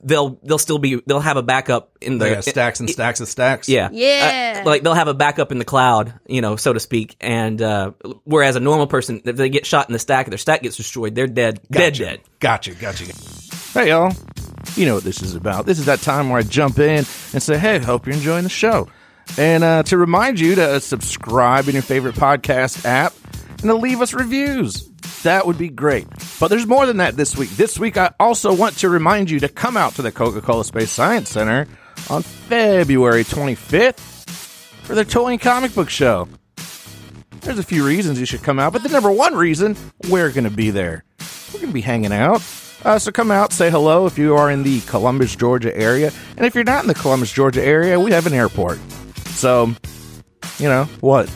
they'll 0.02 0.38
they'll 0.42 0.58
still 0.58 0.78
be 0.78 1.00
they'll 1.06 1.20
have 1.20 1.36
a 1.36 1.42
backup 1.42 1.96
in 2.00 2.18
the 2.18 2.24
They 2.26 2.34
got 2.34 2.44
stacks 2.44 2.80
and 2.80 2.90
stacks 2.90 3.20
of 3.20 3.28
stacks. 3.28 3.68
Yeah. 3.68 3.88
Yeah. 3.92 4.62
Uh, 4.62 4.68
like 4.68 4.82
they'll 4.82 4.94
have 4.94 5.08
a 5.08 5.14
backup 5.14 5.52
in 5.52 5.58
the 5.58 5.64
cloud, 5.64 6.14
you 6.26 6.40
know, 6.40 6.56
so 6.56 6.72
to 6.72 6.80
speak. 6.80 7.16
And 7.20 7.60
uh, 7.62 7.92
whereas 8.24 8.56
a 8.56 8.60
normal 8.60 8.86
person, 8.86 9.22
if 9.24 9.36
they 9.36 9.48
get 9.48 9.66
shot 9.66 9.88
in 9.88 9.92
the 9.92 9.98
stack, 9.98 10.28
their 10.28 10.38
stack 10.38 10.62
gets 10.62 10.76
destroyed, 10.76 11.14
they're 11.14 11.26
dead, 11.26 11.60
dead, 11.70 11.92
Gotcha. 11.92 12.04
dead. 12.04 12.20
Gotcha, 12.40 12.74
gotcha. 12.74 13.04
Hey, 13.72 13.88
y'all. 13.88 14.12
You 14.76 14.86
know 14.86 14.94
what 14.94 15.04
this 15.04 15.22
is 15.22 15.34
about. 15.34 15.66
This 15.66 15.78
is 15.78 15.86
that 15.86 16.00
time 16.00 16.30
where 16.30 16.38
I 16.38 16.42
jump 16.42 16.78
in 16.78 16.98
and 17.32 17.42
say, 17.42 17.58
hey, 17.58 17.78
hope 17.78 18.06
you're 18.06 18.16
enjoying 18.16 18.44
the 18.44 18.48
show. 18.50 18.88
And 19.38 19.62
uh, 19.62 19.82
to 19.84 19.96
remind 19.98 20.40
you 20.40 20.54
to 20.56 20.80
subscribe 20.80 21.68
in 21.68 21.74
your 21.74 21.82
favorite 21.82 22.14
podcast 22.14 22.84
app 22.84 23.12
and 23.50 23.62
to 23.62 23.74
leave 23.74 24.00
us 24.00 24.12
reviews. 24.14 24.90
That 25.24 25.46
would 25.46 25.56
be 25.56 25.70
great. 25.70 26.06
But 26.38 26.48
there's 26.48 26.66
more 26.66 26.84
than 26.84 26.98
that 26.98 27.16
this 27.16 27.34
week. 27.34 27.48
This 27.50 27.78
week, 27.78 27.96
I 27.96 28.12
also 28.20 28.54
want 28.54 28.76
to 28.78 28.90
remind 28.90 29.30
you 29.30 29.40
to 29.40 29.48
come 29.48 29.74
out 29.74 29.94
to 29.94 30.02
the 30.02 30.12
Coca 30.12 30.42
Cola 30.42 30.64
Space 30.64 30.90
Science 30.90 31.30
Center 31.30 31.66
on 32.10 32.22
February 32.22 33.24
25th 33.24 33.98
for 34.82 34.94
their 34.94 35.04
Toy 35.04 35.32
and 35.32 35.40
Comic 35.40 35.74
Book 35.74 35.88
Show. 35.88 36.28
There's 37.40 37.58
a 37.58 37.62
few 37.62 37.86
reasons 37.86 38.20
you 38.20 38.26
should 38.26 38.42
come 38.42 38.58
out, 38.58 38.74
but 38.74 38.82
the 38.82 38.90
number 38.90 39.10
one 39.10 39.34
reason, 39.34 39.76
we're 40.10 40.30
going 40.30 40.44
to 40.44 40.50
be 40.50 40.70
there. 40.70 41.04
We're 41.52 41.60
going 41.60 41.70
to 41.70 41.74
be 41.74 41.80
hanging 41.80 42.12
out. 42.12 42.42
Uh, 42.84 42.98
so 42.98 43.10
come 43.10 43.30
out, 43.30 43.50
say 43.50 43.70
hello 43.70 44.04
if 44.04 44.18
you 44.18 44.36
are 44.36 44.50
in 44.50 44.62
the 44.62 44.82
Columbus, 44.82 45.34
Georgia 45.34 45.74
area. 45.74 46.12
And 46.36 46.44
if 46.44 46.54
you're 46.54 46.64
not 46.64 46.84
in 46.84 46.88
the 46.88 46.94
Columbus, 46.94 47.32
Georgia 47.32 47.64
area, 47.64 47.98
we 47.98 48.10
have 48.10 48.26
an 48.26 48.34
airport. 48.34 48.78
So, 49.30 49.74
you 50.58 50.68
know, 50.68 50.84
what? 51.00 51.34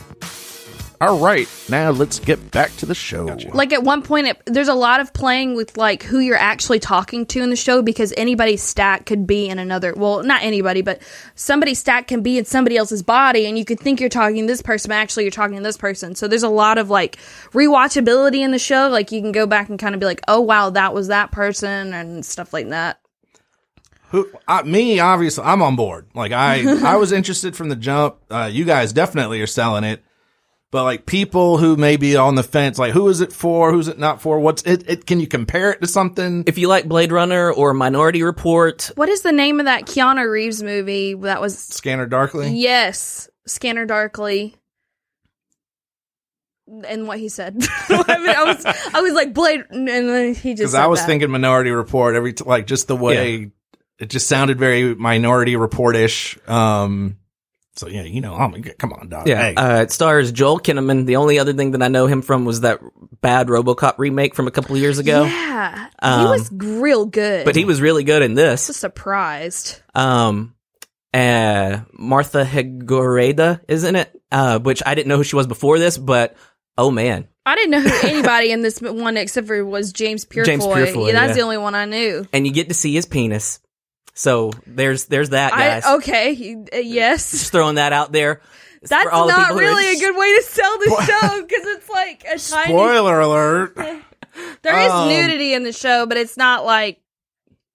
All 1.01 1.21
right, 1.21 1.49
now 1.69 1.91
let's 1.93 2.19
get 2.19 2.51
back 2.51 2.75
to 2.79 2.87
the 2.87 2.95
show. 2.95 3.27
like 3.55 3.73
at 3.73 3.85
one 3.85 4.03
point 4.03 4.27
it, 4.27 4.43
there's 4.47 4.67
a 4.67 4.75
lot 4.75 5.01
of 5.01 5.13
playing 5.13 5.55
with 5.55 5.77
like 5.77 6.03
who 6.03 6.19
you're 6.19 6.37
actually 6.37 6.81
talking 6.81 7.25
to 7.27 7.41
in 7.41 7.51
the 7.51 7.57
show 7.57 7.83
because 7.83 8.13
anybody's 8.17 8.65
stack 8.65 9.07
could 9.07 9.25
be 9.25 9.49
in 9.49 9.61
another 9.61 9.95
well 9.95 10.25
not 10.25 10.43
anybody 10.43 10.83
but 10.83 11.01
somebody's 11.37 11.79
stack 11.79 12.09
can 12.09 12.21
be 12.23 12.37
in 12.37 12.45
somebody 12.45 12.77
else's 12.77 13.05
body 13.05 13.47
and 13.47 13.57
you 13.57 13.65
could 13.65 13.79
think 13.79 14.01
you're 14.01 14.09
talking 14.09 14.43
to 14.43 14.47
this 14.53 14.61
person 14.61 14.89
but 14.89 14.97
actually 14.97 15.23
you're 15.23 15.31
talking 15.31 15.57
to 15.57 15.63
this 15.63 15.77
person 15.77 16.17
so 16.17 16.27
there's 16.27 16.43
a 16.43 16.49
lot 16.49 16.79
of 16.79 16.91
like 16.91 17.17
rewatchability 17.53 18.41
in 18.41 18.51
the 18.51 18.59
show 18.59 18.89
like 18.89 19.13
you 19.13 19.21
can 19.21 19.31
go 19.31 19.47
back 19.47 19.69
and 19.69 19.79
kind 19.79 19.95
of 19.95 20.01
be 20.01 20.07
like 20.07 20.21
oh 20.27 20.41
wow 20.41 20.69
that 20.71 20.93
was 20.93 21.07
that 21.09 21.31
person 21.31 21.95
and 21.95 22.27
stuff 22.27 22.53
like 22.53 22.71
that 22.71 22.99
Who, 24.11 24.29
uh, 24.49 24.63
me, 24.65 24.99
obviously, 25.01 25.45
I'm 25.45 25.61
on 25.63 25.77
board. 25.77 26.07
Like 26.15 26.33
I, 26.33 26.65
I 26.95 26.97
was 26.97 27.13
interested 27.13 27.55
from 27.55 27.69
the 27.69 27.77
jump. 27.77 28.17
Uh, 28.31 28.49
you 28.51 28.65
guys 28.65 28.93
definitely 28.93 29.41
are 29.43 29.47
selling 29.47 29.85
it. 29.85 30.03
But 30.70 30.85
like 30.85 31.07
people 31.07 31.57
who 31.57 31.76
may 31.76 31.96
be 31.96 32.16
on 32.16 32.35
the 32.35 32.42
fence, 32.42 32.78
like 32.78 32.92
who 32.92 33.09
is 33.09 33.22
it 33.22 33.33
for? 33.33 33.72
Who's 33.72 33.88
it 33.88 33.98
not 33.98 34.20
for? 34.20 34.38
What's 34.38 34.62
it? 34.64 34.88
it 34.88 35.07
can 35.07 35.18
you 35.18 35.26
compare 35.26 35.70
it 35.70 35.81
to 35.81 35.87
something? 35.87 36.44
If 36.46 36.59
you 36.59 36.68
like 36.68 36.87
Blade 36.87 37.11
Runner 37.11 37.50
or 37.50 37.72
Minority 37.72 38.22
Report, 38.22 38.90
What 38.94 39.09
is 39.09 39.22
the 39.22 39.33
name 39.33 39.61
of 39.61 39.66
that 39.66 39.87
Keanu 39.87 40.31
Reeves 40.31 40.62
movie 40.62 41.14
that 41.14 41.40
was? 41.40 41.59
Scanner 41.59 42.07
Darkly. 42.07 42.50
Yes, 42.50 43.31
Scanner 43.46 43.87
Darkly. 43.87 44.57
And 46.87 47.09
what 47.09 47.18
he 47.18 47.31
said, 47.31 47.57
I, 47.88 48.18
mean, 48.18 48.28
I 48.28 48.44
was, 48.44 48.66
I 48.92 49.00
was 49.00 49.14
like 49.14 49.33
Blade, 49.33 49.64
and 49.70 49.88
then 49.88 50.35
he 50.35 50.50
just. 50.50 50.59
Because 50.59 50.74
I 50.74 50.87
was 50.87 51.00
that. 51.00 51.07
thinking 51.07 51.31
Minority 51.31 51.70
Report 51.70 52.14
every 52.14 52.35
t- 52.35 52.44
like 52.44 52.66
just 52.66 52.88
the 52.88 52.96
way 52.96 53.52
it 53.98 54.11
just 54.11 54.28
sounded 54.28 54.59
very 54.59 54.94
Minority 54.94 55.57
Report 55.57 55.96
ish. 55.96 56.38
Um, 56.46 57.16
so 57.79 57.88
yeah, 57.88 58.03
you 58.03 58.21
know, 58.21 58.35
I'm 58.35 58.62
come 58.62 58.93
on, 58.93 59.09
dog. 59.09 59.29
yeah, 59.29 59.41
Hey. 59.43 59.55
uh, 59.55 59.83
it 59.83 59.93
stars 59.93 60.33
Joel 60.33 60.59
Kinnaman. 60.61 61.07
The 61.07 61.17
only 61.17 61.38
other 61.38 61.53
thing 61.53 61.71
that 61.73 61.83
I 61.83 61.88
know 61.88 62.07
him 62.07 62.23
from 62.23 62.45
was 62.45 62.61
that 62.62 62.81
bad 63.21 63.47
RoboCop 63.49 63.95
remake 63.99 64.35
from 64.35 64.47
a 64.49 64.51
couple 64.51 64.75
of 64.75 64.81
years 64.81 64.99
ago. 64.99 65.25
Yeah, 65.25 65.85
he 65.87 65.91
Um, 66.01 66.25
was 66.29 66.51
real 66.53 67.07
good. 67.07 67.45
But 67.45 67.57
he 67.57 67.64
was 67.64 67.81
really 67.81 68.05
good 68.05 68.23
in 68.23 68.35
this. 68.35 68.69
was 68.69 68.77
surprised. 68.77 69.81
Um, 69.95 70.55
uh, 71.14 71.81
Martha 71.93 72.45
Higareda, 72.45 73.61
isn't 73.69 73.97
it? 73.97 74.11
Uh, 74.31 74.59
which 74.59 74.83
I 74.85 74.95
didn't 74.95 75.09
know 75.09 75.17
who 75.17 75.25
she 75.25 75.37
was 75.37 75.47
before 75.47 75.79
this, 75.79 75.97
but 75.97 76.37
oh 76.77 76.91
man, 76.91 77.27
I 77.47 77.55
didn't 77.57 77.71
know 77.71 77.81
who 77.81 78.09
anybody 78.09 78.51
in 78.51 78.61
this 78.62 78.81
one 78.81 79.17
except 79.17 79.47
for 79.47 79.64
was 79.64 79.93
James 79.93 80.25
Purefoy. 80.27 80.45
James 80.47 80.67
Purefoy, 80.67 81.07
yeah, 81.07 81.12
that's 81.12 81.29
yeah. 81.31 81.35
the 81.35 81.41
only 81.43 81.57
one 81.59 81.75
I 81.75 81.87
knew. 81.87 82.27
and 82.33 82.47
you 82.47 82.53
get 82.53 82.69
to 82.69 82.75
see 82.75 82.93
his 82.93 83.07
penis. 83.07 83.61
So 84.18 84.50
there's 84.66 85.04
there's 85.07 85.28
that 85.31 85.52
guys. 85.52 85.85
I, 85.85 85.94
okay, 85.96 86.57
uh, 86.72 86.76
yes. 86.78 87.31
Just 87.31 87.52
throwing 87.52 87.76
that 87.76 87.92
out 87.92 88.11
there. 88.11 88.40
That's 88.83 89.07
all 89.12 89.28
not 89.28 89.48
people 89.50 89.61
really 89.61 89.96
a 89.96 89.98
good 90.00 90.16
way 90.16 90.37
to 90.37 90.42
sell 90.42 90.78
the 90.78 91.04
show 91.07 91.42
because 91.42 91.66
it's 91.66 91.88
like 91.88 92.24
a 92.24 92.38
tiny. 92.38 92.38
Spoiler 92.38 93.20
alert. 93.20 93.78
There 94.62 94.78
is 94.78 94.90
Um, 94.92 95.09
nudity 95.09 95.52
in 95.52 95.64
the 95.64 95.72
show, 95.72 96.07
but 96.07 96.16
it's 96.16 96.37
not 96.37 96.64
like 96.64 97.00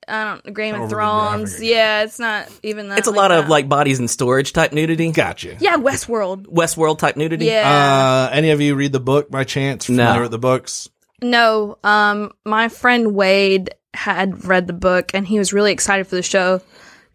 I 0.08 0.24
don't 0.46 0.56
Game 0.56 0.76
of 0.80 0.90
Thrones. 0.90 1.62
Yeah, 1.62 2.04
it's 2.04 2.20
not 2.20 2.48
even 2.62 2.88
that. 2.90 3.00
It's 3.00 3.08
a 3.08 3.12
lot 3.12 3.30
that. 3.30 3.40
of 3.44 3.50
like 3.50 3.68
bodies 3.68 4.00
in 4.00 4.08
storage 4.08 4.54
type 4.54 4.72
nudity. 4.72 5.12
Gotcha. 5.12 5.58
yeah, 5.60 5.76
Westworld. 5.78 6.46
Westworld 6.46 7.00
type 7.00 7.18
nudity. 7.18 7.46
Yeah, 7.46 8.30
Uh, 8.30 8.34
any 8.34 8.52
of 8.52 8.62
you 8.62 8.76
read 8.76 8.92
the 8.94 9.00
book 9.02 9.30
by 9.30 9.44
chance? 9.44 9.90
No. 9.90 10.22
With 10.22 10.32
the 10.32 10.40
books? 10.40 10.90
no. 11.22 11.78
Um, 11.84 12.32
my 12.46 12.70
friend 12.70 13.14
Wade 13.14 13.72
had 13.94 14.46
read 14.46 14.68
the 14.68 14.74
book 14.74 15.12
and 15.14 15.28
he 15.28 15.38
was 15.40 15.54
really 15.54 15.72
excited 15.72 16.08
for 16.08 16.16
the 16.16 16.24
show. 16.24 16.62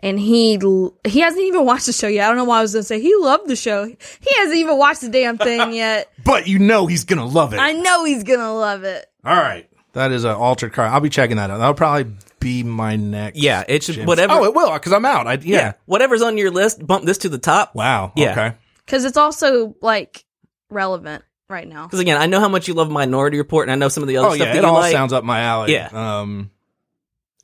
And 0.00 0.18
he 0.18 0.56
he 1.04 1.18
hasn't 1.20 1.42
even 1.42 1.64
watched 1.64 1.86
the 1.86 1.92
show 1.92 2.06
yet. 2.06 2.26
I 2.26 2.28
don't 2.28 2.36
know 2.36 2.44
why 2.44 2.60
I 2.60 2.62
was 2.62 2.72
gonna 2.72 2.84
say 2.84 3.00
he 3.00 3.12
loved 3.16 3.48
the 3.48 3.56
show. 3.56 3.84
He 3.84 4.34
hasn't 4.36 4.56
even 4.56 4.78
watched 4.78 5.00
the 5.00 5.08
damn 5.08 5.38
thing 5.38 5.72
yet. 5.72 6.12
But 6.24 6.46
you 6.46 6.60
know 6.60 6.86
he's 6.86 7.02
gonna 7.02 7.26
love 7.26 7.52
it. 7.52 7.58
I 7.58 7.72
know 7.72 8.04
he's 8.04 8.22
gonna 8.22 8.54
love 8.54 8.84
it. 8.84 9.04
All 9.24 9.34
right, 9.34 9.68
that 9.94 10.12
is 10.12 10.22
an 10.22 10.36
altered 10.36 10.72
car. 10.72 10.86
I'll 10.86 11.00
be 11.00 11.08
checking 11.08 11.36
that 11.38 11.50
out. 11.50 11.58
That'll 11.58 11.74
probably 11.74 12.14
be 12.38 12.62
my 12.62 12.94
next. 12.94 13.38
Yeah, 13.40 13.64
it 13.66 13.82
should 13.82 13.96
Jim's- 13.96 14.06
whatever. 14.06 14.34
Oh, 14.34 14.44
it 14.44 14.54
will 14.54 14.72
because 14.72 14.92
I'm 14.92 15.04
out. 15.04 15.26
I, 15.26 15.32
yeah. 15.32 15.40
yeah. 15.56 15.72
whatever's 15.86 16.22
on 16.22 16.38
your 16.38 16.52
list, 16.52 16.86
bump 16.86 17.04
this 17.04 17.18
to 17.18 17.28
the 17.28 17.38
top. 17.38 17.74
Wow. 17.74 18.12
Yeah. 18.14 18.30
Okay. 18.30 18.52
Because 18.86 19.04
it's 19.04 19.16
also 19.16 19.74
like 19.82 20.24
relevant 20.70 21.24
right 21.48 21.66
now. 21.66 21.86
Because 21.86 21.98
again, 21.98 22.18
I 22.20 22.26
know 22.26 22.38
how 22.38 22.48
much 22.48 22.68
you 22.68 22.74
love 22.74 22.88
Minority 22.88 23.38
Report, 23.38 23.64
and 23.68 23.72
I 23.72 23.74
know 23.74 23.88
some 23.88 24.04
of 24.04 24.08
the 24.08 24.18
other 24.18 24.28
Oh 24.28 24.34
stuff 24.34 24.46
yeah, 24.46 24.52
that 24.52 24.58
it 24.58 24.62
you 24.62 24.68
all 24.68 24.74
like. 24.74 24.92
sounds 24.92 25.12
up 25.12 25.24
my 25.24 25.40
alley. 25.40 25.72
Yeah. 25.72 25.88
Um, 26.20 26.52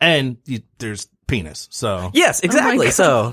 and 0.01 0.37
you, 0.45 0.61
there's 0.79 1.09
penis. 1.27 1.69
So 1.71 2.11
yes, 2.15 2.41
exactly. 2.41 2.87
God. 2.87 2.95
so 2.95 3.33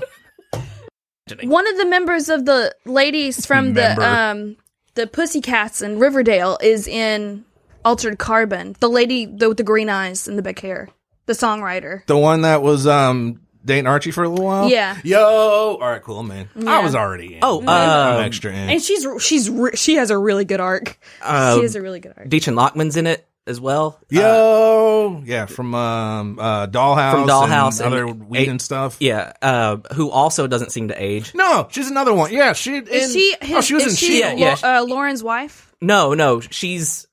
One 1.42 1.66
of 1.66 1.76
the 1.76 1.86
members 1.86 2.28
of 2.28 2.44
the 2.44 2.74
ladies 2.84 3.46
from 3.46 3.72
Member. 3.72 4.00
the 4.00 4.08
um 4.08 4.56
the 4.94 5.06
Pussycats 5.06 5.82
in 5.82 5.98
Riverdale 5.98 6.58
is 6.62 6.86
in 6.86 7.44
Altered 7.84 8.18
Carbon. 8.18 8.76
The 8.80 8.88
lady 8.88 9.26
the, 9.26 9.48
with 9.48 9.56
the 9.56 9.64
green 9.64 9.88
eyes 9.88 10.28
and 10.28 10.36
the 10.38 10.42
big 10.42 10.60
hair. 10.60 10.88
The 11.26 11.32
songwriter. 11.34 12.04
the 12.06 12.18
one 12.18 12.42
that 12.42 12.62
was 12.62 12.86
um 12.86 13.40
dating 13.64 13.86
Archie 13.86 14.10
for 14.10 14.24
a 14.24 14.28
little 14.28 14.44
while. 14.44 14.68
Yeah. 14.68 14.98
Yo. 15.04 15.20
All 15.20 15.78
right. 15.78 16.02
Cool, 16.02 16.24
man. 16.24 16.48
I 16.66 16.82
was 16.82 16.94
already 16.94 17.34
in. 17.34 17.40
Oh, 17.42 17.60
I'm 17.60 18.16
um, 18.16 18.24
extra 18.24 18.50
in. 18.50 18.70
And 18.70 18.82
she's 18.82 19.06
she's 19.20 19.48
re- 19.48 19.76
she 19.76 19.94
has 19.94 20.10
a 20.10 20.18
really 20.18 20.44
good 20.44 20.60
arc. 20.60 20.98
uh, 21.22 21.56
she 21.56 21.62
has 21.62 21.76
a 21.76 21.80
really 21.82 22.00
good 22.00 22.14
arc. 22.16 22.28
Dichen 22.28 22.54
Lachman's 22.54 22.96
in 22.96 23.06
it 23.06 23.26
as 23.46 23.60
well. 23.60 23.98
Uh, 24.02 24.06
Yo. 24.16 25.22
yeah. 25.24 25.46
From 25.46 25.74
um 25.74 26.38
uh 26.38 26.66
Dollhouse. 26.68 27.12
From 27.12 27.28
Dollhouse 27.28 27.80
and, 27.84 27.94
and 27.94 27.94
other 27.94 28.06
weed 28.06 28.40
eight- 28.40 28.48
and 28.48 28.62
stuff. 28.62 28.96
yeah, 29.00 29.32
uh, 29.42 29.78
who 29.94 30.10
also 30.10 30.46
doesn't 30.46 30.70
seem 30.70 30.88
to 30.88 31.02
age. 31.02 31.34
No, 31.34 31.68
she's 31.70 31.90
another 31.90 32.14
one. 32.14 32.32
Yeah, 32.32 32.52
she. 32.52 32.76
Is 32.76 33.14
in- 33.14 33.20
she? 33.20 33.36
oh, 33.54 33.60
she 33.60 33.74
was 33.74 33.84
is 33.86 33.92
in 33.92 33.96
she 33.96 34.06
Shield. 34.20 34.38
Yeah, 34.38 34.56
yeah. 34.62 34.78
Uh, 34.78 34.84
Lauren's 34.84 35.22
wife? 35.22 35.74
No, 35.80 36.14
no, 36.14 36.40
she's 36.40 37.06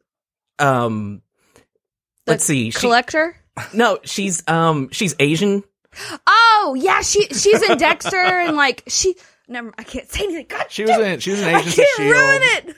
um. 0.59 1.21
The 2.25 2.33
let's 2.33 2.43
see. 2.45 2.69
She, 2.71 2.79
collector. 2.79 3.35
no, 3.73 3.99
she's 4.03 4.43
um 4.47 4.89
she's 4.91 5.15
Asian. 5.19 5.63
Oh 6.27 6.75
yeah, 6.79 7.01
she 7.01 7.23
she's 7.29 7.61
in 7.63 7.77
Dexter 7.77 8.17
and 8.17 8.55
like 8.55 8.83
she. 8.87 9.15
Never, 9.47 9.73
I 9.79 9.83
can't 9.83 10.07
say 10.07 10.25
anything. 10.25 10.45
God, 10.47 10.67
She 10.69 10.83
was 10.83 10.91
in. 10.99 11.19
She 11.21 11.31
was 11.31 11.41
in 11.41 11.47
I 11.47 11.57
Agents 11.59 11.75
can't 11.75 11.89
of 11.89 11.95
Shield. 11.95 12.11
ruin 12.11 12.41
it. 12.43 12.75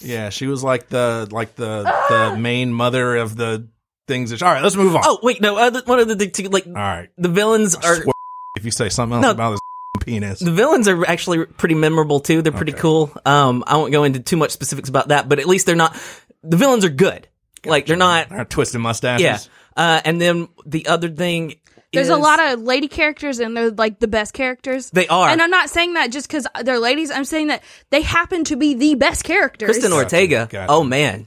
Yeah, 0.00 0.30
she 0.30 0.46
was 0.46 0.62
like 0.64 0.88
the 0.88 1.28
like 1.30 1.54
the 1.56 1.82
the 2.08 2.36
main 2.38 2.72
mother 2.72 3.16
of 3.16 3.36
the 3.36 3.68
things. 4.08 4.30
That, 4.30 4.42
all 4.42 4.52
right, 4.52 4.62
let's 4.62 4.76
move 4.76 4.94
on. 4.96 5.02
Oh 5.04 5.18
wait, 5.22 5.40
no, 5.40 5.56
uh, 5.56 5.80
one 5.86 5.98
of 5.98 6.08
the, 6.08 6.14
the 6.14 6.48
like 6.48 6.66
all 6.66 6.72
right. 6.72 7.08
the 7.16 7.28
villains 7.28 7.74
are 7.74 7.96
Swear 8.02 8.12
if 8.56 8.64
you 8.64 8.70
say 8.70 8.88
something 8.88 9.16
else 9.16 9.22
No. 9.24 9.30
about 9.30 9.50
this 9.52 9.60
penis, 10.04 10.38
the 10.40 10.52
villains 10.52 10.88
are 10.88 11.06
actually 11.06 11.44
pretty 11.46 11.74
memorable 11.74 12.20
too. 12.20 12.42
They're 12.42 12.52
pretty 12.52 12.72
Okay. 12.72 12.80
cool. 12.82 13.12
Um, 13.24 13.64
I 13.66 13.76
won't 13.76 13.92
go 13.92 14.04
into 14.04 14.20
too 14.20 14.36
much 14.36 14.50
specifics 14.50 14.88
about 14.88 15.08
that, 15.08 15.28
but 15.28 15.38
at 15.38 15.46
least 15.46 15.66
they're 15.66 15.76
not. 15.76 15.96
The 16.42 16.56
villains 16.56 16.84
are 16.84 16.90
good. 16.90 17.26
Like 17.64 17.86
they're 17.86 17.96
not. 17.96 18.30
Our 18.30 18.44
twisted 18.44 18.80
mustaches. 18.80 19.22
Yeah. 19.24 19.38
Uh, 19.76 20.00
and 20.04 20.20
then 20.20 20.48
the 20.66 20.86
other 20.86 21.08
thing. 21.08 21.54
There's 21.94 22.08
is, 22.08 22.14
a 22.14 22.16
lot 22.16 22.40
of 22.40 22.60
lady 22.60 22.88
characters 22.88 23.38
and 23.38 23.56
they're 23.56 23.70
like 23.70 23.98
the 24.00 24.08
best 24.08 24.32
characters. 24.34 24.90
They 24.90 25.08
are. 25.08 25.28
And 25.28 25.40
I'm 25.40 25.50
not 25.50 25.70
saying 25.70 25.94
that 25.94 26.10
just 26.10 26.28
because 26.28 26.46
they're 26.62 26.78
ladies. 26.78 27.10
I'm 27.10 27.24
saying 27.24 27.48
that 27.48 27.62
they 27.90 28.02
happen 28.02 28.44
to 28.44 28.56
be 28.56 28.74
the 28.74 28.94
best 28.94 29.24
characters. 29.24 29.76
Kristin 29.76 29.92
Ortega. 29.92 30.48
Gotcha. 30.50 30.70
Oh 30.70 30.84
man, 30.84 31.26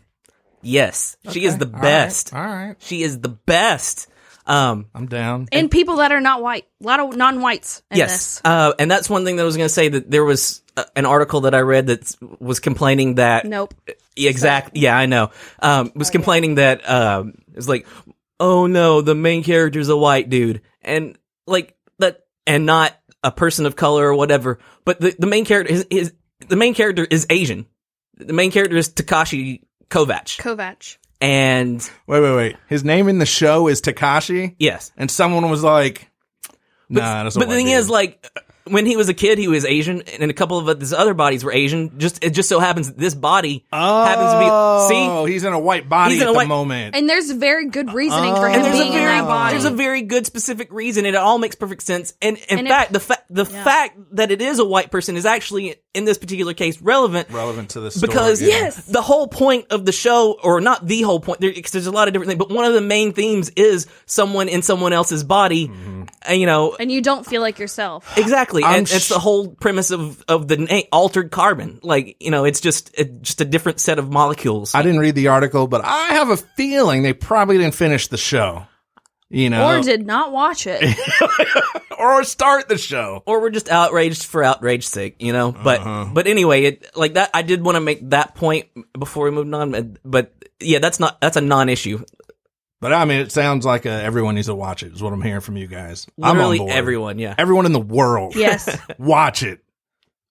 yes, 0.62 1.18
she 1.32 1.46
is 1.46 1.58
the 1.58 1.66
best. 1.66 2.34
All 2.34 2.42
right, 2.42 2.76
She 2.80 3.04
is 3.04 3.20
the 3.20 3.30
best. 3.30 4.08
Um, 4.46 4.86
I'm 4.96 5.08
down. 5.08 5.50
and 5.52 5.70
people 5.70 5.98
that 5.98 6.14
are 6.14 6.22
not 6.22 6.42
white. 6.42 6.66
A 6.82 6.88
lot 6.88 7.02
of 7.02 7.18
non-whites 7.18 7.82
in 7.92 7.98
yes, 7.98 8.12
this. 8.12 8.42
uh, 8.46 8.74
and 8.80 8.90
that's 8.90 9.10
one 9.10 9.26
thing 9.26 9.36
that 9.36 9.42
I 9.42 9.46
was 9.46 9.58
going 9.58 9.68
to 9.68 9.74
say 9.74 9.90
that 9.90 10.10
there 10.10 10.24
was 10.24 10.62
uh, 10.78 10.86
an 10.96 11.06
article 11.06 11.42
that 11.42 11.54
I 11.54 11.60
read 11.60 11.88
that 11.88 12.16
was 12.40 12.62
complaining 12.62 13.16
that 13.16 13.46
Nope. 13.46 13.74
exactly. 14.16 14.80
Yeah, 14.80 14.98
I 14.98 15.06
know. 15.06 15.32
Um, 15.60 15.92
was 15.96 16.12
complaining 16.12 16.56
that 16.56 16.90
um, 16.90 17.34
it's 17.56 17.68
like, 17.68 17.88
oh 18.39 18.67
no, 18.67 19.02
the 19.02 19.15
main 19.15 19.43
character's 19.43 19.89
a 19.89 19.97
white 19.97 20.30
dude, 20.30 20.62
and 20.82 21.17
like 21.45 21.76
that, 22.00 22.26
and 22.45 22.65
not 22.65 22.93
a 23.23 23.32
person 23.32 23.65
of 23.65 23.76
color 23.76 24.08
or 24.08 24.13
whatever. 24.15 24.60
But 24.86 25.00
the, 25.02 25.15
the 25.17 25.28
main 25.28 25.45
character 25.45 25.73
is, 25.73 25.86
is 25.89 26.13
the 26.47 26.56
main 26.56 26.73
character 26.73 27.06
is 27.10 27.26
Asian. 27.30 27.65
The 28.17 28.34
main 28.34 28.52
character 28.52 28.78
is 28.78 28.89
Takashi 28.89 29.62
Kovacs, 29.89 30.38
Kovac. 30.38 30.97
and 31.21 31.78
Wait, 32.08 32.19
wait, 32.21 32.36
wait. 32.36 32.56
His 32.67 32.84
name 32.84 33.08
in 33.10 33.19
the 33.19 33.26
show 33.26 33.67
is 33.67 33.82
Takashi, 33.82 34.56
yes, 34.60 34.91
and 34.97 35.10
someone 35.12 35.50
was 35.50 35.63
like, 35.63 36.10
"Nah, 36.89 37.23
that's 37.23 37.36
a 37.36 37.39
but 37.39 37.50
the 37.50 37.56
thing 37.56 37.67
dude. 37.67 37.76
is, 37.76 37.89
like, 37.89 38.26
when 38.70 38.86
he 38.86 38.96
was 38.96 39.10
a 39.10 39.14
kid, 39.14 39.38
he 39.38 39.48
was 39.48 39.66
Asian, 39.66 40.02
and 40.02 40.30
a 40.30 40.34
couple 40.34 40.58
of 40.70 40.80
his 40.80 40.94
other 40.94 41.14
bodies 41.14 41.44
were 41.44 41.52
Asian. 41.52 42.00
Just 42.00 42.24
it 42.24 42.32
just 42.32 42.50
so 42.50 42.60
happens 42.60 42.88
that 42.88 42.98
this 42.98 43.16
body 43.16 43.66
happens 43.72 44.32
to 44.34 44.40
be. 44.40 44.46
Oh, 44.50 45.26
See, 45.28 45.34
he's 45.34 45.44
in 45.44 45.54
a 45.54 45.60
white 45.60 45.90
body 45.90 46.14
He's 46.14 46.22
in 46.22 46.28
at 46.30 46.36
a 46.36 46.40
the 46.40 46.46
moment. 46.46 46.96
And 46.96 47.10
there's 47.10 47.30
very 47.32 47.68
good 47.70 47.94
reasoning 47.94 48.36
for 48.36 48.48
him 48.48 48.56
and 48.56 48.64
there's 48.66 48.76
a 48.76 48.80
being 48.80 48.94
in 48.94 49.00
very 49.00 49.20
that 49.20 49.28
body. 49.28 49.54
there's 49.54 49.66
a 49.66 49.70
very 49.76 50.02
good 50.04 50.26
specific 50.26 50.72
reason, 50.72 51.06
and 51.06 51.16
it 51.16 51.20
all 51.20 51.38
makes 51.40 51.56
perfect 51.56 51.84
sense. 51.84 52.14
And 52.22 52.38
in 52.38 52.60
And 52.60 52.68
it- 52.68 52.70
fact, 52.72 52.94
the 52.94 53.00
fa- 53.00 53.24
the 53.30 53.46
fact 53.46 53.98
that 54.14 54.32
it 54.32 54.42
is 54.42 54.60
a 54.60 54.66
white 54.66 54.92
person 54.92 55.18
is 55.18 55.26
actually 55.26 55.76
in 55.94 56.06
this 56.06 56.18
particular 56.18 56.54
case 56.54 56.82
relevant. 56.82 57.30
Relevant 57.32 57.70
to 57.72 57.80
the 57.80 57.92
story. 57.92 58.08
Because 58.08 58.42
yeah. 58.42 58.48
Yes. 58.50 58.86
the 58.86 59.02
whole 59.02 59.28
point 59.28 59.66
of 59.72 59.86
the 59.86 59.92
show, 59.92 60.38
or 60.44 60.62
not 60.62 60.86
the 60.88 61.02
whole 61.02 61.20
point, 61.20 61.42
there, 61.42 61.52
'cause 61.52 61.72
there's 61.72 61.88
a 61.88 61.92
lot 61.92 62.08
of 62.08 62.14
different 62.14 62.30
things, 62.30 62.40
but 62.40 62.50
one 62.52 62.66
of 62.66 62.74
the 62.74 62.82
main 62.82 63.14
themes 63.14 63.50
is 63.56 63.88
someone 64.06 64.48
in 64.48 64.62
someone 64.62 64.94
else's 64.94 65.24
body, 65.24 65.68
Mm-hmm. 65.68 66.04
and, 66.24 66.40
you 66.40 66.46
know, 66.46 66.76
and 66.80 66.92
you 66.92 67.02
don't 67.02 67.26
feel 67.26 67.42
like 67.42 67.60
yourself. 67.60 68.18
Exactly, 68.18 68.57
I'm 68.63 68.80
and 68.80 68.91
it's 68.91 69.10
the 69.10 69.20
whole 69.20 69.50
premise 69.50 69.92
of 69.92 70.23
of 70.27 70.48
the 70.48 70.58
na- 70.58 70.82
altered 70.92 71.32
carbon. 71.32 71.79
Like 71.84 72.17
you 72.19 72.32
know, 72.32 72.46
it's 72.46 72.62
just 72.62 72.92
it, 72.98 73.21
just 73.21 73.42
a 73.42 73.46
different 73.46 73.79
set 73.79 74.00
of 74.00 74.12
molecules. 74.12 74.73
I 74.75 74.82
didn't 74.82 75.00
read 75.00 75.15
the 75.15 75.27
article, 75.29 75.67
but 75.67 75.84
I 75.84 76.13
have 76.13 76.29
a 76.29 76.38
feeling 76.38 77.04
they 77.04 77.13
probably 77.13 77.58
didn't 77.58 77.75
finish 77.75 78.08
the 78.08 78.17
show. 78.17 78.65
You 79.29 79.50
know, 79.50 79.67
Or 79.77 79.82
did 79.82 80.06
not 80.08 80.32
watch 80.32 80.67
it. 80.67 80.82
or 82.00 82.23
start 82.23 82.69
the 82.69 82.77
show. 82.77 83.23
or 83.25 83.42
we're 83.42 83.50
just 83.50 83.69
outraged 83.69 84.23
for 84.23 84.42
outrage's 84.42 84.88
sake, 84.88 85.17
you 85.19 85.34
know. 85.34 85.52
But 85.52 85.82
Uh-huh. 85.82 86.06
but 86.13 86.27
anyway, 86.27 86.63
it 86.63 86.96
like 86.96 87.15
that. 87.15 87.32
I 87.34 87.42
did 87.42 87.62
want 87.63 87.75
to 87.75 87.82
make 87.82 88.10
that 88.12 88.36
point 88.36 88.67
before 88.98 89.25
we 89.25 89.32
moved 89.32 89.54
on. 89.54 89.98
But 90.06 90.32
yeah, 90.62 90.79
that's 90.79 91.00
not 91.02 91.19
that's 91.19 91.36
a 91.36 91.42
non-issue. 91.42 92.06
But 92.80 92.94
I 92.94 93.06
mean, 93.06 93.19
it 93.19 93.32
sounds 93.32 93.65
like 93.65 93.86
uh, 93.86 93.90
everyone 93.90 94.36
needs 94.36 94.48
to 94.48 94.56
watch 94.56 94.84
it. 94.84 94.94
Is 94.94 95.02
what 95.02 95.13
I'm 95.13 95.21
hearing 95.21 95.42
from 95.42 95.58
you 95.58 95.67
guys. 95.67 96.06
I'm 96.21 96.40
on 96.40 96.58
board. 96.58 96.71
everyone, 96.71 97.19
yeah. 97.19 97.34
everyone 97.38 97.65
in 97.65 97.73
the 97.73 97.80
world. 97.80 98.36
Yes, 98.36 98.78
watch 99.00 99.44
it. 99.44 99.62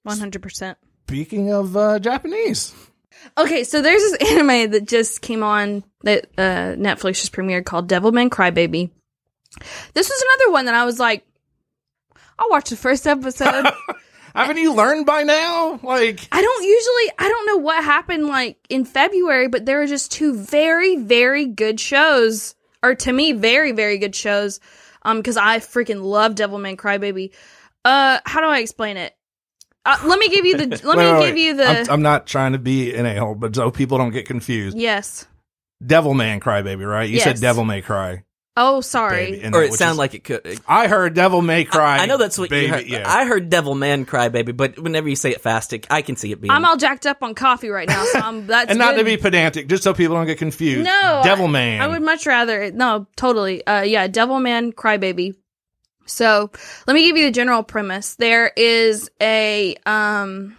one 0.05 0.19
hundred 0.19 0.43
percent. 0.43 0.79
Speaking 1.09 1.53
of 1.53 1.77
uh, 1.77 1.99
Japanese, 1.99 2.75
Okay, 3.39 3.65
so 3.65 3.83
there's 3.83 4.03
this 4.03 4.15
anime 4.33 4.71
that 4.73 4.87
just 4.87 5.21
came 5.21 5.43
on 5.43 5.85
that 6.03 6.27
uh, 6.39 6.75
Netflix 6.77 7.21
just 7.21 7.33
premiered 7.33 7.65
called 7.65 7.89
Devilman 7.89 8.29
Crybaby. 8.31 8.91
This 9.95 10.09
was 10.09 10.25
another 10.25 10.53
one 10.53 10.67
that 10.67 10.75
I 10.75 10.85
was 10.85 10.99
like, 10.99 11.25
I'll 12.39 12.51
watch 12.51 12.71
the 12.71 12.77
first 12.77 13.07
episode. 13.07 13.67
haven't 14.45 14.59
you 14.59 14.75
learned 14.75 15.07
by 15.07 15.23
now? 15.23 15.81
Like, 15.83 16.29
I 16.31 16.43
don't 16.43 16.65
usually, 16.65 17.13
I 17.19 17.29
don't 17.29 17.47
know 17.47 17.57
what 17.57 17.83
happened 17.83 18.27
like 18.27 18.59
in 18.69 18.85
February, 18.85 19.49
but 19.49 19.67
there 19.67 19.79
were 19.79 19.87
just 19.87 20.13
two 20.13 20.35
very, 20.35 20.97
very 20.97 21.47
good 21.47 21.81
shows, 21.81 22.55
or 22.83 22.95
to 22.95 23.13
me, 23.13 23.33
very, 23.33 23.73
very 23.73 23.99
good 23.99 24.15
shows. 24.15 24.61
Um, 25.03 25.19
because 25.19 25.37
I 25.37 25.61
freaking 25.61 26.03
love 26.03 26.35
Devilman 26.35 26.77
Crybaby. 26.77 27.33
Uh, 27.85 28.19
how 28.25 28.41
do 28.41 28.47
I 28.49 28.59
explain 28.59 28.97
it? 28.97 29.15
Uh, 29.85 29.97
let 30.05 30.19
me 30.19 30.29
give 30.29 30.45
you 30.45 30.57
the. 30.57 30.67
Let 30.85 30.97
wait, 30.97 31.05
me 31.07 31.13
wait, 31.13 31.27
give 31.27 31.35
wait. 31.35 31.43
you 31.43 31.57
the. 31.57 31.69
I'm, 31.69 31.91
I'm 31.91 32.03
not 32.03 32.27
trying 32.27 32.53
to 32.53 32.59
be 32.59 32.93
an 32.93 33.07
a 33.07 33.15
hole, 33.15 33.37
but 33.37 33.55
so 33.55 33.71
people 33.71 33.99
don't 33.99 34.11
get 34.11 34.27
confused. 34.27 34.77
yes. 34.77 35.27
Devil 35.85 36.15
Man 36.15 36.41
Cry 36.41 36.63
Baby, 36.63 36.85
right? 36.85 37.09
You 37.09 37.21
said 37.21 37.41
Devil 37.41 37.65
May 37.65 37.83
Cry. 37.83 38.25
Oh, 38.59 38.81
sorry. 38.81 39.33
Baby, 39.33 39.47
Or 39.49 39.51
that, 39.51 39.63
it 39.65 39.71
which 39.71 39.79
sounded 39.79 39.93
is- 39.93 39.99
like 39.99 40.15
it 40.15 40.25
could. 40.25 40.61
I 40.67 40.89
heard 40.89 41.13
Devil 41.13 41.43
May 41.43 41.65
Cry. 41.65 41.99
I 41.99 42.07
know 42.07 42.17
that's 42.17 42.39
what 42.39 42.49
baby, 42.49 42.67
you 42.67 42.73
heard. 42.73 42.87
Yeah. 42.87 43.03
I 43.07 43.27
heard 43.27 43.51
Devil 43.51 43.75
Man 43.75 44.07
Cry 44.07 44.29
Baby, 44.31 44.53
but 44.53 44.79
whenever 44.79 45.09
you 45.09 45.17
say 45.17 45.31
it 45.33 45.43
fast, 45.43 45.75
it- 45.75 45.87
I 45.91 46.01
can 46.03 46.17
see 46.17 46.33
it 46.33 46.41
being. 46.41 46.51
I'm 46.51 46.65
all 46.65 46.77
jacked 46.79 47.07
up 47.07 47.23
on 47.23 47.35
coffee 47.35 47.69
right 47.69 47.87
now, 47.89 48.03
so 48.05 48.19
I'm 48.19 48.47
that's 48.47 48.71
and 48.71 48.79
not 48.79 48.95
good. 48.95 49.01
to 49.01 49.05
be 49.05 49.17
pedantic, 49.19 49.69
just 49.69 49.83
so 49.83 49.93
people 49.93 50.17
don't 50.17 50.27
get 50.27 50.39
confused. 50.39 50.85
no 50.87 51.21
Devil 51.23 51.49
Man. 51.49 51.83
I 51.83 51.89
would 51.89 52.03
much 52.03 52.27
rather 52.27 52.71
no, 52.73 53.07
totally. 53.17 53.67
Uh, 53.67 53.83
yeah, 53.83 54.09
Cry 54.75 54.97
Baby. 54.97 55.35
So 56.07 56.51
let 56.87 56.95
me 56.95 57.05
give 57.05 57.17
you 57.17 57.25
the 57.27 57.33
general 57.33 57.63
premise. 57.63 58.15
There 58.15 58.53
is 58.57 59.11
a 59.21 59.75
um. 59.85 60.57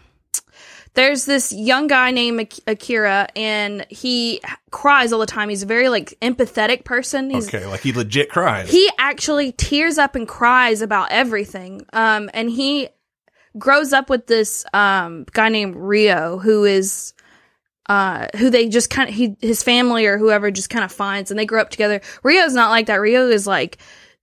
There's 0.97 1.25
this 1.25 1.53
young 1.53 1.85
guy 1.85 2.09
named 2.09 2.39
Ak- 2.39 2.59
Akira, 2.65 3.27
and 3.35 3.85
he 3.87 4.41
cries 4.71 5.13
all 5.13 5.19
the 5.19 5.27
time. 5.27 5.47
He's 5.47 5.61
a 5.61 5.67
very 5.67 5.89
like 5.89 6.17
empathetic 6.23 6.85
person. 6.85 7.29
He's 7.29 7.47
okay, 7.47 7.67
like 7.67 7.81
he 7.81 7.93
legit 7.93 8.29
cries. 8.31 8.71
he 8.71 8.89
actually 8.97 9.51
tears 9.51 9.99
up 9.99 10.15
and 10.15 10.27
cries 10.27 10.81
about 10.81 11.11
everything. 11.11 11.85
Um, 11.93 12.31
and 12.33 12.49
he 12.49 12.89
grows 13.59 13.93
up 13.93 14.09
with 14.09 14.25
this 14.25 14.65
um 14.73 15.27
guy 15.33 15.49
named 15.49 15.75
Ryo, 15.75 16.39
who 16.39 16.65
is 16.65 17.13
uh 17.89 18.25
who 18.35 18.49
they 18.49 18.67
just 18.67 18.89
kind 18.89 19.07
of 19.07 19.13
he 19.13 19.35
his 19.39 19.61
family 19.61 20.07
or 20.07 20.17
whoever 20.17 20.49
just 20.49 20.71
kind 20.71 20.83
of 20.83 20.91
finds, 20.91 21.29
and 21.29 21.39
they 21.39 21.45
grow 21.45 21.61
up 21.61 21.69
together. 21.69 22.01
Ryo's 22.23 22.55
not 22.55 22.71
like 22.71 22.87
that. 22.87 23.01
Ryo 23.01 23.27
is 23.29 23.45
like 23.45 23.77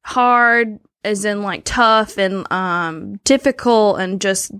hard, 0.04 0.80
as 1.04 1.24
in 1.24 1.42
like 1.42 1.62
tough 1.64 2.18
and 2.18 2.50
um 2.52 3.20
difficult 3.22 4.00
and 4.00 4.20
just 4.20 4.50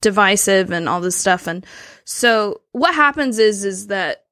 divisive 0.00 0.70
and 0.70 0.88
all 0.88 1.00
this 1.00 1.16
stuff. 1.16 1.46
And 1.46 1.64
so 2.04 2.62
what 2.72 2.94
happens 2.94 3.38
is 3.38 3.64
is 3.64 3.88
that 3.88 4.24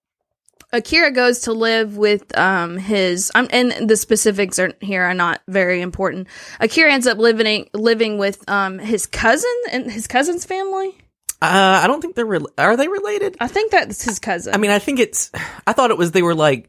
Akira 0.72 1.10
goes 1.12 1.40
to 1.40 1.52
live 1.52 1.96
with 1.96 2.36
um 2.36 2.76
his 2.76 3.32
um, 3.34 3.48
and 3.50 3.88
the 3.88 3.96
specifics 3.96 4.58
are 4.58 4.72
here 4.80 5.02
are 5.02 5.14
not 5.14 5.40
very 5.48 5.80
important. 5.80 6.28
Akira 6.60 6.92
ends 6.92 7.06
up 7.06 7.18
living 7.18 7.68
living 7.72 8.18
with 8.18 8.48
um 8.48 8.78
his 8.78 9.06
cousin 9.06 9.56
and 9.70 9.90
his 9.90 10.06
cousin's 10.06 10.44
family. 10.44 10.94
Uh, 11.40 11.80
I 11.84 11.86
don't 11.86 12.00
think 12.00 12.16
they're. 12.16 12.26
Re- 12.26 12.44
are 12.58 12.76
they 12.76 12.88
related? 12.88 13.36
I 13.38 13.46
think 13.46 13.70
that's 13.70 14.02
his 14.02 14.18
cousin. 14.18 14.54
I 14.54 14.58
mean, 14.58 14.72
I 14.72 14.80
think 14.80 14.98
it's. 14.98 15.30
I 15.66 15.72
thought 15.72 15.90
it 15.90 15.98
was 15.98 16.10
they 16.10 16.22
were 16.22 16.34
like, 16.34 16.68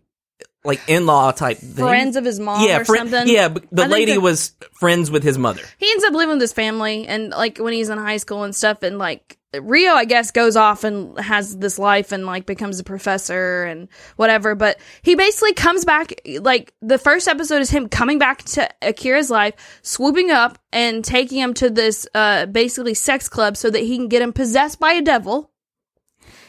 like 0.65 0.81
in 0.87 1.05
law 1.05 1.31
type 1.31 1.57
thing. 1.57 1.73
friends 1.75 2.15
of 2.17 2.25
his 2.25 2.39
mom 2.39 2.67
yeah, 2.67 2.79
or 2.79 2.85
friend- 2.85 3.09
something. 3.09 3.33
Yeah, 3.33 3.47
but 3.49 3.65
the 3.71 3.83
I 3.83 3.87
lady 3.87 4.13
that- 4.13 4.21
was 4.21 4.53
friends 4.73 5.09
with 5.09 5.23
his 5.23 5.37
mother. 5.37 5.61
he 5.77 5.89
ends 5.89 6.03
up 6.03 6.13
living 6.13 6.33
with 6.35 6.41
his 6.41 6.53
family 6.53 7.07
and 7.07 7.29
like 7.29 7.57
when 7.59 7.73
he's 7.73 7.89
in 7.89 7.97
high 7.97 8.17
school 8.17 8.43
and 8.43 8.55
stuff 8.55 8.83
and 8.83 8.97
like 8.97 9.37
Ryo 9.51 9.93
I 9.93 10.05
guess 10.05 10.29
goes 10.29 10.55
off 10.55 10.83
and 10.83 11.17
has 11.19 11.57
this 11.57 11.79
life 11.79 12.11
and 12.11 12.25
like 12.27 12.45
becomes 12.45 12.79
a 12.79 12.83
professor 12.83 13.63
and 13.63 13.87
whatever 14.15 14.53
but 14.53 14.77
he 15.01 15.15
basically 15.15 15.53
comes 15.53 15.85
back 15.85 16.13
like 16.41 16.71
the 16.83 16.99
first 16.99 17.27
episode 17.27 17.61
is 17.61 17.69
him 17.71 17.89
coming 17.89 18.19
back 18.19 18.43
to 18.43 18.69
Akira's 18.83 19.31
life 19.31 19.79
swooping 19.81 20.29
up 20.29 20.59
and 20.71 21.03
taking 21.03 21.39
him 21.39 21.53
to 21.55 21.69
this 21.71 22.05
uh 22.13 22.45
basically 22.45 22.93
sex 22.93 23.27
club 23.27 23.57
so 23.57 23.71
that 23.71 23.79
he 23.79 23.97
can 23.97 24.07
get 24.07 24.21
him 24.21 24.33
possessed 24.33 24.79
by 24.79 24.91
a 24.91 25.01
devil 25.01 25.49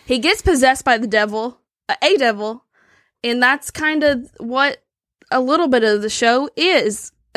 he 0.04 0.18
gets 0.18 0.42
possessed 0.42 0.84
by 0.84 0.98
the 0.98 1.06
devil 1.06 1.58
uh, 1.88 1.94
a 2.02 2.16
devil 2.18 2.64
and 3.24 3.42
that's 3.42 3.70
kind 3.70 4.02
of 4.02 4.30
what 4.38 4.82
a 5.30 5.40
little 5.40 5.68
bit 5.68 5.84
of 5.84 6.02
the 6.02 6.10
show 6.10 6.48
is 6.56 7.12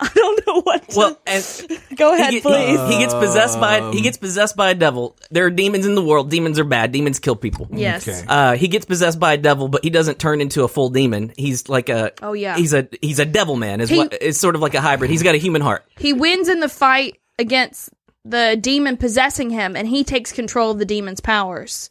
I 0.00 0.08
don't 0.14 0.46
know 0.46 0.62
what 0.62 0.88
to 0.88 0.96
Well, 0.98 1.20
and 1.26 1.44
Go 1.96 2.14
ahead, 2.14 2.32
he, 2.32 2.40
get- 2.40 2.42
please. 2.42 2.80
he, 2.88 2.94
he 2.94 2.98
gets 3.00 3.12
possessed 3.12 3.60
by 3.60 3.90
he 3.92 4.00
gets 4.00 4.16
possessed 4.16 4.56
by 4.56 4.70
a 4.70 4.74
devil. 4.74 5.14
There 5.30 5.44
are 5.44 5.50
demons 5.50 5.84
in 5.84 5.94
the 5.94 6.02
world. 6.02 6.30
Demons 6.30 6.58
are 6.58 6.64
bad. 6.64 6.90
Demons 6.92 7.18
kill 7.18 7.36
people. 7.36 7.68
yes. 7.72 8.08
Okay. 8.08 8.24
Uh, 8.26 8.56
he 8.56 8.68
gets 8.68 8.86
possessed 8.86 9.20
by 9.20 9.34
a 9.34 9.36
devil, 9.36 9.68
but 9.68 9.84
he 9.84 9.90
doesn't 9.90 10.18
turn 10.18 10.40
into 10.40 10.64
a 10.64 10.68
full 10.68 10.88
demon. 10.88 11.32
He's 11.36 11.68
like 11.68 11.90
a 11.90 12.12
Oh, 12.22 12.32
yeah. 12.32 12.56
He's 12.56 12.72
a 12.72 12.88
he's 13.02 13.18
a 13.18 13.26
devil 13.26 13.56
man. 13.56 13.82
Is 13.82 13.90
He- 13.90 13.98
what 13.98 14.14
is 14.22 14.40
sort 14.40 14.54
of 14.54 14.62
like 14.62 14.72
a 14.74 14.80
hybrid. 14.80 15.10
He's 15.10 15.22
got 15.22 15.34
a 15.34 15.38
human 15.38 15.60
heart. 15.60 15.84
He 15.98 16.14
wins 16.14 16.48
in 16.48 16.60
the 16.60 16.68
fight 16.70 17.18
against 17.38 17.90
the 18.24 18.56
demon 18.58 18.96
possessing 18.96 19.50
him, 19.50 19.76
and 19.76 19.86
he 19.86 20.02
takes 20.02 20.32
control 20.32 20.70
of 20.70 20.78
the 20.78 20.86
demon's 20.86 21.20
powers. 21.20 21.90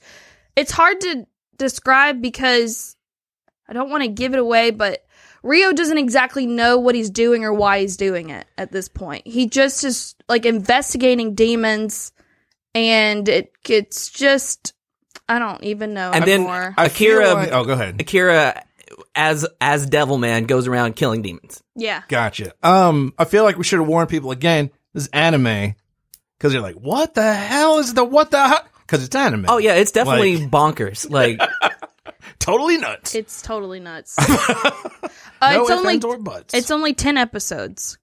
It's 0.55 0.71
hard 0.71 0.99
to 1.01 1.27
describe 1.57 2.21
because 2.21 2.95
I 3.67 3.73
don't 3.73 3.89
want 3.89 4.03
to 4.03 4.09
give 4.09 4.33
it 4.33 4.39
away, 4.39 4.71
but 4.71 5.03
Ryo 5.43 5.71
doesn't 5.73 5.97
exactly 5.97 6.45
know 6.45 6.77
what 6.77 6.95
he's 6.95 7.09
doing 7.09 7.43
or 7.43 7.53
why 7.53 7.79
he's 7.81 7.97
doing 7.97 8.29
it 8.29 8.45
at 8.57 8.71
this 8.71 8.87
point. 8.89 9.27
He 9.27 9.47
just 9.47 9.83
is 9.83 10.15
like 10.29 10.45
investigating 10.45 11.35
demons, 11.35 12.11
and 12.73 13.27
it 13.29 13.51
it's 13.67 14.09
just 14.09 14.73
I 15.29 15.39
don't 15.39 15.63
even 15.63 15.93
know 15.93 16.11
And 16.11 16.23
then 16.25 16.41
anymore. 16.41 16.73
I 16.77 16.89
feel 16.89 17.17
Akira- 17.19 17.33
like- 17.33 17.51
oh, 17.51 17.65
go 17.65 17.73
ahead. 17.73 17.99
Akira, 17.99 18.63
as 19.15 19.45
as 19.61 19.85
devil 19.85 20.17
man, 20.17 20.45
goes 20.45 20.67
around 20.67 20.95
killing 20.95 21.21
demons. 21.21 21.61
yeah. 21.75 22.03
Gotcha. 22.07 22.53
Um, 22.63 23.13
I 23.17 23.25
feel 23.25 23.43
like 23.43 23.57
we 23.57 23.63
should 23.63 23.79
have 23.79 23.87
warned 23.87 24.09
people 24.09 24.31
again. 24.31 24.71
This 24.93 25.03
is 25.03 25.09
anime 25.09 25.75
because 26.37 26.53
you're 26.53 26.61
like, 26.61 26.75
what 26.75 27.13
the 27.13 27.33
hell 27.33 27.79
is 27.79 27.93
the 27.93 28.03
what 28.03 28.31
the? 28.31 28.63
Because 28.88 29.03
it's 29.03 29.15
anime. 29.15 29.45
Oh 29.49 29.57
yeah, 29.57 29.73
it's 29.75 29.91
definitely 29.91 30.38
Like- 30.38 30.49
bonkers. 30.49 31.09
Like 31.09 31.41
totally 32.39 32.77
nuts. 32.77 33.13
It's 33.15 33.41
totally 33.41 33.79
nuts. 33.81 34.15
uh, 34.19 34.69
no 35.41 35.61
it's 35.61 35.71
only 35.71 36.01
or 36.01 36.17
buts. 36.17 36.53
it's 36.53 36.71
only 36.71 36.93
ten 36.93 37.17
episodes. 37.17 37.97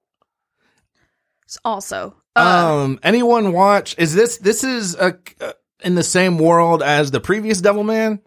S- 1.49 1.59
Also, 1.65 2.15
uh, 2.37 2.85
um, 2.85 2.99
anyone 3.03 3.53
watch? 3.53 3.95
Is 3.99 4.15
this 4.15 4.39
this 4.39 4.63
is 4.65 4.95
a, 4.97 5.17
uh, 5.41 5.53
in 5.83 5.95
the 5.95 6.03
same 6.03 6.39
world 6.39 6.83
as 6.83 7.11
the 7.11 7.21
previous 7.21 7.61
Devilman? 7.61 8.21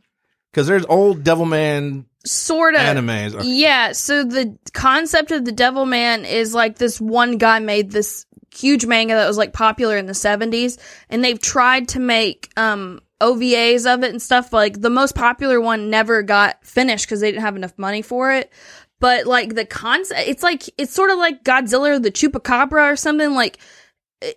Because 0.51 0.67
there's 0.67 0.85
old 0.85 1.23
Devilman 1.23 2.05
sort 2.25 2.75
of 2.75 2.81
animes. 2.81 3.35
Okay. 3.35 3.47
Yeah. 3.47 3.91
So 3.93 4.23
the 4.23 4.57
concept 4.73 5.31
of 5.31 5.45
the 5.45 5.51
Devil 5.51 5.85
Man 5.85 6.25
is 6.25 6.53
like 6.53 6.77
this 6.77 6.99
one 7.01 7.37
guy 7.37 7.59
made 7.59 7.91
this 7.91 8.25
huge 8.57 8.85
manga 8.85 9.13
that 9.15 9.27
was 9.27 9.37
like 9.37 9.53
popular 9.53 9.97
in 9.97 10.05
the 10.05 10.13
seventies, 10.13 10.77
and 11.09 11.23
they've 11.23 11.39
tried 11.39 11.89
to 11.89 11.99
make 11.99 12.49
um 12.57 12.99
OVAs 13.21 13.91
of 13.91 14.03
it 14.03 14.11
and 14.11 14.21
stuff. 14.21 14.53
Like 14.53 14.79
the 14.79 14.89
most 14.89 15.15
popular 15.15 15.59
one 15.59 15.89
never 15.89 16.23
got 16.23 16.65
finished 16.65 17.05
because 17.05 17.19
they 17.21 17.31
didn't 17.31 17.43
have 17.43 17.55
enough 17.55 17.77
money 17.77 18.01
for 18.01 18.31
it. 18.31 18.51
But 18.99 19.27
like 19.27 19.53
the 19.55 19.65
concept, 19.65 20.21
it's 20.27 20.43
like 20.43 20.63
it's 20.77 20.93
sort 20.93 21.11
of 21.11 21.17
like 21.17 21.43
Godzilla 21.43 21.91
or 21.91 21.99
the 21.99 22.11
Chupacabra 22.11 22.91
or 22.93 22.95
something. 22.95 23.33
Like 23.33 23.59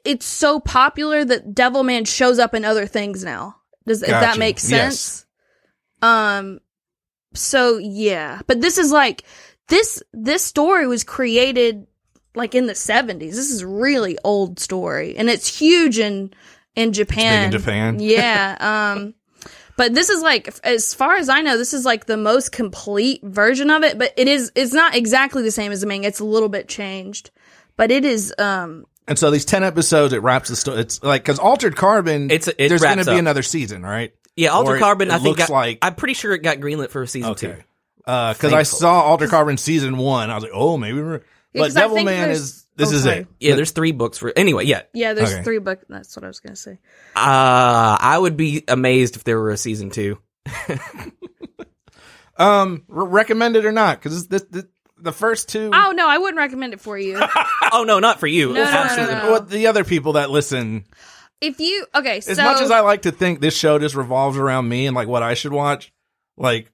it's 0.05 0.27
so 0.27 0.61
popular 0.61 1.25
that 1.25 1.55
Devilman 1.55 2.07
shows 2.07 2.39
up 2.39 2.55
in 2.55 2.65
other 2.65 2.87
things 2.87 3.25
now. 3.25 3.57
Does 3.87 4.03
if 4.03 4.09
that 4.09 4.21
Gotcha. 4.23 4.39
make 4.39 4.57
Yes. 4.57 4.65
sense? 4.69 5.27
Um. 6.03 6.61
So 7.35 7.79
yeah, 7.79 8.41
but 8.47 8.61
this 8.61 8.77
is 8.77 8.91
like 8.93 9.25
this 9.69 10.03
this 10.13 10.45
story 10.45 10.87
was 10.87 11.05
created 11.05 11.87
like 12.35 12.55
in 12.55 12.67
the 12.67 12.75
seventies. 12.75 13.37
This 13.37 13.51
is 13.51 13.63
a 13.63 13.67
really 13.67 14.19
old 14.25 14.59
story, 14.61 15.17
and 15.17 15.29
it's 15.31 15.47
huge 15.59 15.99
in 15.99 16.33
in 16.77 16.93
Japan. 16.93 17.47
in 17.47 17.51
Japan. 17.53 17.99
yeah. 18.01 18.93
Um. 18.95 19.15
But 19.77 19.95
this 19.95 20.11
is 20.11 20.21
like, 20.23 20.55
as 20.63 20.93
far 20.93 21.15
as 21.17 21.31
I 21.31 21.41
know, 21.41 21.57
this 21.57 21.73
is 21.73 21.87
like 21.87 22.05
the 22.05 22.19
most 22.19 22.53
complete 22.53 23.23
version 23.25 23.71
of 23.71 23.83
it. 23.83 23.97
But 23.99 24.13
it 24.19 24.29
is, 24.29 24.53
it's 24.55 24.75
not 24.75 24.95
exactly 24.95 25.43
the 25.43 25.51
same 25.51 25.73
as 25.73 25.81
the 25.81 25.87
manga. 25.87 26.07
It's 26.09 26.21
a 26.21 26.25
little 26.25 26.51
bit 26.51 26.69
changed, 26.69 27.31
but 27.77 27.91
it 27.91 28.05
is. 28.05 28.35
Um. 28.39 28.85
And 29.09 29.19
so 29.19 29.31
these 29.31 29.45
ten 29.47 29.65
episodes, 29.65 30.13
it 30.13 30.23
wraps 30.23 30.51
the 30.51 30.57
story. 30.57 30.81
It's 30.81 31.03
like 31.03 31.23
because 31.23 31.39
Altered 31.39 31.77
Carbon, 31.77 32.31
It's- 32.31 32.47
it 32.47 32.69
there's 32.69 32.83
going 32.83 32.99
to 32.99 33.05
be 33.07 33.19
another 33.19 33.43
season, 33.43 33.83
right? 33.83 34.13
yeah, 34.37 34.51
Or 34.51 34.57
Alter 34.57 34.77
it- 34.77 34.81
Carbon. 34.81 35.09
it 35.09 35.15
I 35.15 35.17
think 35.17 35.39
looks 35.39 35.49
got- 35.49 35.51
like- 35.51 35.79
I'm 35.83 35.95
pretty 35.97 36.15
sure 36.15 36.33
it 36.35 36.43
got 36.43 36.59
greenlit 36.59 36.91
for 36.91 37.05
season 37.07 37.35
two. 37.35 37.49
Okay. 37.49 37.65
Because 38.05 38.53
I 38.53 38.63
saw 38.65 39.01
Altered 39.03 39.31
Carbon 39.31 39.57
season 39.57 39.97
one, 39.97 40.31
I 40.31 40.35
was 40.35 40.45
like, 40.45 40.53
oh, 40.55 40.77
maybe. 40.77 41.01
We're, 41.01 41.15
Yeah, 41.15 41.21
but 41.55 41.61
'cause 41.65 41.75
Devil 41.75 42.03
Man 42.05 42.31
is 42.31 42.67
this 42.77 42.93
oh, 42.93 42.95
is 42.97 43.03
sorry. 43.05 43.17
it. 43.19 43.27
Yeah, 43.41 43.55
there's 43.57 43.73
three 43.73 43.93
books 43.93 44.19
for 44.19 44.33
anyway. 44.37 44.65
Yeah, 44.65 44.83
Yeah, 44.95 45.13
there's 45.15 45.33
Okay. 45.35 45.43
three 45.43 45.59
books. 45.59 45.85
That's 45.89 46.17
what 46.17 46.25
I 46.25 46.29
was 46.29 46.41
gonna 46.41 46.57
say. 46.57 46.79
uh, 47.17 47.97
I 48.01 48.17
would 48.19 48.37
be 48.37 48.65
amazed 48.69 49.17
if 49.17 49.25
there 49.25 49.39
were 49.39 49.51
a 49.51 49.57
season 49.57 49.91
two. 49.91 50.19
Um, 52.37 52.85
re- 52.89 53.07
recommend 53.07 53.57
it 53.57 53.67
or 53.67 53.73
not? 53.73 53.99
Because 54.01 54.27
this, 54.27 54.43
this, 54.45 54.65
the 54.97 55.13
first 55.13 55.51
two. 55.51 55.71
Oh 55.75 55.93
no, 55.93 56.09
I 56.09 56.17
wouldn't 56.17 56.39
recommend 56.39 56.73
it 56.73 56.81
for 56.81 56.99
you. 56.99 57.21
Oh 57.73 57.85
no, 57.85 58.01
not 58.01 58.19
for 58.19 58.27
you. 58.27 58.49
No, 58.49 58.55
no, 58.55 58.65
no, 58.65 58.77
Absolutely. 58.79 59.15
no, 59.15 59.23
no. 59.27 59.31
What 59.31 59.49
the 59.49 59.69
other 59.69 59.85
people 59.85 60.15
that 60.15 60.29
listen, 60.31 60.87
if 61.41 61.61
you 61.61 61.87
okay, 61.95 62.21
so 62.21 62.33
as 62.33 62.39
much 62.39 62.61
as 62.61 62.73
I 62.73 62.81
like 62.81 63.03
to 63.03 63.13
think 63.13 63.41
this 63.41 63.57
show 63.57 63.79
just 63.79 63.95
revolves 63.95 64.37
around 64.37 64.69
me 64.69 64.87
and 64.87 64.97
like 64.97 65.07
what 65.07 65.23
I 65.23 65.35
should 65.35 65.53
watch, 65.53 65.93
like, 66.37 66.73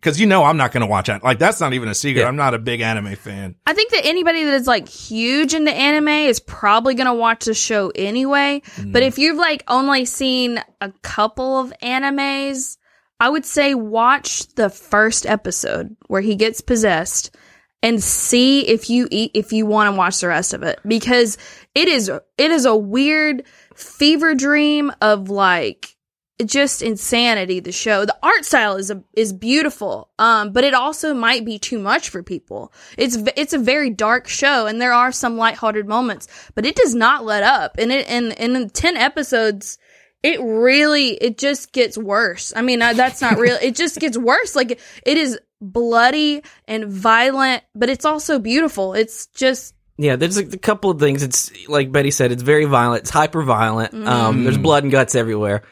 because 0.00 0.20
you 0.20 0.26
know 0.26 0.44
I'm 0.44 0.56
not 0.56 0.72
going 0.72 0.82
to 0.82 0.86
watch 0.86 1.08
it. 1.08 1.22
Like 1.22 1.38
that's 1.38 1.60
not 1.60 1.72
even 1.72 1.88
a 1.88 1.94
secret. 1.94 2.22
Yeah. 2.22 2.28
I'm 2.28 2.36
not 2.36 2.54
a 2.54 2.58
big 2.58 2.80
anime 2.80 3.16
fan. 3.16 3.56
I 3.66 3.72
think 3.72 3.90
that 3.92 4.04
anybody 4.04 4.44
that 4.44 4.54
is 4.54 4.66
like 4.66 4.88
huge 4.88 5.54
into 5.54 5.72
anime 5.72 6.08
is 6.08 6.40
probably 6.40 6.94
gonna 6.94 7.14
watch 7.14 7.46
the 7.46 7.54
show 7.54 7.90
anyway. 7.94 8.62
Mm. 8.76 8.92
But 8.92 9.02
if 9.02 9.18
you've 9.18 9.38
like 9.38 9.64
only 9.68 10.04
seen 10.04 10.62
a 10.80 10.92
couple 11.02 11.58
of 11.58 11.72
animes, 11.82 12.76
I 13.18 13.28
would 13.28 13.46
say 13.46 13.74
watch 13.74 14.46
the 14.54 14.70
first 14.70 15.26
episode 15.26 15.96
where 16.06 16.20
he 16.20 16.34
gets 16.34 16.60
possessed 16.60 17.34
and 17.82 18.02
see 18.02 18.66
if 18.66 18.90
you 18.90 19.08
eat 19.10 19.30
if 19.34 19.52
you 19.52 19.66
want 19.66 19.92
to 19.92 19.96
watch 19.96 20.20
the 20.20 20.28
rest 20.28 20.54
of 20.54 20.62
it 20.62 20.78
because 20.86 21.38
it 21.74 21.88
is 21.88 22.08
it 22.08 22.50
is 22.50 22.64
a 22.64 22.76
weird 22.76 23.44
fever 23.74 24.34
dream 24.34 24.92
of 25.00 25.30
like 25.30 25.95
just 26.44 26.82
insanity 26.82 27.60
the 27.60 27.72
show 27.72 28.04
the 28.04 28.16
art 28.22 28.44
style 28.44 28.76
is 28.76 28.90
a, 28.90 29.02
is 29.14 29.32
beautiful 29.32 30.10
um 30.18 30.52
but 30.52 30.64
it 30.64 30.74
also 30.74 31.14
might 31.14 31.44
be 31.46 31.58
too 31.58 31.78
much 31.78 32.10
for 32.10 32.22
people 32.22 32.72
it's 32.98 33.16
it's 33.36 33.54
a 33.54 33.58
very 33.58 33.88
dark 33.88 34.28
show 34.28 34.66
and 34.66 34.80
there 34.80 34.92
are 34.92 35.12
some 35.12 35.38
lighthearted 35.38 35.86
moments 35.86 36.28
but 36.54 36.66
it 36.66 36.76
does 36.76 36.94
not 36.94 37.24
let 37.24 37.42
up 37.42 37.76
and 37.78 37.90
it 37.90 38.06
and, 38.08 38.38
and 38.38 38.54
in 38.54 38.68
10 38.68 38.96
episodes 38.96 39.78
it 40.22 40.38
really 40.42 41.10
it 41.14 41.38
just 41.38 41.72
gets 41.72 41.96
worse 41.96 42.52
i 42.54 42.60
mean 42.60 42.80
that's 42.80 43.22
not 43.22 43.38
real 43.38 43.56
it 43.62 43.74
just 43.74 43.98
gets 43.98 44.18
worse 44.18 44.54
like 44.54 44.78
it 45.06 45.16
is 45.16 45.38
bloody 45.62 46.42
and 46.68 46.84
violent 46.86 47.62
but 47.74 47.88
it's 47.88 48.04
also 48.04 48.38
beautiful 48.38 48.92
it's 48.92 49.26
just 49.28 49.74
Yeah, 49.96 50.16
there's 50.16 50.36
a, 50.36 50.44
a 50.44 50.58
couple 50.58 50.90
of 50.90 51.00
things. 51.00 51.22
It's 51.22 51.50
like 51.68 51.90
Betty 51.90 52.10
said, 52.10 52.30
it's 52.30 52.42
very 52.42 52.66
violent. 52.66 53.04
It's 53.04 53.10
hyper 53.10 53.42
violent. 53.42 53.94
Um, 53.94 54.44
there's 54.44 54.58
blood 54.58 54.82
and 54.82 54.92
guts 54.92 55.14
everywhere. 55.14 55.62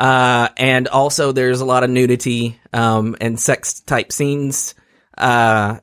Uh, 0.00 0.48
and 0.56 0.88
also 0.88 1.32
there's 1.32 1.60
a 1.60 1.64
lot 1.64 1.84
of 1.84 1.90
nudity, 1.90 2.58
um, 2.72 3.16
and 3.20 3.38
sex 3.38 3.80
type 3.80 4.10
scenes. 4.12 4.74
Uh, 5.16 5.78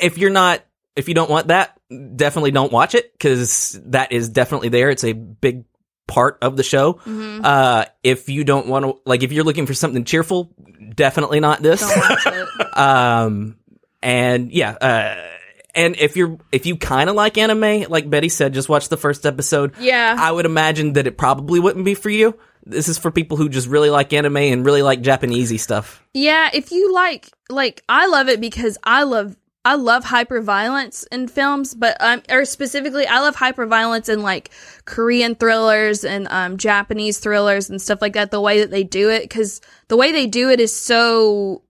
if 0.00 0.18
you're 0.18 0.30
not, 0.30 0.62
if 0.96 1.08
you 1.08 1.14
don't 1.14 1.30
want 1.30 1.48
that, 1.48 1.78
definitely 2.16 2.50
don't 2.50 2.72
watch 2.72 2.94
it 2.94 3.12
because 3.12 3.78
that 3.86 4.12
is 4.12 4.30
definitely 4.30 4.70
there. 4.70 4.90
It's 4.90 5.04
a 5.04 5.12
big 5.12 5.64
part 6.06 6.38
of 6.42 6.56
the 6.56 6.62
show. 6.62 7.00
Uh, 7.44 7.84
if 8.02 8.28
you 8.28 8.44
don't 8.44 8.66
want 8.66 8.84
to, 8.84 8.94
like, 9.04 9.22
if 9.22 9.32
you're 9.32 9.44
looking 9.44 9.66
for 9.66 9.74
something 9.74 10.04
cheerful, 10.04 10.50
definitely 10.94 11.40
not 11.40 11.62
this 11.62 11.80
don't 11.80 11.98
watch 11.98 12.26
it 12.26 12.76
um 12.78 13.56
and 14.02 14.52
yeah 14.52 14.70
uh 14.70 15.28
and 15.74 15.96
if 15.96 16.16
you're 16.16 16.38
if 16.52 16.66
you 16.66 16.76
kind 16.76 17.10
of 17.10 17.16
like 17.16 17.36
anime 17.38 17.84
like 17.88 18.08
betty 18.08 18.28
said 18.28 18.54
just 18.54 18.68
watch 18.68 18.88
the 18.88 18.96
first 18.96 19.26
episode. 19.26 19.72
Yeah. 19.78 20.16
i 20.18 20.30
would 20.30 20.46
imagine 20.46 20.94
that 20.94 21.06
it 21.06 21.18
probably 21.18 21.60
wouldn't 21.60 21.84
be 21.84 21.94
for 21.94 22.10
you. 22.10 22.38
This 22.66 22.88
is 22.88 22.96
for 22.96 23.10
people 23.10 23.36
who 23.36 23.48
just 23.48 23.68
really 23.68 23.90
like 23.90 24.12
anime 24.12 24.38
and 24.38 24.64
really 24.64 24.82
like 24.82 25.02
japanesey 25.02 25.60
stuff. 25.60 26.02
Yeah, 26.14 26.48
if 26.52 26.72
you 26.72 26.92
like 26.94 27.30
like 27.50 27.82
I 27.88 28.06
love 28.06 28.28
it 28.28 28.40
because 28.40 28.78
I 28.82 29.02
love 29.02 29.36
I 29.66 29.76
love 29.76 30.04
hyper 30.04 30.42
violence 30.42 31.04
in 31.10 31.28
films, 31.28 31.74
but 31.74 31.96
um 32.00 32.22
or 32.30 32.44
specifically 32.44 33.06
I 33.06 33.20
love 33.20 33.34
hyper 33.34 33.66
violence 33.66 34.08
in 34.08 34.22
like 34.22 34.50
Korean 34.84 35.34
thrillers 35.34 36.04
and 36.04 36.26
um 36.28 36.56
Japanese 36.56 37.18
thrillers 37.18 37.68
and 37.68 37.82
stuff 37.82 38.00
like 38.00 38.14
that 38.14 38.30
the 38.30 38.40
way 38.40 38.60
that 38.60 38.70
they 38.70 38.84
do 38.84 39.10
it 39.10 39.28
cuz 39.28 39.60
the 39.88 39.96
way 39.96 40.12
they 40.12 40.26
do 40.26 40.48
it 40.50 40.60
is 40.60 40.74
so 40.74 41.62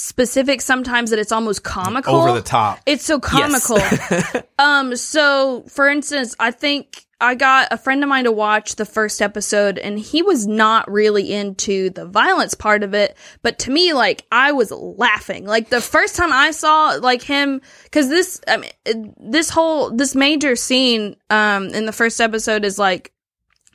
specific 0.00 0.60
sometimes 0.60 1.10
that 1.10 1.18
it's 1.18 1.32
almost 1.32 1.62
comical. 1.62 2.16
Over 2.16 2.32
the 2.32 2.42
top. 2.42 2.80
It's 2.86 3.04
so 3.04 3.20
comical. 3.20 3.78
um, 4.58 4.96
so 4.96 5.64
for 5.68 5.88
instance, 5.88 6.34
I 6.38 6.50
think 6.50 7.06
I 7.20 7.34
got 7.34 7.68
a 7.70 7.76
friend 7.76 8.02
of 8.02 8.08
mine 8.08 8.24
to 8.24 8.32
watch 8.32 8.76
the 8.76 8.86
first 8.86 9.20
episode 9.20 9.78
and 9.78 9.98
he 9.98 10.22
was 10.22 10.46
not 10.46 10.90
really 10.90 11.30
into 11.30 11.90
the 11.90 12.06
violence 12.06 12.54
part 12.54 12.82
of 12.82 12.94
it. 12.94 13.16
But 13.42 13.58
to 13.60 13.70
me, 13.70 13.92
like, 13.92 14.24
I 14.32 14.52
was 14.52 14.70
laughing. 14.70 15.44
Like 15.44 15.68
the 15.68 15.82
first 15.82 16.16
time 16.16 16.32
I 16.32 16.50
saw 16.52 16.98
like 17.00 17.22
him, 17.22 17.60
cause 17.92 18.08
this, 18.08 18.40
I 18.48 18.56
mean, 18.56 19.14
this 19.18 19.50
whole, 19.50 19.90
this 19.90 20.14
major 20.14 20.56
scene, 20.56 21.16
um, 21.28 21.66
in 21.68 21.84
the 21.84 21.92
first 21.92 22.20
episode 22.20 22.64
is 22.64 22.78
like, 22.78 23.12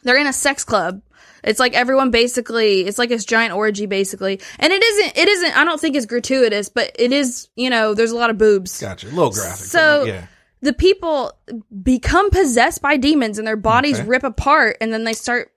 they're 0.04 0.18
in 0.18 0.28
a 0.28 0.34
sex 0.34 0.64
club. 0.64 1.02
It's 1.44 1.60
like 1.60 1.74
everyone 1.74 2.12
basically, 2.12 2.82
it's 2.86 2.98
like 2.98 3.10
this 3.10 3.26
giant 3.26 3.54
orgy 3.54 3.86
basically. 3.86 4.42
And 4.60 4.74
it 4.74 4.84
isn't, 4.84 5.18
it 5.18 5.28
isn't, 5.28 5.58
I 5.58 5.64
don't 5.64 5.80
think 5.80 5.96
it's 5.96 6.06
gratuitous, 6.06 6.70
but 6.70 6.92
it 6.98 7.12
is, 7.12 7.50
you 7.56 7.70
know, 7.70 7.94
there's 7.94 8.12
a 8.12 8.16
lot 8.16 8.30
of 8.30 8.38
boobs. 8.38 8.82
Gotcha. 8.82 9.08
A 9.08 9.10
little 9.10 9.32
graphic. 9.32 9.66
So 9.66 10.04
yeah. 10.06 10.28
the 10.62 10.74
people 10.74 11.32
become 11.84 12.30
possessed 12.32 12.82
by 12.82 12.98
demons 12.98 13.38
and 13.38 13.48
their 13.48 13.58
bodies 13.58 14.00
Okay. 14.00 14.08
rip 14.08 14.24
apart 14.24 14.78
and 14.82 14.92
then 14.92 15.04
they 15.04 15.14
start 15.14 15.52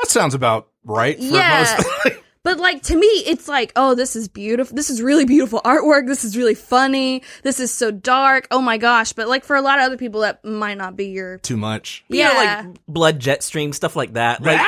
That 0.00 0.08
sounds 0.08 0.34
about 0.34 0.68
right 0.84 1.16
for 1.16 1.22
Yeah. 1.24 1.76
most. 2.04 2.18
but 2.44 2.58
like 2.58 2.82
to 2.82 2.96
me 2.96 3.06
it's 3.06 3.48
like 3.48 3.72
oh 3.74 3.94
this 3.94 4.14
is 4.14 4.28
beautiful 4.28 4.76
this 4.76 4.90
is 4.90 5.02
really 5.02 5.24
beautiful 5.24 5.60
artwork. 5.64 6.06
This 6.06 6.24
is 6.24 6.36
really 6.36 6.54
funny. 6.54 7.22
This 7.42 7.58
is 7.58 7.72
so 7.72 7.90
dark. 7.90 8.46
Oh 8.50 8.60
my 8.60 8.78
gosh. 8.78 9.12
But 9.12 9.28
like 9.28 9.44
for 9.44 9.56
a 9.56 9.62
lot 9.62 9.78
of 9.78 9.86
other 9.86 9.96
people 9.96 10.20
that 10.20 10.44
might 10.44 10.78
not 10.78 10.96
be 10.96 11.06
your 11.06 11.38
Too 11.38 11.56
much. 11.56 12.04
You 12.08 12.24
know, 12.24 12.32
yeah. 12.32 12.64
like 12.66 12.78
blood 12.86 13.18
jet 13.18 13.42
stream 13.42 13.72
stuff 13.72 13.96
like 13.96 14.12
that 14.12 14.42
like, 14.42 14.60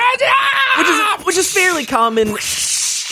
which 0.79 0.89
is 0.89 1.27
which 1.27 1.37
is 1.37 1.53
fairly 1.53 1.87
common 1.87 2.37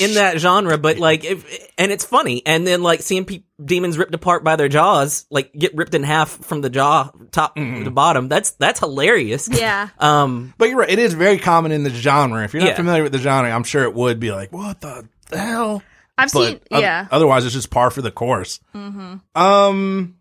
in 0.01 0.15
that 0.15 0.39
genre 0.39 0.77
but 0.79 0.99
like 0.99 1.25
if 1.25 1.69
and 1.79 1.93
it's 1.93 2.05
funny 2.05 2.43
and 2.47 2.67
then 2.67 2.83
like 2.83 3.01
seeing 3.03 3.25
pe- 3.25 3.43
demons 3.65 3.97
ripped 3.97 4.15
apart 4.15 4.43
by 4.43 4.57
their 4.57 4.69
jaws 4.69 5.25
like 5.31 5.53
get 5.53 5.75
ripped 5.77 5.95
in 5.95 6.03
half 6.03 6.31
from 6.45 6.61
the 6.63 6.71
jaw 6.71 7.11
top 7.31 7.55
to 7.55 7.91
bottom 7.91 8.29
that's 8.29 8.51
that's 8.53 8.81
hilarious 8.81 9.49
yeah 9.53 9.89
um 9.99 10.53
But 10.59 10.69
you're 10.71 10.79
right. 10.79 10.91
It 10.91 10.99
is 10.99 11.15
very 11.15 11.39
common 11.39 11.71
in 11.73 11.85
the 11.85 11.91
genre. 11.91 12.43
If 12.45 12.55
you're 12.55 12.63
not 12.63 12.71
Yeah. 12.71 12.77
familiar 12.77 13.03
with 13.05 13.13
the 13.13 13.19
genre, 13.19 13.51
I'm 13.51 13.63
sure 13.65 13.85
it 13.85 13.95
would 13.95 14.19
be 14.19 14.33
like, 14.33 14.53
what 14.53 14.81
the 14.81 15.07
hell? 15.33 15.83
i've 16.19 16.33
But 16.33 16.47
seen 16.47 16.61
oth- 16.73 16.81
yeah 16.81 17.07
otherwise, 17.11 17.45
it's 17.45 17.55
just 17.55 17.71
par 17.71 17.91
for 17.91 18.03
the 18.03 18.11
course. 18.11 18.61
Hmm. 18.73 19.17
Um, 19.35 20.17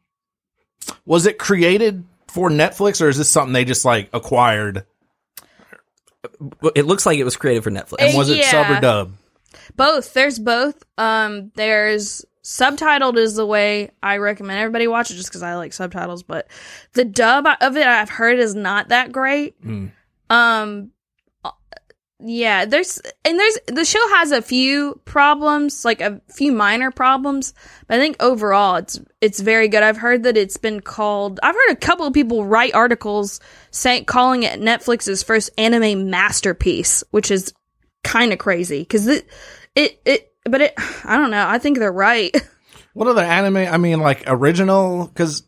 was 1.05 1.25
it 1.25 1.37
created 1.39 2.03
for 2.27 2.49
Netflix, 2.49 3.01
or 3.01 3.09
is 3.09 3.17
this 3.17 3.29
something 3.29 3.53
they 3.53 3.65
just 3.65 3.85
like 3.85 4.09
acquired? 4.13 4.85
it 6.75 6.85
looks 6.85 7.05
like 7.05 7.17
it 7.17 7.23
was 7.23 7.35
created 7.35 7.63
for 7.63 7.71
netflix 7.71 7.95
And 7.99 8.17
Was 8.17 8.29
it 8.29 8.43
sub 8.45 8.69
or 8.69 8.79
dub? 8.79 9.13
Both. 9.75 10.13
There's 10.13 10.39
both. 10.39 10.83
Um 10.97 11.51
there's 11.55 12.25
subtitled 12.43 13.17
is 13.17 13.35
the 13.35 13.45
way 13.45 13.89
i 14.01 14.17
recommend 14.17 14.59
everybody 14.59 14.85
watch 14.85 15.09
it 15.09 15.15
just 15.15 15.29
because 15.29 15.41
i 15.43 15.55
like 15.55 15.71
subtitles 15.71 16.23
but 16.23 16.47
the 16.91 17.05
dub 17.05 17.47
of 17.61 17.77
it 17.77 17.87
i've 17.87 18.09
heard 18.09 18.37
is 18.37 18.53
not 18.53 18.89
that 18.89 19.13
great. 19.13 19.59
Mm. 19.63 19.91
um 20.29 20.91
uh, 21.45 21.51
yeah 22.19 22.65
there's 22.65 23.01
and 23.23 23.39
there's 23.39 23.57
the 23.67 23.85
show 23.85 24.05
has 24.09 24.33
a 24.33 24.41
few 24.41 24.99
problems 25.05 25.85
like 25.85 26.01
a 26.01 26.19
few 26.27 26.51
minor 26.51 26.91
problems 26.91 27.53
but 27.87 27.95
i 27.95 27.99
think 27.99 28.21
overall 28.21 28.75
it's 28.75 28.99
it's 29.21 29.39
very 29.39 29.69
good. 29.69 29.83
I've 29.83 29.95
heard 29.95 30.23
that 30.23 30.35
it's 30.35 30.57
been 30.57 30.81
called 30.81 31.39
i've 31.43 31.55
heard 31.55 31.71
a 31.71 31.77
couple 31.77 32.05
of 32.05 32.13
people 32.13 32.45
write 32.45 32.75
articles 32.75 33.39
saying 33.71 34.03
calling 34.03 34.43
it 34.43 34.59
netflix's 34.59 35.23
first 35.23 35.49
anime 35.57 36.09
masterpiece 36.09 37.05
which 37.11 37.31
is 37.31 37.53
kind 38.03 38.33
of 38.33 38.39
crazy 38.39 38.79
because 38.79 39.07
it, 39.07 39.27
it 39.75 39.99
it 40.05 40.33
but 40.45 40.61
it 40.61 40.73
i 41.05 41.17
don't 41.17 41.31
know 41.31 41.47
i 41.47 41.57
think 41.57 41.77
they're 41.79 41.91
right 41.91 42.35
What 42.93 43.07
other 43.07 43.23
anime? 43.23 43.57
I 43.57 43.77
mean, 43.77 44.01
like 44.01 44.23
original? 44.27 45.07
Because 45.07 45.41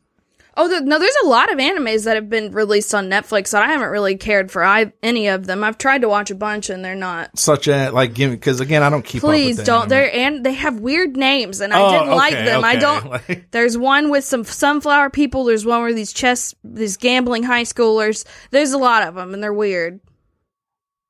oh 0.58 0.68
the, 0.68 0.82
no 0.82 0.98
there's 0.98 1.16
a 1.24 1.28
lot 1.28 1.52
of 1.54 1.60
animes 1.60 2.06
that 2.06 2.16
have 2.16 2.30
been 2.30 2.52
released 2.54 2.96
on 2.96 3.10
netflix 3.10 3.52
that 3.52 3.62
i 3.62 3.68
haven't 3.68 3.90
really 3.90 4.16
cared 4.16 4.50
for 4.50 4.64
I, 4.64 4.94
any 5.04 5.28
of 5.28 5.46
them 5.46 5.64
i've 5.66 5.78
tried 5.78 6.02
to 6.02 6.08
watch 6.10 6.32
a 6.32 6.36
bunch 6.36 6.70
and 6.70 6.84
they're 6.84 6.96
not 6.96 7.38
such 7.38 7.68
a 7.68 7.90
like, 7.92 8.14
give 8.14 8.32
because 8.32 8.62
again, 8.62 8.82
I 8.82 8.90
don't 8.90 9.04
keep. 9.04 9.20
please 9.22 9.58
up 9.58 9.60
with 9.60 9.66
don't 9.66 9.90
they're 9.90 10.16
and 10.16 10.46
they 10.46 10.54
have 10.54 10.80
weird 10.80 11.18
names 11.18 11.60
and 11.60 11.74
i 11.74 11.80
Oh, 11.80 11.92
didn't 11.92 12.16
like 12.16 12.34
okay, 12.34 12.46
them 12.46 12.64
i 12.64 12.76
don't 12.78 13.12
there's 13.52 13.78
one 13.78 14.10
with 14.10 14.24
some 14.24 14.46
sunflower 14.46 15.10
people 15.10 15.44
there's 15.44 15.66
one 15.66 15.82
where 15.82 15.94
these 15.94 16.14
chess 16.14 16.56
these 16.64 16.96
gambling 16.98 17.44
high 17.44 17.64
schoolers 17.64 18.24
there's 18.52 18.72
a 18.72 18.78
lot 18.78 19.04
of 19.04 19.14
them 19.16 19.34
and 19.34 19.44
they're 19.44 19.54
weird 19.54 20.00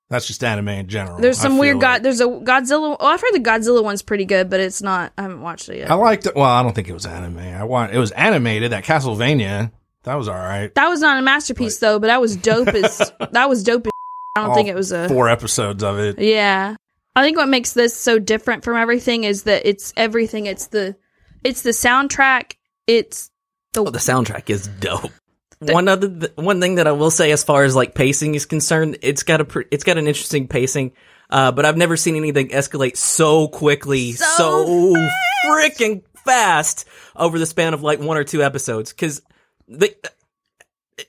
That's 0.09 0.27
just 0.27 0.43
anime 0.43 0.69
in 0.69 0.87
general. 0.87 1.19
there's 1.19 1.39
some 1.39 1.53
feel 1.53 1.61
weird 1.61 1.79
god 1.81 1.93
like. 1.93 2.03
there's 2.03 2.21
a 2.21 2.25
godzilla 2.25 2.95
oh 2.99 3.05
i've 3.07 3.21
heard 3.21 3.33
the 3.33 3.39
godzilla 3.39 3.83
one's 3.83 4.03
pretty 4.03 4.25
good 4.25 4.49
but 4.51 4.59
it's 4.59 4.81
not 4.83 5.11
i 5.17 5.23
haven't 5.23 5.41
watched 5.41 5.67
it 5.69 5.79
yet 5.79 5.89
I 5.89 5.95
liked 5.95 6.27
it. 6.27 6.35
Well, 6.35 6.45
I 6.45 6.61
don't 6.61 6.73
think 6.75 6.87
it 6.89 6.93
was 6.93 7.05
anime. 7.07 7.39
I 7.39 7.63
want 7.63 7.93
it 7.93 7.97
was 7.97 8.11
animated. 8.11 8.71
That 8.71 8.83
Castlevania. 8.83 9.71
That 10.03 10.15
was 10.15 10.27
all 10.27 10.35
right. 10.35 10.73
That 10.75 10.87
was 10.89 11.01
not 11.01 11.17
a 11.17 11.21
masterpiece 11.23 11.79
though, 11.79 11.97
but 11.97 12.07
that 12.07 12.21
was 12.21 12.35
dope 12.35 12.67
as 12.67 13.11
that 13.31 13.49
was 13.49 13.63
dope 13.63 13.87
as 13.87 13.91
I 14.37 14.45
don't 14.45 14.53
think 14.55 14.69
it 14.69 14.75
was 14.75 14.91
a 14.91 15.07
four 15.09 15.27
episodes 15.29 15.83
of 15.83 15.97
it. 15.97 16.19
Yeah. 16.19 16.75
I 17.15 17.23
think 17.23 17.37
what 17.37 17.47
makes 17.49 17.73
this 17.73 17.95
so 17.95 18.19
different 18.19 18.63
from 18.63 18.75
everything 18.77 19.23
is 19.23 19.43
that 19.43 19.65
it's 19.65 19.93
everything. 19.97 20.45
It's 20.45 20.67
the 20.67 20.95
it's 21.43 21.63
the 21.63 21.71
soundtrack, 21.71 22.53
it's 22.85 23.31
Oh, 23.77 23.89
the 23.89 23.99
soundtrack 23.99 24.49
is 24.49 24.67
dope. 24.67 25.11
One 25.59 25.87
other 25.87 26.09
th- 26.09 26.31
one 26.35 26.59
thing 26.61 26.75
that 26.75 26.87
I 26.87 26.91
will 26.91 27.11
say 27.11 27.31
as 27.31 27.43
far 27.43 27.63
as 27.63 27.75
like 27.75 27.95
pacing 27.95 28.35
is 28.35 28.45
concerned, 28.45 28.97
it's 29.01 29.23
got 29.23 29.41
a 29.41 29.45
pr- 29.45 29.61
it's 29.71 29.83
got 29.83 29.97
an 29.97 30.07
interesting 30.07 30.47
pacing. 30.47 30.91
Uh, 31.29 31.51
but 31.51 31.65
I've 31.65 31.77
never 31.77 31.97
seen 31.97 32.15
anything 32.15 32.49
escalate 32.49 32.97
so 32.97 33.47
quickly, 33.47 34.11
So 34.11 34.25
so, 34.37 35.09
freaking 35.47 36.03
fast 36.23 36.87
over 37.15 37.39
the 37.39 37.45
span 37.45 37.73
of 37.73 37.81
like 37.81 37.99
one 37.99 38.17
or 38.17 38.23
two 38.23 38.43
episodes 38.43 38.91
because 38.91 39.21
the 39.67 39.95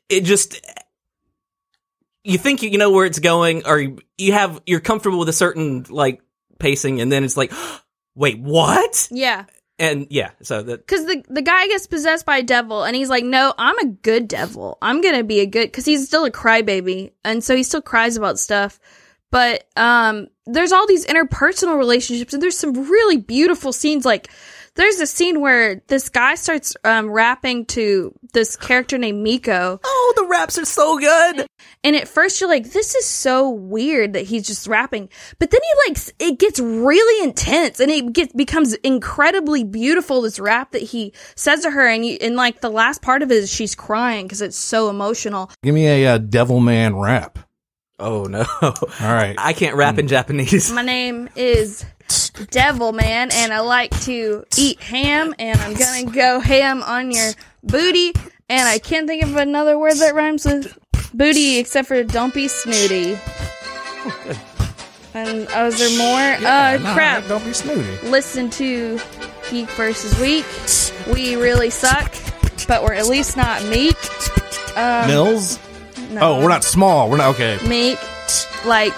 it 0.09 0.23
just 0.25 0.61
you 2.25 2.39
think 2.39 2.63
you 2.63 2.79
know 2.79 2.91
where 2.91 3.07
it's 3.07 3.19
going 3.19 3.67
or 3.67 3.79
you 4.17 4.33
have 4.33 4.61
you're 4.67 4.81
comfortable 4.81 5.19
with 5.19 5.29
a 5.29 5.35
certain 5.35 5.85
like 5.89 6.21
pacing 6.59 7.01
and 7.01 7.11
then 7.13 7.25
it's 7.25 7.37
like 7.37 7.53
wait 8.15 8.39
what 8.39 9.09
Yeah. 9.11 9.45
And 9.79 10.07
yeah 10.11 10.31
so 10.43 10.63
that 10.63 10.87
Because 10.87 11.05
the, 11.05 11.23
the 11.29 11.43
guy 11.43 11.67
gets 11.67 11.87
possessed 11.87 12.25
by 12.25 12.39
a 12.39 12.43
devil, 12.43 12.85
and 12.85 12.97
he's 12.97 13.11
like, 13.11 13.25
No, 13.25 13.53
I'm 13.59 13.79
a 13.79 13.87
good 13.87 14.29
devil. 14.29 14.79
I'm 14.81 15.03
to 15.03 15.25
be 15.25 15.41
a 15.41 15.47
good. 15.47 15.67
Because 15.67 15.85
he's 15.85 16.07
still 16.07 16.25
a 16.25 16.31
crybaby. 16.31 17.13
And 17.25 17.43
so 17.43 17.55
he 17.55 17.63
still 17.63 17.83
cries 17.83 18.17
about 18.17 18.39
stuff. 18.39 18.81
But 19.31 19.65
um, 19.77 20.29
there's 20.47 20.73
all 20.73 20.87
these 20.87 21.07
interpersonal 21.07 21.77
relationships, 21.77 22.33
and 22.33 22.43
there's 22.43 22.57
some 22.57 22.73
really 22.73 23.17
beautiful 23.17 23.73
scenes. 23.73 24.05
Like, 24.05 24.31
there's 24.77 25.01
a 25.01 25.07
scene 25.07 25.41
where 25.41 25.83
this 25.89 26.09
guy 26.09 26.35
starts 26.35 26.77
um, 26.85 27.11
rapping 27.11 27.67
to 27.67 28.15
this 28.33 28.57
character 28.57 28.99
named 28.99 29.23
Miko. 29.23 29.81
oh 29.83 30.13
the 30.17 30.27
raps 30.27 30.59
are 30.59 30.65
so 30.65 30.99
good 30.99 31.47
And 31.83 31.95
at 31.95 32.09
first 32.09 32.41
you're 32.41 32.51
like, 32.51 32.73
this 32.73 32.95
is 32.95 33.07
so 33.07 33.49
weird 33.49 34.15
that 34.15 34.25
he's 34.25 34.47
just 34.47 34.67
rapping. 34.67 35.09
But 35.39 35.51
then 35.51 35.61
he 35.63 35.91
like, 35.91 35.99
it 36.19 36.39
gets 36.39 36.59
really 36.59 37.25
intense 37.25 37.81
and 37.81 37.91
it 37.91 38.13
gets, 38.13 38.33
becomes 38.33 38.75
incredibly 38.75 39.65
beautiful, 39.65 40.23
this 40.23 40.41
rap 40.41 40.73
that 40.73 40.83
he 40.83 41.13
says 41.37 41.61
to 41.63 41.71
her. 41.71 41.87
And 41.87 42.05
you, 42.05 42.19
and 42.21 42.37
like 42.37 42.61
the 42.61 42.71
last 42.71 43.03
part 43.03 43.23
of 43.23 43.31
it 43.31 43.37
is 43.37 43.53
she's 43.53 43.75
crying 43.75 44.27
because 44.27 44.43
it's 44.43 44.59
so 44.59 44.91
emotional. 44.91 45.51
Give 45.63 45.75
me 45.75 45.87
a 45.87 46.15
uh, 46.15 46.19
devil 46.19 46.61
man 46.61 46.97
rap. 46.97 47.39
Oh 47.99 48.25
no 48.25 48.45
All 48.63 48.75
right. 49.01 49.35
i 49.39 49.53
can't 49.53 49.75
rap 49.77 49.99
in 49.99 50.07
japanese 50.09 50.71
My 50.73 50.83
name 50.83 51.29
is 51.37 51.85
Devil 52.51 52.93
Man 52.93 53.31
and 53.33 53.53
I 53.53 53.61
like 53.61 53.99
to 54.03 54.45
eat 54.57 54.81
ham 54.81 55.35
and 55.39 55.59
I'm 55.61 55.75
gonna 55.75 56.05
go 56.13 56.39
ham 56.39 56.83
on 56.83 57.11
your 57.11 57.33
booty. 57.65 58.13
And 58.49 58.69
I 58.69 58.79
can't 58.79 59.09
think 59.09 59.25
of 59.25 59.35
another 59.37 59.77
word 59.79 59.95
that 59.97 60.15
rhymes 60.15 60.45
with 60.45 60.79
booty 61.15 61.59
except 61.59 61.89
for 61.89 62.05
don't 62.05 62.33
be 62.35 62.47
snooty. 62.49 63.19
And 65.15 65.49
oh, 65.55 65.67
is 65.69 65.79
there 65.79 65.97
more? 65.99 66.47
uh, 66.47 66.77
Nah, 66.77 66.93
crap. 66.95 67.27
Don't 67.27 67.43
be 67.43 67.55
snooty. 67.55 68.07
Listen 68.07 68.51
to 68.51 69.01
Geek 69.51 69.67
versus 69.71 70.15
Week. 70.21 70.45
We 71.11 71.37
really 71.37 71.71
suck, 71.71 72.15
but 72.69 72.83
we're 72.83 72.93
at 72.93 73.07
least 73.07 73.35
not 73.35 73.65
meek. 73.65 73.97
Um, 74.77 75.07
Mills? 75.09 75.59
No. 76.17 76.35
Oh, 76.39 76.43
we're 76.43 76.49
not 76.49 76.65
small. 76.65 77.09
We're 77.11 77.17
not 77.19 77.35
okay. 77.35 77.59
Make 77.69 77.99
like 78.65 78.95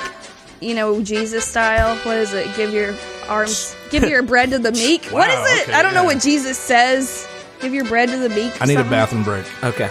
you 0.61 0.75
know 0.75 1.03
Jesus 1.03 1.45
style. 1.45 1.97
What 1.99 2.17
is 2.17 2.33
it? 2.33 2.55
Give 2.57 2.73
your 2.73 2.95
arms, 3.29 3.77
give 3.91 4.05
your 4.09 4.23
bread 4.33 4.51
to 4.51 4.59
the 4.59 4.73
meek. 4.73 5.05
what 5.07 5.29
Wow, 5.29 5.45
is 5.45 5.61
it? 5.61 5.63
okay, 5.69 5.73
I 5.79 5.83
don't 5.83 5.95
know 5.95 6.05
what 6.05 6.21
Jesus 6.21 6.57
says. 6.59 7.27
Give 7.61 7.75
your 7.75 7.85
bread 7.85 8.09
to 8.11 8.17
the 8.17 8.29
meek. 8.29 8.53
I 8.63 8.67
need 8.67 8.79
a 8.79 8.85
bathroom 8.85 9.25
break. 9.25 9.45
okay 9.65 9.91